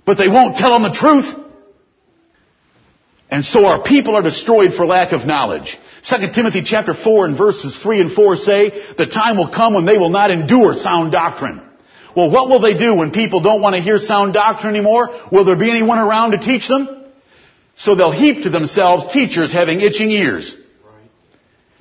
but 0.05 0.19
they 0.19 0.29
won't 0.29 0.57
tell 0.57 0.73
them 0.73 0.83
the 0.83 0.97
truth. 0.97 1.35
And 3.31 3.45
so 3.45 3.67
our 3.67 3.83
people 3.83 4.17
are 4.17 4.23
destroyed 4.23 4.73
for 4.75 4.87
lack 4.87 5.13
of 5.13 5.27
knowledge. 5.27 5.79
2 6.03 6.33
Timothy 6.35 6.63
chapter 6.65 6.95
4 6.95 7.27
and 7.27 7.37
verses 7.37 7.77
3 7.83 8.01
and 8.01 8.13
4 8.13 8.37
say, 8.37 8.95
the 8.97 9.07
time 9.07 9.37
will 9.37 9.51
come 9.51 9.75
when 9.75 9.85
they 9.85 9.99
will 9.99 10.09
not 10.09 10.31
endure 10.31 10.73
sound 10.75 11.13
doctrine. 11.13 11.61
Well, 12.17 12.31
what 12.31 12.49
will 12.49 12.61
they 12.61 12.77
do 12.77 12.95
when 12.95 13.11
people 13.11 13.41
don't 13.41 13.61
want 13.61 13.77
to 13.77 13.83
hear 13.83 13.99
sound 13.99 14.33
doctrine 14.33 14.75
anymore? 14.75 15.11
Will 15.31 15.45
there 15.45 15.57
be 15.57 15.71
anyone 15.71 15.99
around 15.99 16.31
to 16.33 16.39
teach 16.39 16.67
them? 16.67 16.98
So 17.79 17.95
they'll 17.95 18.11
heap 18.11 18.43
to 18.43 18.51
themselves 18.51 19.13
teachers 19.13 19.53
having 19.53 19.81
itching 19.81 20.11
ears. 20.11 20.57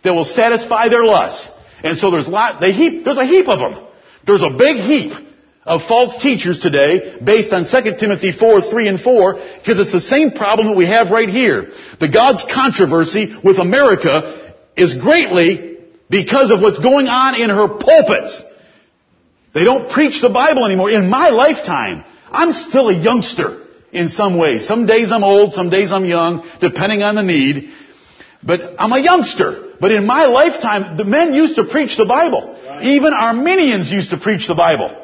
That 0.04 0.14
will 0.14 0.26
satisfy 0.26 0.90
their 0.90 1.04
lusts. 1.04 1.50
And 1.84 1.98
so 1.98 2.12
there's 2.12 2.28
lot, 2.28 2.62
they 2.62 2.72
heap, 2.72 3.04
there's 3.04 3.18
a 3.18 3.26
heap 3.26 3.48
of 3.48 3.60
them. 3.60 3.88
There's 4.26 4.44
a 4.44 4.52
big 4.56 4.78
heap 4.78 5.14
of 5.66 5.82
false 5.88 6.22
teachers 6.22 6.60
today 6.60 7.18
based 7.24 7.52
on 7.52 7.66
2 7.66 7.98
Timothy 7.98 8.32
4, 8.32 8.62
3 8.62 8.88
and 8.88 9.02
4 9.02 9.34
because 9.34 9.80
it's 9.80 9.92
the 9.92 10.00
same 10.00 10.32
problem 10.32 10.68
that 10.68 10.78
we 10.78 10.86
have 10.86 11.10
right 11.10 11.28
here. 11.28 11.72
The 12.00 12.10
God's 12.10 12.44
controversy 12.44 13.36
with 13.44 13.58
America 13.58 14.54
is 14.78 14.96
greatly 14.96 15.80
because 16.10 16.52
of 16.52 16.62
what's 16.62 16.80
going 16.80 17.08
on 17.08 17.42
in 17.42 17.50
her 17.50 17.68
pulpits. 17.68 18.44
They 19.56 19.64
don't 19.64 19.90
preach 19.90 20.22
the 20.22 20.30
Bible 20.30 20.64
anymore. 20.64 20.92
In 20.92 21.10
my 21.10 21.30
lifetime, 21.30 22.06
I'm 22.32 22.52
still 22.52 22.90
a 22.90 22.94
youngster 22.94 23.67
in 23.92 24.10
some 24.10 24.38
ways. 24.38 24.68
Some 24.68 24.86
days 24.86 25.12
I'm 25.12 25.24
old, 25.24 25.54
some 25.54 25.70
days 25.70 25.92
I'm 25.92 26.06
young, 26.06 26.48
depending 26.60 27.04
on 27.04 27.16
the 27.16 27.24
need. 27.24 27.72
But 28.44 28.76
I'm 28.80 28.92
a 28.92 29.00
youngster. 29.00 29.74
But 29.80 29.92
in 29.92 30.06
my 30.06 30.26
lifetime, 30.26 30.98
the 30.98 31.06
men 31.06 31.34
used 31.34 31.56
to 31.56 31.66
preach 31.66 31.98
the 31.98 32.06
Bible. 32.06 32.56
Even 32.82 33.14
Arminians 33.14 33.92
used 33.92 34.12
to 34.12 34.18
preach 34.18 34.48
the 34.48 34.56
Bible. 34.56 34.96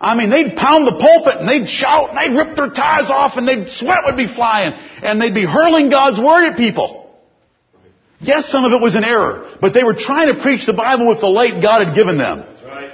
I 0.00 0.16
mean, 0.16 0.30
they'd 0.30 0.56
pound 0.56 0.86
the 0.86 0.98
pulpit 0.98 1.36
and 1.38 1.48
they'd 1.48 1.68
shout 1.68 2.10
and 2.10 2.18
they'd 2.18 2.36
rip 2.36 2.56
their 2.56 2.70
ties 2.70 3.08
off 3.08 3.36
and 3.36 3.46
they'd 3.46 3.68
sweat 3.68 4.00
would 4.04 4.16
be 4.16 4.26
flying 4.26 4.72
and 5.02 5.20
they'd 5.20 5.34
be 5.34 5.44
hurling 5.44 5.90
God's 5.90 6.18
word 6.18 6.50
at 6.50 6.56
people. 6.56 7.08
Yes, 8.18 8.50
some 8.50 8.64
of 8.64 8.72
it 8.72 8.80
was 8.80 8.94
an 8.94 9.04
error, 9.04 9.56
but 9.60 9.74
they 9.74 9.84
were 9.84 9.94
trying 9.94 10.34
to 10.34 10.40
preach 10.40 10.66
the 10.66 10.72
Bible 10.72 11.08
with 11.08 11.20
the 11.20 11.28
light 11.28 11.62
God 11.62 11.86
had 11.86 11.94
given 11.94 12.18
them. 12.18 12.44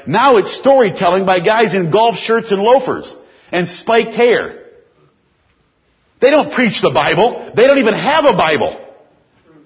Now 0.06 0.36
it's 0.36 0.54
storytelling 0.56 1.26
by 1.26 1.40
guys 1.40 1.74
in 1.74 1.90
golf 1.90 2.16
shirts 2.16 2.50
and 2.50 2.62
loafers 2.62 3.14
and 3.52 3.66
spiked 3.68 4.14
hair. 4.14 4.57
They 6.20 6.30
don't 6.30 6.52
preach 6.52 6.80
the 6.82 6.90
Bible. 6.90 7.52
They 7.54 7.66
don't 7.66 7.78
even 7.78 7.94
have 7.94 8.24
a 8.24 8.34
Bible. 8.34 8.84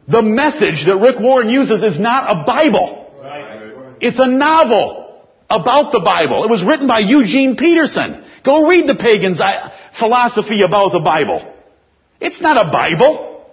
The 0.08 0.22
message 0.22 0.84
that 0.86 0.98
Rick 0.98 1.20
Warren 1.20 1.48
uses 1.48 1.82
is 1.82 1.98
not 1.98 2.24
a 2.28 2.44
Bible. 2.44 3.10
Right. 3.20 3.96
It's 4.00 4.18
a 4.18 4.26
novel 4.26 5.22
about 5.48 5.92
the 5.92 6.00
Bible. 6.00 6.44
It 6.44 6.50
was 6.50 6.62
written 6.62 6.86
by 6.86 7.00
Eugene 7.00 7.56
Peterson. 7.56 8.24
Go 8.44 8.66
read 8.68 8.88
the 8.88 8.96
pagan's 8.96 9.40
uh, 9.40 9.70
philosophy 9.98 10.62
about 10.62 10.92
the 10.92 11.00
Bible. 11.00 11.54
It's 12.20 12.40
not 12.40 12.66
a 12.66 12.70
Bible. 12.70 13.46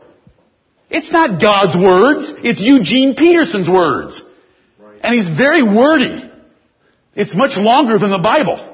It's 0.90 1.12
not 1.12 1.42
God's 1.42 1.76
words. 1.76 2.32
It's 2.44 2.62
Eugene 2.62 3.16
Peterson's 3.16 3.70
words. 3.70 4.22
And 5.02 5.16
he's 5.16 5.30
very 5.30 5.64
wordy. 5.64 6.30
It's 7.16 7.36
much 7.36 7.58
longer 7.58 7.98
than 8.00 8.10
the 8.10 8.20
Bible. 8.20 8.66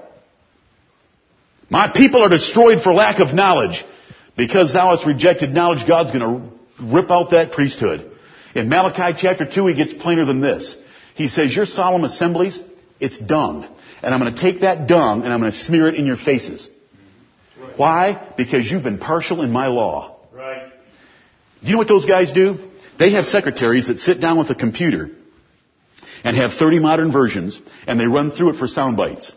My 1.69 1.91
people 1.93 2.21
are 2.21 2.29
destroyed 2.29 2.81
for 2.81 2.93
lack 2.93 3.19
of 3.19 3.33
knowledge. 3.33 3.83
Because 4.37 4.73
thou 4.73 4.89
hast 4.95 5.05
rejected 5.05 5.53
knowledge, 5.53 5.87
God's 5.87 6.11
gonna 6.11 6.49
rip 6.81 7.09
out 7.09 7.31
that 7.31 7.51
priesthood. 7.51 8.11
In 8.53 8.69
Malachi 8.69 9.17
chapter 9.17 9.45
2, 9.45 9.67
he 9.67 9.75
gets 9.75 9.93
plainer 9.93 10.25
than 10.25 10.41
this. 10.41 10.75
He 11.15 11.27
says, 11.27 11.55
your 11.55 11.65
solemn 11.65 12.03
assemblies, 12.03 12.59
it's 12.99 13.17
dung. 13.17 13.67
And 14.01 14.13
I'm 14.13 14.19
gonna 14.19 14.37
take 14.37 14.61
that 14.61 14.87
dung 14.87 15.23
and 15.23 15.33
I'm 15.33 15.39
gonna 15.39 15.51
smear 15.51 15.87
it 15.87 15.95
in 15.95 16.05
your 16.05 16.17
faces. 16.17 16.69
Why? 17.77 18.33
Because 18.37 18.69
you've 18.69 18.83
been 18.83 18.97
partial 18.97 19.41
in 19.41 19.51
my 19.51 19.67
law. 19.67 20.17
Right. 20.31 20.71
You 21.61 21.73
know 21.73 21.77
what 21.77 21.87
those 21.87 22.05
guys 22.05 22.31
do? 22.31 22.69
They 22.99 23.11
have 23.11 23.25
secretaries 23.25 23.87
that 23.87 23.97
sit 23.97 24.21
down 24.21 24.37
with 24.37 24.49
a 24.49 24.55
computer 24.55 25.09
and 26.23 26.37
have 26.37 26.53
30 26.53 26.79
modern 26.79 27.11
versions 27.11 27.59
and 27.87 27.99
they 27.99 28.07
run 28.07 28.31
through 28.31 28.51
it 28.51 28.59
for 28.59 28.67
sound 28.67 28.97
bites. 28.97 29.31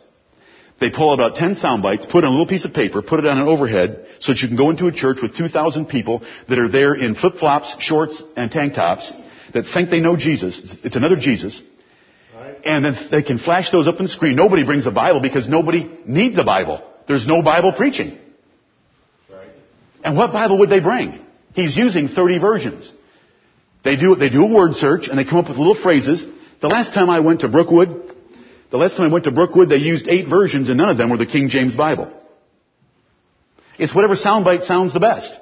They 0.81 0.91
pull 0.91 1.13
about 1.13 1.35
10 1.35 1.57
sound 1.57 1.83
bites, 1.83 2.07
put 2.07 2.23
it 2.23 2.27
on 2.27 2.33
a 2.33 2.37
little 2.37 2.47
piece 2.47 2.65
of 2.65 2.73
paper, 2.73 3.03
put 3.03 3.19
it 3.19 3.27
on 3.27 3.39
an 3.39 3.49
overhead 3.49 4.07
so 4.21 4.33
that 4.33 4.41
you 4.41 4.49
can 4.49 4.57
go 4.57 4.71
into 4.71 4.87
a 4.87 4.93
church 4.93 5.19
with 5.21 5.37
2,000 5.37 5.87
people 5.87 6.23
that 6.49 6.59
are 6.59 6.69
there 6.69 6.95
in 6.95 7.17
flip-flops, 7.17 7.77
shorts, 7.81 8.23
and 8.37 8.51
tank 8.51 8.75
tops 8.75 9.13
that 9.55 9.65
think 9.73 9.91
they 9.91 10.01
know 10.01 10.17
Jesus. 10.17 10.77
It's 10.85 10.95
another 10.95 11.17
Jesus. 11.17 11.61
Right. 12.35 12.57
And 12.65 12.85
then 12.85 12.95
they 13.11 13.23
can 13.23 13.39
flash 13.39 13.71
those 13.73 13.89
up 13.89 13.97
on 13.97 14.05
the 14.05 14.09
screen. 14.09 14.37
Nobody 14.37 14.65
brings 14.65 14.87
a 14.87 14.93
Bible 14.93 15.21
because 15.21 15.49
nobody 15.49 15.91
needs 16.07 16.39
a 16.39 16.45
Bible. 16.45 16.85
There's 17.09 17.27
no 17.27 17.43
Bible 17.43 17.73
preaching. 17.73 18.17
Right. 19.29 19.49
And 20.05 20.17
what 20.17 20.33
Bible 20.33 20.59
would 20.59 20.71
they 20.71 20.81
bring? 20.81 21.25
He's 21.55 21.77
using 21.77 22.07
30 22.09 22.39
versions. 22.39 22.93
They 23.83 23.97
do, 23.97 24.15
they 24.15 24.29
do 24.29 24.45
a 24.45 24.53
word 24.53 24.75
search 24.75 25.09
and 25.09 25.19
they 25.19 25.25
come 25.25 25.39
up 25.39 25.49
with 25.49 25.59
little 25.59 25.75
phrases. 25.75 26.25
The 26.61 26.69
last 26.69 26.95
time 26.95 27.11
I 27.11 27.21
went 27.21 27.41
to 27.41 27.49
Brookwood, 27.49 28.08
the 28.71 28.77
last 28.77 28.97
time 28.97 29.09
I 29.09 29.13
went 29.13 29.25
to 29.25 29.31
Brookwood, 29.31 29.69
they 29.69 29.77
used 29.77 30.09
eight 30.09 30.29
versions 30.29 30.69
and 30.69 30.77
none 30.79 30.91
of 30.91 30.99
them 30.99 31.11
were 31.11 31.17
the 31.17 31.27
King 31.27 31.49
James 31.49 31.75
Bible. 31.75 32.13
It's 33.79 33.95
whatever 33.95 34.15
soundbite 34.15 34.65
sounds 34.65 34.93
the 34.93 35.01
best. 35.01 35.33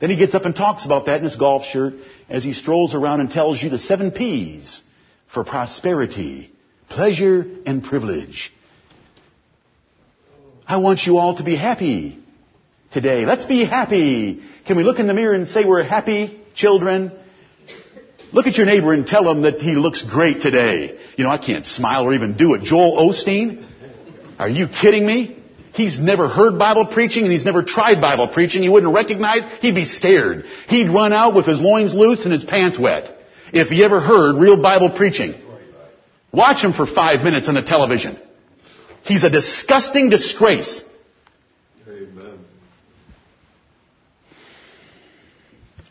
Then 0.00 0.10
he 0.10 0.16
gets 0.16 0.34
up 0.34 0.44
and 0.44 0.54
talks 0.54 0.84
about 0.84 1.06
that 1.06 1.18
in 1.18 1.24
his 1.24 1.36
golf 1.36 1.64
shirt 1.64 1.94
as 2.28 2.42
he 2.42 2.52
strolls 2.52 2.94
around 2.94 3.20
and 3.20 3.30
tells 3.30 3.62
you 3.62 3.70
the 3.70 3.78
seven 3.78 4.10
P's 4.10 4.82
for 5.32 5.44
prosperity, 5.44 6.52
pleasure, 6.88 7.46
and 7.66 7.84
privilege. 7.84 8.52
I 10.66 10.78
want 10.78 11.00
you 11.06 11.18
all 11.18 11.36
to 11.36 11.44
be 11.44 11.56
happy 11.56 12.18
today. 12.92 13.26
Let's 13.26 13.44
be 13.44 13.64
happy. 13.64 14.42
Can 14.66 14.76
we 14.76 14.84
look 14.84 14.98
in 14.98 15.06
the 15.06 15.14
mirror 15.14 15.34
and 15.34 15.48
say 15.48 15.64
we're 15.64 15.82
happy 15.82 16.40
children? 16.54 17.12
Look 18.32 18.46
at 18.46 18.56
your 18.56 18.66
neighbor 18.66 18.92
and 18.92 19.06
tell 19.06 19.28
him 19.28 19.42
that 19.42 19.60
he 19.60 19.74
looks 19.74 20.02
great 20.02 20.40
today. 20.40 20.98
You 21.16 21.24
know, 21.24 21.30
I 21.30 21.38
can't 21.38 21.66
smile 21.66 22.04
or 22.04 22.14
even 22.14 22.36
do 22.36 22.54
it. 22.54 22.62
Joel 22.62 22.96
Osteen? 22.96 23.66
Are 24.38 24.48
you 24.48 24.68
kidding 24.68 25.04
me? 25.04 25.36
He's 25.72 25.98
never 25.98 26.28
heard 26.28 26.58
Bible 26.58 26.86
preaching 26.86 27.24
and 27.24 27.32
he's 27.32 27.44
never 27.44 27.62
tried 27.62 28.00
Bible 28.00 28.28
preaching. 28.28 28.62
He 28.62 28.68
wouldn't 28.68 28.94
recognize. 28.94 29.42
He'd 29.60 29.74
be 29.74 29.84
scared. 29.84 30.44
He'd 30.68 30.88
run 30.88 31.12
out 31.12 31.34
with 31.34 31.46
his 31.46 31.60
loins 31.60 31.94
loose 31.94 32.24
and 32.24 32.32
his 32.32 32.44
pants 32.44 32.78
wet 32.78 33.16
if 33.52 33.68
he 33.68 33.84
ever 33.84 34.00
heard 34.00 34.36
real 34.36 34.60
Bible 34.60 34.90
preaching. 34.90 35.34
Watch 36.32 36.62
him 36.62 36.72
for 36.72 36.86
five 36.86 37.22
minutes 37.22 37.48
on 37.48 37.54
the 37.54 37.62
television. 37.62 38.18
He's 39.02 39.24
a 39.24 39.30
disgusting 39.30 40.10
disgrace. 40.10 40.82
Amen. 41.88 42.38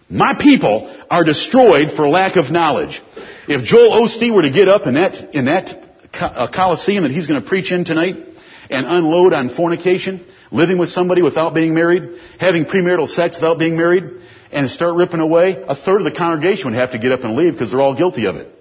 My 0.10 0.34
people 0.34 0.96
are 1.10 1.24
destroyed 1.24 1.92
for 1.96 2.10
lack 2.10 2.36
of 2.36 2.52
knowledge. 2.52 3.02
If 3.48 3.64
Joel 3.64 4.08
Osteen 4.08 4.34
were 4.34 4.42
to 4.42 4.50
get 4.52 4.68
up 4.68 4.88
in 4.88 4.96
that, 4.96 5.36
in 5.36 5.46
that 5.46 5.84
uh, 6.14 6.48
coliseum 6.54 7.04
that 7.04 7.12
he's 7.12 7.28
going 7.28 7.42
to 7.42 7.48
preach 7.48 7.72
in 7.72 7.86
tonight 7.86 8.16
and 8.70 8.86
unload 8.88 9.34
on 9.34 9.56
fornication, 9.56 10.26
living 10.52 10.80
with 10.80 10.90
somebody 10.90 11.22
without 11.22 11.54
being 11.54 11.76
married, 11.76 12.20
having 12.40 12.66
premarital 12.66 13.08
sex 13.08 13.36
without 13.36 13.60
being 13.60 13.78
married, 13.78 14.04
and 14.52 14.70
start 14.70 14.96
ripping 14.96 15.20
away, 15.20 15.64
a 15.68 15.76
third 15.76 16.02
of 16.02 16.06
the 16.06 16.18
congregation 16.18 16.72
would 16.72 16.80
have 16.80 16.92
to 16.92 17.00
get 17.00 17.12
up 17.12 17.24
and 17.24 17.36
leave 17.36 17.54
because 17.54 17.72
they're 17.72 17.82
all 17.82 17.96
guilty 17.96 18.26
of 18.26 18.36
it. 18.36 18.52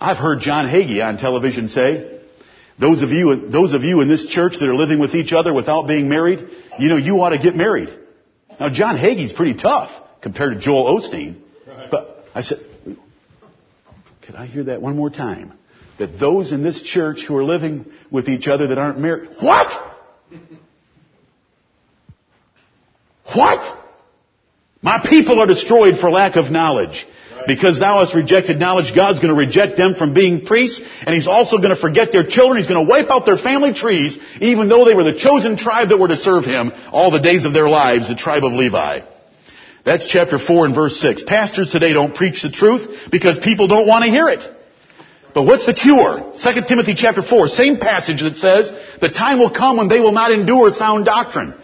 I've 0.00 0.18
heard 0.18 0.40
John 0.40 0.66
Hagee 0.68 1.04
on 1.04 1.16
television 1.16 1.68
say, 1.68 2.17
those 2.80 3.02
of 3.02 3.10
you, 3.10 3.50
those 3.50 3.72
of 3.72 3.82
you 3.82 4.00
in 4.00 4.08
this 4.08 4.26
church 4.26 4.54
that 4.58 4.68
are 4.68 4.74
living 4.74 4.98
with 4.98 5.14
each 5.14 5.32
other 5.32 5.52
without 5.52 5.88
being 5.88 6.08
married, 6.08 6.48
you 6.78 6.88
know, 6.88 6.96
you 6.96 7.20
ought 7.20 7.30
to 7.30 7.38
get 7.38 7.56
married. 7.56 7.88
Now, 8.60 8.70
John 8.70 8.96
Hagee's 8.96 9.32
pretty 9.32 9.54
tough 9.54 9.90
compared 10.20 10.54
to 10.54 10.60
Joel 10.60 11.00
Osteen. 11.00 11.40
But 11.90 12.24
I 12.34 12.42
said, 12.42 12.58
could 14.22 14.36
I 14.36 14.46
hear 14.46 14.64
that 14.64 14.80
one 14.80 14.96
more 14.96 15.10
time? 15.10 15.54
That 15.98 16.20
those 16.20 16.52
in 16.52 16.62
this 16.62 16.80
church 16.82 17.24
who 17.26 17.36
are 17.36 17.44
living 17.44 17.86
with 18.10 18.28
each 18.28 18.46
other 18.46 18.68
that 18.68 18.78
aren't 18.78 19.00
married, 19.00 19.30
what? 19.40 19.96
What? 23.34 23.78
My 24.80 25.04
people 25.08 25.40
are 25.40 25.46
destroyed 25.46 25.98
for 26.00 26.10
lack 26.10 26.36
of 26.36 26.52
knowledge. 26.52 27.06
Because 27.46 27.78
thou 27.78 28.04
hast 28.04 28.14
rejected 28.14 28.58
knowledge, 28.58 28.94
God's 28.94 29.20
going 29.20 29.34
to 29.34 29.38
reject 29.38 29.76
them 29.76 29.94
from 29.94 30.12
being 30.12 30.44
priests, 30.44 30.80
and 31.06 31.14
He's 31.14 31.26
also 31.26 31.58
going 31.58 31.74
to 31.74 31.80
forget 31.80 32.12
their 32.12 32.26
children. 32.26 32.58
He's 32.58 32.70
going 32.70 32.84
to 32.84 32.90
wipe 32.90 33.10
out 33.10 33.24
their 33.26 33.38
family 33.38 33.72
trees, 33.72 34.18
even 34.40 34.68
though 34.68 34.84
they 34.84 34.94
were 34.94 35.04
the 35.04 35.18
chosen 35.18 35.56
tribe 35.56 35.90
that 35.90 35.98
were 35.98 36.08
to 36.08 36.16
serve 36.16 36.44
Him 36.44 36.72
all 36.92 37.10
the 37.10 37.20
days 37.20 37.44
of 37.44 37.52
their 37.52 37.68
lives, 37.68 38.08
the 38.08 38.14
tribe 38.16 38.44
of 38.44 38.52
Levi. 38.52 39.00
That's 39.84 40.06
chapter 40.06 40.38
4 40.38 40.66
and 40.66 40.74
verse 40.74 41.00
6. 41.00 41.22
Pastors 41.22 41.70
today 41.70 41.92
don't 41.92 42.14
preach 42.14 42.42
the 42.42 42.50
truth 42.50 43.10
because 43.10 43.38
people 43.38 43.68
don't 43.68 43.86
want 43.86 44.04
to 44.04 44.10
hear 44.10 44.28
it. 44.28 44.42
But 45.34 45.44
what's 45.44 45.66
the 45.66 45.74
cure? 45.74 46.32
2 46.36 46.62
Timothy 46.66 46.94
chapter 46.94 47.22
4, 47.22 47.48
same 47.48 47.78
passage 47.78 48.22
that 48.22 48.36
says, 48.36 48.72
the 49.00 49.08
time 49.08 49.38
will 49.38 49.50
come 49.50 49.76
when 49.76 49.88
they 49.88 50.00
will 50.00 50.12
not 50.12 50.32
endure 50.32 50.72
sound 50.72 51.04
doctrine. 51.04 51.54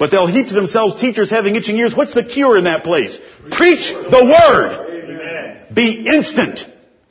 But 0.00 0.10
they'll 0.10 0.26
heap 0.26 0.48
to 0.48 0.54
themselves 0.54 0.98
teachers 0.98 1.28
having 1.30 1.54
itching 1.56 1.76
ears. 1.76 1.94
What's 1.94 2.14
the 2.14 2.24
cure 2.24 2.56
in 2.56 2.64
that 2.64 2.84
place? 2.84 3.18
Preach 3.50 3.90
the 3.90 4.24
Word. 4.24 5.04
Amen. 5.04 5.66
Be 5.74 6.06
instant. 6.08 6.60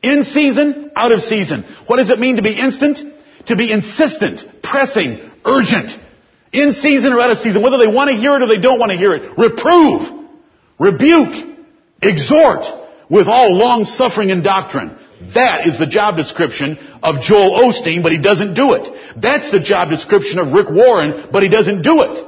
In 0.02 0.24
season, 0.24 0.92
out 0.96 1.12
of 1.12 1.22
season. 1.22 1.66
What 1.86 1.98
does 1.98 2.10
it 2.10 2.20
mean 2.20 2.38
to 2.38 2.42
be 2.42 2.60
instant? 2.60 2.98
To 3.46 3.56
be 3.56 3.72
insistent, 3.72 4.64
pressing, 4.64 5.20
urgent. 5.46 5.92
In 6.52 6.74
season 6.74 7.14
or 7.14 7.22
out 7.22 7.30
of 7.30 7.38
season. 7.38 7.62
Whether 7.62 7.78
they 7.78 7.86
want 7.86 8.10
to 8.10 8.16
hear 8.16 8.36
it 8.36 8.42
or 8.42 8.48
they 8.48 8.60
don't 8.60 8.80
want 8.80 8.92
to 8.92 8.98
hear 8.98 9.14
it. 9.14 9.38
Reprove, 9.38 10.28
rebuke, 10.80 11.58
exhort 12.02 12.66
with 13.08 13.28
all 13.28 13.56
long 13.56 13.84
suffering 13.84 14.32
and 14.32 14.44
doctrine. 14.44 14.98
That 15.36 15.68
is 15.68 15.78
the 15.78 15.86
job 15.86 16.18
description 16.18 16.80
of 17.04 17.22
Joel 17.22 17.70
Osteen, 17.70 18.02
but 18.02 18.12
he 18.12 18.18
doesn't 18.18 18.56
do 18.56 18.74
it. 18.74 19.16
That's 19.22 19.52
the 19.52 19.60
job 19.60 19.90
description 19.90 20.40
of 20.40 20.54
Rick 20.54 20.72
Warren, 20.72 21.30
but 21.32 21.44
he 21.44 21.50
doesn't 21.50 21.84
do 21.84 22.02
it. 22.02 22.26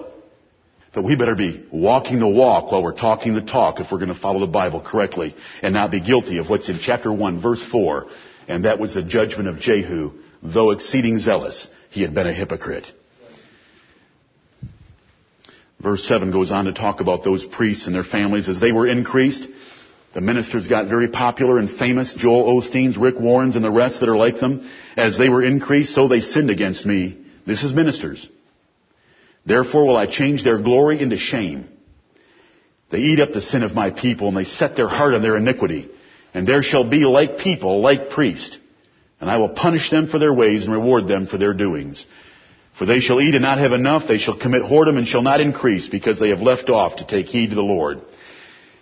But 0.94 1.04
we 1.04 1.16
better 1.16 1.36
be 1.36 1.66
walking 1.72 2.20
the 2.20 2.28
walk 2.28 2.72
while 2.72 2.84
we're 2.84 2.98
talking 2.98 3.34
the 3.34 3.42
talk 3.42 3.80
if 3.80 3.92
we're 3.92 4.00
going 4.00 4.14
to 4.14 4.20
follow 4.20 4.42
the 4.42 4.48
Bible 4.48 4.82
correctly 4.82 5.36
and 5.62 5.74
not 5.74 5.90
be 5.92 6.02
guilty 6.02 6.38
of 6.38 6.50
what's 6.50 6.68
in 6.68 6.80
chapter 6.82 7.12
1 7.12 7.42
verse 7.42 7.64
4. 7.72 8.08
And 8.48 8.66
that 8.66 8.80
was 8.80 8.94
the 8.94 9.04
judgment 9.04 9.48
of 9.48 9.60
Jehu. 9.60 10.12
Though 10.44 10.72
exceeding 10.72 11.20
zealous, 11.20 11.68
he 11.92 12.02
had 12.02 12.14
been 12.14 12.28
a 12.28 12.34
hypocrite. 12.34 12.86
Verse 15.82 16.04
7 16.04 16.32
goes 16.32 16.52
on 16.52 16.66
to 16.66 16.74
talk 16.74 17.00
about 17.00 17.24
those 17.24 17.46
priests 17.46 17.86
and 17.86 17.96
their 17.96 18.04
families 18.04 18.50
as 18.50 18.60
they 18.60 18.72
were 18.72 18.88
increased. 18.88 19.48
The 20.14 20.22
ministers 20.22 20.68
got 20.68 20.90
very 20.90 21.08
popular 21.08 21.58
and 21.58 21.70
famous. 21.70 22.14
Joel 22.16 22.62
Osteen's, 22.62 22.98
Rick 22.98 23.20
Warren's, 23.20 23.56
and 23.56 23.64
the 23.64 23.72
rest 23.72 24.02
that 24.02 24.10
are 24.10 24.18
like 24.18 24.40
them. 24.40 24.70
As 24.98 25.18
they 25.18 25.30
were 25.30 25.42
increased, 25.42 25.96
so 25.96 26.08
they 26.08 26.20
sinned 26.20 26.50
against 26.50 26.86
me. 26.86 27.26
This 27.48 27.64
is 27.64 27.74
ministers. 27.74 28.28
Therefore 29.46 29.86
will 29.86 29.98
I 29.98 30.06
change 30.06 30.44
their 30.44 30.62
glory 30.62 31.02
into 31.02 31.18
shame. 31.18 31.68
They 32.92 33.00
eat 33.00 33.20
up 33.20 33.32
the 33.32 33.42
sin 33.42 33.64
of 33.64 33.74
my 33.74 33.90
people 33.90 34.28
and 34.28 34.38
they 34.38 34.44
set 34.44 34.76
their 34.76 34.88
heart 34.88 35.14
on 35.14 35.22
their 35.22 35.38
iniquity. 35.38 35.90
And 36.34 36.48
there 36.48 36.64
shall 36.64 36.88
be 36.88 37.06
like 37.06 37.40
people, 37.40 37.82
like 37.82 38.10
priests. 38.10 38.58
And 39.20 39.30
I 39.30 39.38
will 39.38 39.50
punish 39.50 39.90
them 39.90 40.08
for 40.08 40.20
their 40.20 40.34
ways 40.34 40.66
and 40.66 40.74
reward 40.74 41.08
them 41.08 41.28
for 41.28 41.38
their 41.38 41.54
doings. 41.54 42.06
For 42.78 42.86
they 42.86 43.00
shall 43.00 43.22
eat 43.22 43.36
and 43.36 43.44
not 43.44 43.60
have 43.60 43.74
enough. 43.74 44.08
They 44.08 44.18
shall 44.18 44.38
commit 44.38 44.64
whoredom 44.64 44.98
and 44.98 45.08
shall 45.08 45.22
not 45.22 45.42
increase 45.42 45.88
because 45.88 46.20
they 46.20 46.30
have 46.30 46.42
left 46.42 46.70
off 46.70 46.98
to 46.98 47.08
take 47.08 47.28
heed 47.28 47.50
to 47.50 47.56
the 47.56 47.62
Lord. 47.62 48.02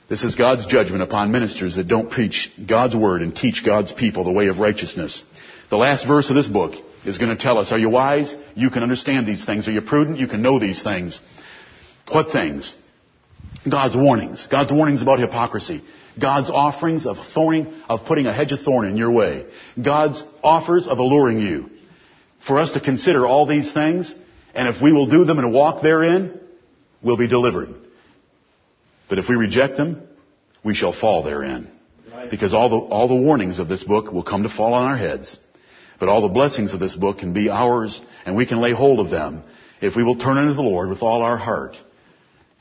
This 0.10 0.24
is 0.24 0.36
God's 0.36 0.66
judgment 0.66 1.03
upon 1.03 1.32
ministers 1.32 1.76
that 1.76 1.88
don't 1.88 2.10
preach 2.10 2.51
God's 2.68 2.95
word 2.95 3.22
and 3.22 3.36
teach 3.36 3.64
God's 3.66 3.91
people 3.91 4.24
the 4.24 4.32
way 4.32 4.47
of 4.47 4.57
righteousness. 4.57 5.24
The 5.70 5.78
last 5.78 6.07
verse 6.07 6.30
of 6.30 6.36
this 6.36 6.47
book 6.47 6.74
is 7.06 7.18
going 7.18 7.36
to 7.36 7.41
tell 7.41 7.58
us, 7.58 7.72
are 7.72 7.80
you 7.80 7.89
wise? 7.89 8.34
You 8.56 8.70
can 8.70 8.84
understand 8.84 9.26
these 9.26 9.45
things. 9.45 9.68
Are 9.68 9.72
you 9.72 9.82
prudent? 9.82 10.20
You 10.20 10.28
can 10.28 10.41
know 10.41 10.60
these 10.60 10.82
things. 10.82 11.20
What 12.12 12.32
things? 12.32 12.74
God's 13.70 13.95
warnings. 13.95 14.47
God's 14.50 14.72
warnings 14.72 15.02
about 15.02 15.20
hypocrisy. 15.20 15.84
God's 16.20 16.50
offerings 16.50 17.06
of 17.06 17.18
thorning, 17.34 17.74
of 17.88 18.06
putting 18.06 18.26
a 18.28 18.34
hedge 18.34 18.52
of 18.52 18.62
thorn 18.62 18.88
in 18.88 18.97
your 18.97 19.12
way. 19.12 19.45
God's 19.82 20.24
offers 20.43 20.88
of 20.88 21.00
alluring 21.00 21.39
you. 21.39 21.70
For 22.45 22.60
us 22.60 22.72
to 22.72 22.80
consider 22.80 23.26
all 23.26 23.45
these 23.45 23.72
things, 23.72 24.14
and 24.54 24.74
if 24.74 24.82
we 24.82 24.91
will 24.91 25.10
do 25.10 25.26
them 25.26 25.39
and 25.39 25.54
walk 25.54 25.82
therein, 25.82 26.39
we'll 27.02 27.18
be 27.18 27.28
delivered. 27.28 27.74
But 29.08 29.20
if 29.20 29.30
we 29.30 29.36
reject 29.36 29.78
them, 29.78 30.08
we 30.64 30.76
shall 30.76 30.93
fall 30.93 31.24
therein. 31.24 31.70
Because 32.30 32.54
all 32.54 32.70
the, 32.70 32.78
all 32.78 33.08
the 33.08 33.16
warnings 33.16 33.60
of 33.60 33.68
this 33.68 33.84
book 33.84 34.12
will 34.12 34.24
come 34.24 34.43
to 34.43 34.50
fall 34.50 34.74
on 34.74 34.86
our 34.86 34.97
heads. 34.97 35.38
But 36.00 36.10
all 36.10 36.22
the 36.22 36.30
blessings 36.30 36.74
of 36.74 36.80
this 36.80 36.95
book 36.95 37.20
can 37.20 37.34
be 37.34 37.50
ours, 37.50 38.00
and 38.26 38.36
we 38.36 38.45
can 38.45 38.62
lay 38.62 38.72
hold 38.72 39.00
of 39.00 39.10
them 39.10 39.43
if 39.82 39.95
we 39.95 40.04
will 40.04 40.16
turn 40.16 40.38
unto 40.38 40.54
the 40.54 40.62
Lord 40.62 40.89
with 40.89 41.02
all 41.02 41.22
our 41.22 41.38
heart 41.38 41.76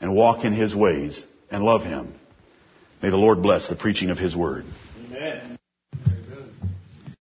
and 0.01 0.15
walk 0.15 0.43
in 0.43 0.53
His 0.53 0.75
ways 0.75 1.23
and 1.49 1.63
love 1.63 1.83
Him. 1.83 2.13
May 3.01 3.09
the 3.09 3.17
Lord 3.17 3.41
bless 3.41 3.67
the 3.67 3.75
preaching 3.75 4.09
of 4.09 4.17
His 4.17 4.35
word. 4.35 4.65
Amen. 5.05 5.57